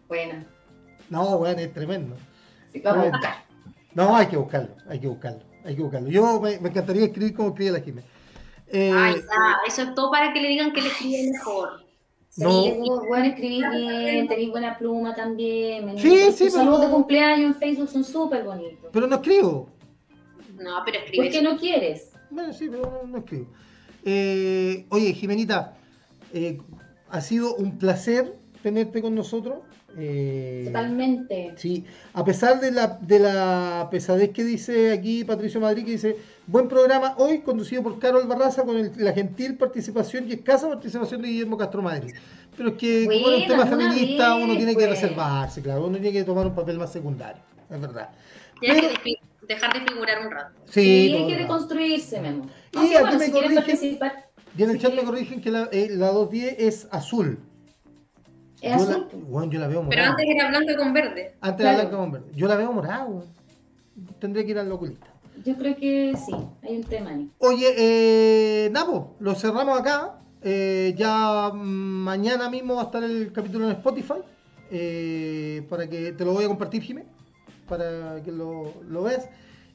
Buena. 0.07 0.43
No, 1.11 1.37
bueno, 1.37 1.59
es 1.59 1.71
tremendo. 1.75 2.15
Sí, 2.73 2.79
vamos 2.79 2.97
a 2.97 3.01
Bueno. 3.03 3.17
buscar. 3.19 3.43
No, 3.93 4.15
hay 4.15 4.25
que 4.25 4.37
buscarlo, 4.37 4.75
hay 4.89 4.99
que 4.99 5.07
buscarlo, 5.09 5.43
hay 5.63 5.75
que 5.75 5.81
buscarlo. 5.83 6.09
Yo 6.09 6.41
me, 6.41 6.59
me 6.59 6.69
encantaría 6.69 7.05
escribir 7.05 7.35
como 7.35 7.49
escribe 7.49 7.71
la 7.73 7.81
Jimé. 7.81 8.01
Eh, 8.69 8.91
Ay, 8.91 9.13
ya, 9.17 9.57
eso 9.67 9.83
es 9.83 9.93
todo 9.93 10.09
para 10.09 10.33
que 10.33 10.41
le 10.41 10.47
digan 10.47 10.73
que 10.73 10.81
le 10.81 10.87
escribe 10.87 11.29
mejor. 11.33 11.83
No. 12.37 12.63
Sí, 12.63 12.73
bueno, 13.07 13.25
escribís 13.25 13.63
bien, 13.71 14.27
tenéis 14.27 14.51
buena 14.51 14.77
pluma 14.77 15.15
también. 15.15 15.97
Sí, 15.97 16.25
tus 16.27 16.35
sí, 16.35 16.49
saludos 16.49 16.79
pero- 16.79 16.87
de 16.89 16.93
cumpleaños 16.95 17.53
en 17.53 17.55
Facebook 17.55 17.89
son 17.89 18.03
súper 18.03 18.43
bonitos. 18.43 18.89
pero 18.93 19.07
no 19.07 19.15
escribo. 19.15 19.69
No, 20.59 20.81
pero 20.85 20.99
¿Por 20.99 21.05
escribe. 21.05 21.29
qué 21.29 21.41
no 21.41 21.57
quieres? 21.57 22.11
Bueno, 22.29 22.53
sí, 22.53 22.67
pero 22.69 22.83
no, 23.03 23.07
no 23.07 23.17
escribo. 23.19 23.47
Eh, 24.03 24.85
oye, 24.89 25.13
Jimenita, 25.13 25.75
eh, 26.33 26.57
ha 27.09 27.21
sido 27.21 27.55
un 27.55 27.77
placer 27.77 28.37
tenerte 28.61 29.01
con 29.01 29.15
nosotros. 29.15 29.59
Eh, 29.99 30.63
Totalmente. 30.67 31.53
Sí, 31.57 31.83
a 32.13 32.23
pesar 32.23 32.59
de 32.59 32.71
la, 32.71 32.99
de 33.01 33.17
la 33.19 33.87
pesadez 33.89 34.29
que 34.29 34.43
dice 34.43 34.91
aquí 34.91 35.23
Patricio 35.23 35.59
Madrid, 35.59 35.85
que 35.85 35.91
dice, 35.91 36.15
buen 36.45 36.67
programa 36.67 37.15
hoy 37.17 37.39
conducido 37.39 37.81
por 37.81 37.97
Carol 37.97 38.27
Barraza 38.27 38.63
con 38.63 38.77
el- 38.77 38.91
la 38.97 39.11
gentil 39.13 39.55
participación 39.57 40.29
y 40.29 40.33
escasa 40.33 40.67
participación 40.67 41.21
de 41.23 41.29
Guillermo 41.29 41.57
Castro 41.57 41.81
Madrid. 41.81 42.13
Pero 42.55 42.69
es 42.69 42.75
que 42.75 43.05
como 43.05 43.19
Bueno, 43.21 43.37
es 43.37 43.41
un 43.43 43.47
tema 43.47 43.65
feminista, 43.65 44.35
vez, 44.35 44.43
uno 44.43 44.55
tiene 44.55 44.71
que 44.75 44.85
pues. 44.85 44.89
reservarse, 45.01 45.61
claro, 45.63 45.85
uno 45.87 45.97
tiene 45.97 46.11
que 46.11 46.23
tomar 46.23 46.45
un 46.45 46.53
papel 46.55 46.77
más 46.77 46.91
secundario, 46.91 47.41
es 47.69 47.81
verdad. 47.81 48.09
Tienes 48.59 48.81
Pero- 48.81 49.03
que 49.03 49.13
dejar 49.47 49.73
de 49.73 49.79
figurar 49.91 50.25
un 50.25 50.31
rato. 50.31 50.53
Sí, 50.65 51.07
todo 51.11 51.21
hay 51.21 51.27
que 51.27 51.33
el 51.33 51.39
reconstruirse, 51.39 52.21
Memo. 52.21 52.45
Y 52.73 52.77
aquí 52.77 52.87
bueno, 53.01 53.17
me 53.19 53.25
si 53.25 53.31
corrigen. 53.31 53.99
Y 54.57 54.63
en 54.63 54.69
el 54.71 54.75
Sí. 54.77 54.81
chat 54.83 54.93
me 54.95 55.03
corrigen 55.03 55.41
que 55.41 55.51
la, 55.51 55.69
eh, 55.71 55.89
la 55.91 56.07
210 56.11 56.55
es 56.59 56.87
azul. 56.91 57.39
Es 58.61 58.69
yo, 58.77 58.89
azul. 58.91 59.07
La, 59.11 59.17
bueno, 59.29 59.51
yo 59.51 59.59
la 59.59 59.67
veo 59.67 59.79
Pero 59.81 59.85
morada. 59.85 60.09
antes 60.11 60.25
era 60.27 60.47
blanca 60.49 60.77
con 60.77 60.93
verde. 60.93 61.35
Antes 61.41 61.59
era 61.65 61.73
Claro. 61.73 61.89
blanca 61.89 61.97
con 62.03 62.11
verde. 62.11 62.31
Yo 62.35 62.47
la 62.47 62.55
veo 62.55 62.73
morada. 62.73 63.05
weón. 63.05 63.23
Tendría 64.19 64.45
que 64.45 64.51
ir 64.51 64.59
al 64.59 64.71
oculista. 64.71 65.07
Yo 65.45 65.55
creo 65.55 65.75
que 65.75 66.15
sí, 66.25 66.33
hay 66.63 66.77
un 66.77 66.83
tema 66.83 67.11
ahí. 67.11 67.29
Oye, 67.39 67.67
eh, 67.77 68.69
Napo, 68.71 69.15
lo 69.19 69.35
cerramos 69.35 69.79
acá. 69.79 70.15
Eh, 70.41 70.93
ya 70.97 71.51
mañana 71.53 72.49
mismo 72.49 72.75
va 72.75 72.81
a 72.83 72.85
estar 72.85 73.03
el 73.03 73.31
capítulo 73.31 73.65
en 73.65 73.71
Spotify. 73.71 74.15
eh, 74.69 75.65
para 75.69 75.87
que 75.87 76.11
te 76.11 76.25
lo 76.25 76.33
voy 76.33 76.43
a 76.43 76.47
compartir, 76.47 76.81
Jimé. 76.81 77.05
Para 77.69 78.21
que 78.23 78.31
lo, 78.31 78.73
lo 78.89 79.03
veas. 79.03 79.29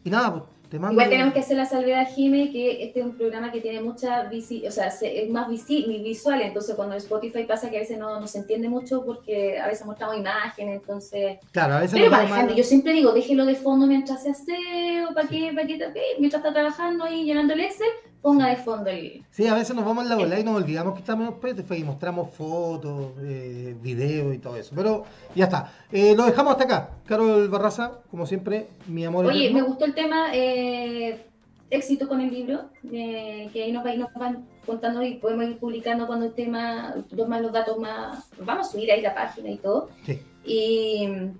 Y 0.05 0.11
nada, 0.11 0.33
pues 0.33 0.45
Igual 0.93 1.09
tenemos 1.11 1.35
que 1.35 1.41
hacer 1.41 1.57
la 1.57 1.67
salvedad, 1.67 2.07
Jime, 2.15 2.51
que 2.51 2.83
este 2.85 3.01
es 3.01 3.07
un 3.07 3.17
programa 3.17 3.51
que 3.53 3.61
tiene 3.61 3.81
mucha 3.81 4.25
visi 4.25 4.67
o 4.67 4.71
sea, 4.71 4.91
se- 4.91 5.25
es 5.25 5.31
más 5.31 5.49
visi 5.49 5.85
visual, 6.03 6.41
entonces 6.43 6.75
cuando 6.75 6.95
Spotify 6.97 7.45
pasa 7.45 7.71
que 7.71 7.77
a 7.77 7.81
veces 7.81 7.99
no, 7.99 8.19
no 8.21 8.27
se 8.27 8.39
entiende 8.39 8.69
mucho 8.69 9.05
porque 9.05 9.59
a 9.59 9.67
veces 9.69 9.87
mostramos 9.87 10.17
imágenes, 10.17 10.77
entonces... 10.81 11.39
Claro, 11.53 11.75
a 11.75 11.81
veces 11.81 11.99
Pero 11.99 12.11
para 12.11 12.29
mal. 12.29 12.55
yo 12.55 12.65
siempre 12.65 12.93
digo, 12.93 13.13
déjelo 13.13 13.45
de 13.45 13.55
fondo 13.55 13.87
mientras 13.87 14.23
se 14.23 14.31
aseo, 14.31 15.13
para 15.15 15.29
que, 15.29 15.53
para 15.55 15.67
que, 15.67 15.75
ok, 15.85 15.97
mientras 16.19 16.41
está 16.43 16.53
trabajando 16.53 17.05
ahí 17.05 17.25
llenando 17.25 17.53
el 17.55 17.61
Excel, 17.61 17.89
ponga 18.23 18.47
de 18.49 18.57
fondo 18.57 18.89
el... 18.89 19.25
Sí, 19.31 19.47
a 19.49 19.55
veces 19.55 19.75
nos 19.75 19.85
vamos 19.85 20.05
en 20.05 20.11
la 20.11 20.17
bola 20.17 20.39
y 20.39 20.45
nos 20.45 20.57
olvidamos 20.57 20.95
que 20.95 21.01
estamos 21.01 21.27
en 21.29 21.35
Spotify 21.35 21.81
y 21.81 21.85
mostramos 21.85 22.31
fotos, 22.35 23.13
eh, 23.21 23.77
videos 23.83 24.35
y 24.35 24.39
todo 24.39 24.57
eso. 24.57 24.73
Pero 24.77 25.05
ya 25.35 25.45
está. 25.45 25.73
Eh, 25.91 26.15
lo 26.17 26.25
dejamos 26.25 26.53
hasta 26.53 26.65
acá. 26.65 26.91
Carol 27.05 27.49
Barraza, 27.49 28.01
como 28.11 28.25
siempre, 28.25 28.69
mi 28.87 29.05
amor. 29.05 29.27
Oye, 29.27 29.51
me 29.53 29.63
gustó 29.63 29.85
el 29.85 29.95
tema, 29.95 30.29
eh, 30.33 31.27
éxito 31.69 32.07
con 32.09 32.21
el 32.21 32.31
libro, 32.33 32.61
que 32.89 33.51
ahí 33.55 33.73
nos, 33.73 33.85
va- 33.85 33.95
nos 33.97 34.13
van 34.15 34.47
contando 34.65 35.03
y 35.03 35.15
podemos 35.17 35.45
ir 35.47 35.59
publicando 35.59 36.07
cuando 36.07 36.27
el 36.27 36.33
tema, 36.35 36.95
los 37.11 37.29
más 37.29 37.43
los 37.43 37.51
datos 37.53 37.77
más, 37.79 38.29
vamos 38.45 38.69
a 38.69 38.71
subir 38.71 38.93
ahí 38.93 39.01
la 39.03 39.15
página 39.15 39.51
y 39.51 39.57
todo. 39.57 39.89
Sí. 40.07 40.21
Y 40.45 41.09
mm, 41.09 41.31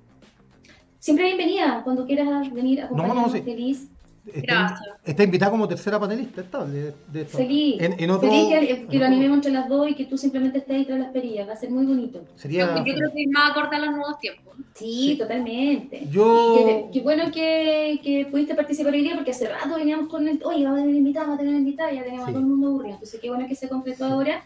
siempre 0.99 1.27
bienvenida, 1.27 1.83
cuando 1.85 2.07
quieras 2.07 2.53
venir 2.53 2.81
a 2.81 2.87
acompañarnos, 2.87 3.27
no, 3.27 3.33
sí. 3.33 3.43
feliz. 3.43 3.89
Está, 4.27 4.41
Gracias. 4.43 4.81
está 5.05 5.23
invitada 5.25 5.51
como 5.51 5.67
tercera 5.69 5.99
panelista 5.99 6.41
estable 6.43 6.95
de. 7.13 7.25
Feliz. 7.25 7.81
En, 7.81 7.99
en 7.99 8.11
otro, 8.11 8.29
Feliz 8.29 8.49
que, 8.49 8.55
en 8.59 8.77
que 8.89 8.99
lo 8.99 9.05
otro- 9.05 9.07
animemos 9.07 9.37
entre 9.39 9.53
las 9.53 9.69
dos 9.69 9.89
y 9.91 9.95
que 9.95 10.05
tú 10.07 10.17
simplemente 10.19 10.59
estés 10.59 10.77
ahí 10.77 10.85
tras 10.85 10.99
las 11.01 11.11
perillas. 11.11 11.49
Va 11.49 11.53
a 11.53 11.57
ser 11.57 11.71
muy 11.71 11.85
bonito. 11.87 12.23
Sería, 12.37 12.67
Yo, 12.77 12.85
yo 12.85 12.95
creo 12.95 13.11
que 13.13 13.27
me 13.27 13.35
va 13.39 13.47
a 13.47 13.51
acordar 13.51 13.81
los 13.81 13.91
nuevos 13.97 14.19
tiempos. 14.21 14.55
Sí, 14.75 15.13
Sí. 15.13 15.19
totalmente. 15.19 16.07
Yo- 16.11 16.89
que 16.93 17.01
bueno 17.01 17.25
que, 17.33 18.01
que 18.03 18.27
pudiste 18.31 18.55
participar 18.55 18.93
hoy 18.93 19.03
día 19.03 19.15
porque 19.15 19.31
hace 19.33 19.49
rato 19.49 19.77
veníamos 19.77 20.09
con 20.09 20.27
el, 20.29 20.41
oye, 20.45 20.65
vamos 20.65 20.79
a 20.81 20.83
tener 20.83 20.97
invitada, 20.97 21.27
vamos 21.27 21.41
a 21.41 21.43
tener 21.45 21.59
invitada, 21.59 21.93
ya 21.93 22.03
teníamos 22.05 22.27
Sí. 22.27 22.31
a 22.31 22.35
todo 22.35 22.43
el 22.43 22.49
mundo 22.49 22.67
aburrido. 22.69 22.95
Entonces, 22.95 23.21
qué 23.21 23.29
bueno 23.29 23.47
que 23.49 23.55
se 23.55 23.69
concretó 23.69 24.05
ahora 24.07 24.45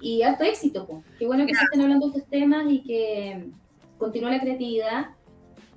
y 0.00 0.22
harto 0.22 0.44
éxito, 0.44 0.86
po. 0.86 1.02
Qué 1.18 1.26
bueno 1.26 1.44
que 1.46 1.54
se 1.54 1.64
estén 1.64 1.80
hablando 1.82 2.08
de 2.08 2.16
estos 2.18 2.30
temas 2.30 2.64
y 2.70 2.80
que 2.82 3.46
continúe 3.98 4.30
la 4.30 4.40
creatividad 4.40 5.06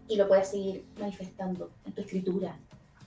y 0.07 0.15
lo 0.15 0.27
puedas 0.27 0.51
seguir 0.51 0.83
manifestando 0.99 1.71
en 1.85 1.93
tu 1.93 2.01
escritura. 2.01 2.55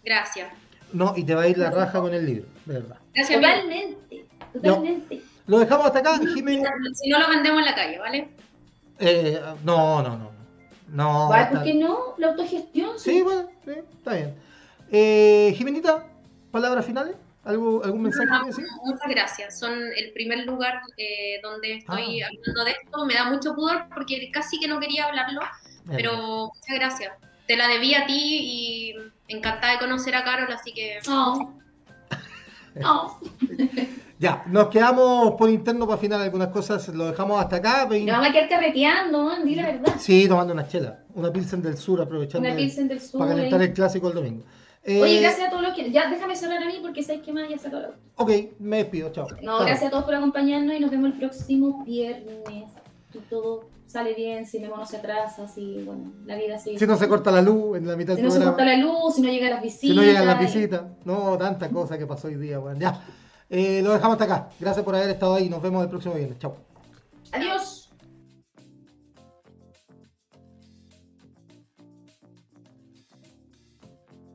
Gracias. 0.04 0.52
no, 0.92 1.14
y 1.16 1.24
te 1.24 1.34
va 1.34 1.42
a 1.42 1.48
ir 1.48 1.58
la 1.58 1.70
raja 1.70 2.00
con 2.00 2.12
el 2.14 2.24
libro, 2.26 2.46
de 2.66 2.74
verdad. 2.74 2.96
Gracias. 3.14 3.40
Totalmente, 3.40 4.24
totalmente. 4.52 5.22
Lo 5.46 5.58
dejamos 5.58 5.86
hasta 5.86 5.98
acá, 5.98 6.18
Jiménez. 6.34 6.68
Si 6.94 7.08
no 7.10 7.18
lo 7.18 7.28
vendemos 7.28 7.58
en 7.60 7.64
la 7.64 7.74
calle, 7.74 7.98
¿vale? 7.98 8.28
Eh, 8.98 9.40
no, 9.64 10.02
no, 10.02 10.16
no. 10.16 10.30
No. 10.88 11.34
Está- 11.34 11.50
¿Por 11.50 11.64
qué 11.64 11.74
no? 11.74 12.14
La 12.18 12.28
autogestión. 12.28 12.98
Sí, 12.98 13.22
bueno, 13.22 13.48
sí, 13.64 13.72
está 13.98 14.14
bien. 14.14 14.34
Eh, 14.92 15.52
Jimenita, 15.56 16.06
palabras 16.50 16.86
finales. 16.86 17.16
¿Algo, 17.44 17.82
¿Algún 17.84 18.02
mensaje 18.02 18.26
que? 18.56 18.62
Muchas 18.84 19.08
gracias. 19.08 19.58
Son 19.58 19.72
el 19.96 20.12
primer 20.12 20.46
lugar 20.46 20.80
eh, 20.96 21.40
donde 21.42 21.74
estoy 21.74 22.22
Ah. 22.22 22.28
hablando 22.28 22.64
de 22.64 22.70
esto. 22.70 23.04
Me 23.04 23.14
da 23.14 23.24
mucho 23.30 23.54
pudor 23.54 23.86
porque 23.94 24.30
casi 24.32 24.58
que 24.58 24.66
no 24.68 24.80
quería 24.80 25.04
hablarlo, 25.06 25.40
pero 25.86 26.50
muchas 26.54 26.76
gracias. 26.78 27.12
Te 27.46 27.56
la 27.56 27.68
debí 27.68 27.94
a 27.94 28.06
ti 28.06 28.14
y 28.16 28.94
encantada 29.28 29.74
de 29.74 29.78
conocer 29.78 30.14
a 30.14 30.24
Carol, 30.24 30.50
así 30.52 30.72
que 30.72 30.98
Oh. 31.08 31.52
Oh. 32.84 33.18
Ya, 34.16 34.44
nos 34.46 34.68
quedamos 34.68 35.34
por 35.34 35.50
interno 35.50 35.86
para 35.86 35.96
afinar 35.98 36.20
algunas 36.20 36.48
cosas. 36.48 36.88
Lo 36.88 37.06
dejamos 37.06 37.42
hasta 37.42 37.56
acá. 37.56 37.84
vein- 37.84 38.06
Nos 38.06 38.14
vamos 38.16 38.30
a 38.30 38.32
quedar 38.32 38.48
carreteando, 38.48 39.32
¿eh? 39.32 39.44
di 39.44 39.54
la 39.56 39.66
verdad. 39.66 39.94
Sí, 39.98 40.26
tomando 40.28 40.54
una 40.54 40.66
chela. 40.68 41.00
Una 41.14 41.32
Pilsen 41.32 41.60
del 41.60 41.76
Sur, 41.76 42.00
aprovechando 42.00 42.46
Una 42.48 42.56
Pilsen 42.56 42.86
del 42.88 43.00
Sur. 43.00 43.18
para 43.18 43.32
calentar 43.34 43.60
el 43.60 43.72
clásico 43.74 44.08
el 44.08 44.14
domingo. 44.14 44.44
Eh, 44.84 45.02
Oye, 45.02 45.20
gracias 45.20 45.48
a 45.48 45.50
todos 45.50 45.62
los 45.62 45.74
que. 45.74 45.90
Ya, 45.90 46.08
déjame 46.08 46.36
cerrar 46.36 46.62
a 46.62 46.66
mí 46.66 46.78
porque 46.80 47.02
sabes 47.02 47.22
que 47.22 47.32
más 47.32 47.48
ya 47.50 47.58
sacó 47.58 47.76
la. 47.80 47.90
Ok, 48.16 48.30
me 48.60 48.78
despido, 48.78 49.10
chao. 49.12 49.26
No, 49.42 49.58
Chao. 49.58 49.66
gracias 49.66 49.88
a 49.88 49.90
todos 49.90 50.04
por 50.04 50.14
acompañarnos 50.14 50.74
y 50.76 50.80
nos 50.80 50.90
vemos 50.92 51.12
el 51.12 51.18
próximo 51.18 51.84
viernes. 51.84 52.64
Si 53.14 53.20
todo 53.30 53.64
sale 53.86 54.12
bien, 54.14 54.44
si 54.44 54.58
Memo 54.58 54.76
no 54.76 54.84
se 54.84 54.96
atrasa, 54.96 55.46
si, 55.46 55.82
bueno, 55.84 56.12
la 56.26 56.34
vida 56.34 56.58
sigue. 56.58 56.78
Si 56.80 56.86
no 56.86 56.96
se 56.96 57.08
corta 57.08 57.30
la 57.30 57.40
luz 57.42 57.76
en 57.78 57.86
la 57.86 57.94
mitad 57.96 58.14
Si 58.14 58.16
del 58.16 58.24
no 58.26 58.30
se 58.32 58.38
programa. 58.40 58.56
corta 58.56 58.64
la 58.72 58.76
luz, 58.76 59.14
si 59.14 59.22
no 59.22 59.28
llegan 59.30 59.50
las 59.50 59.62
visitas. 59.62 59.90
Si 59.90 59.94
no 59.96 60.02
llegan 60.02 60.26
las 60.26 60.40
y- 60.40 60.44
visitas. 60.44 60.82
No, 61.04 61.38
tanta 61.38 61.68
cosa 61.70 61.96
que 61.96 62.04
pasó 62.06 62.26
hoy 62.26 62.34
día, 62.34 62.58
weón. 62.58 62.80
Ya. 62.80 63.00
Eh, 63.48 63.80
lo 63.84 63.92
dejamos 63.92 64.20
hasta 64.20 64.24
acá. 64.24 64.48
Gracias 64.58 64.84
por 64.84 64.96
haber 64.96 65.10
estado 65.10 65.34
ahí. 65.36 65.48
Nos 65.48 65.62
vemos 65.62 65.84
el 65.84 65.88
próximo 65.90 66.14
viernes. 66.14 66.38
Chao. 66.40 66.56
Adiós. 67.30 67.83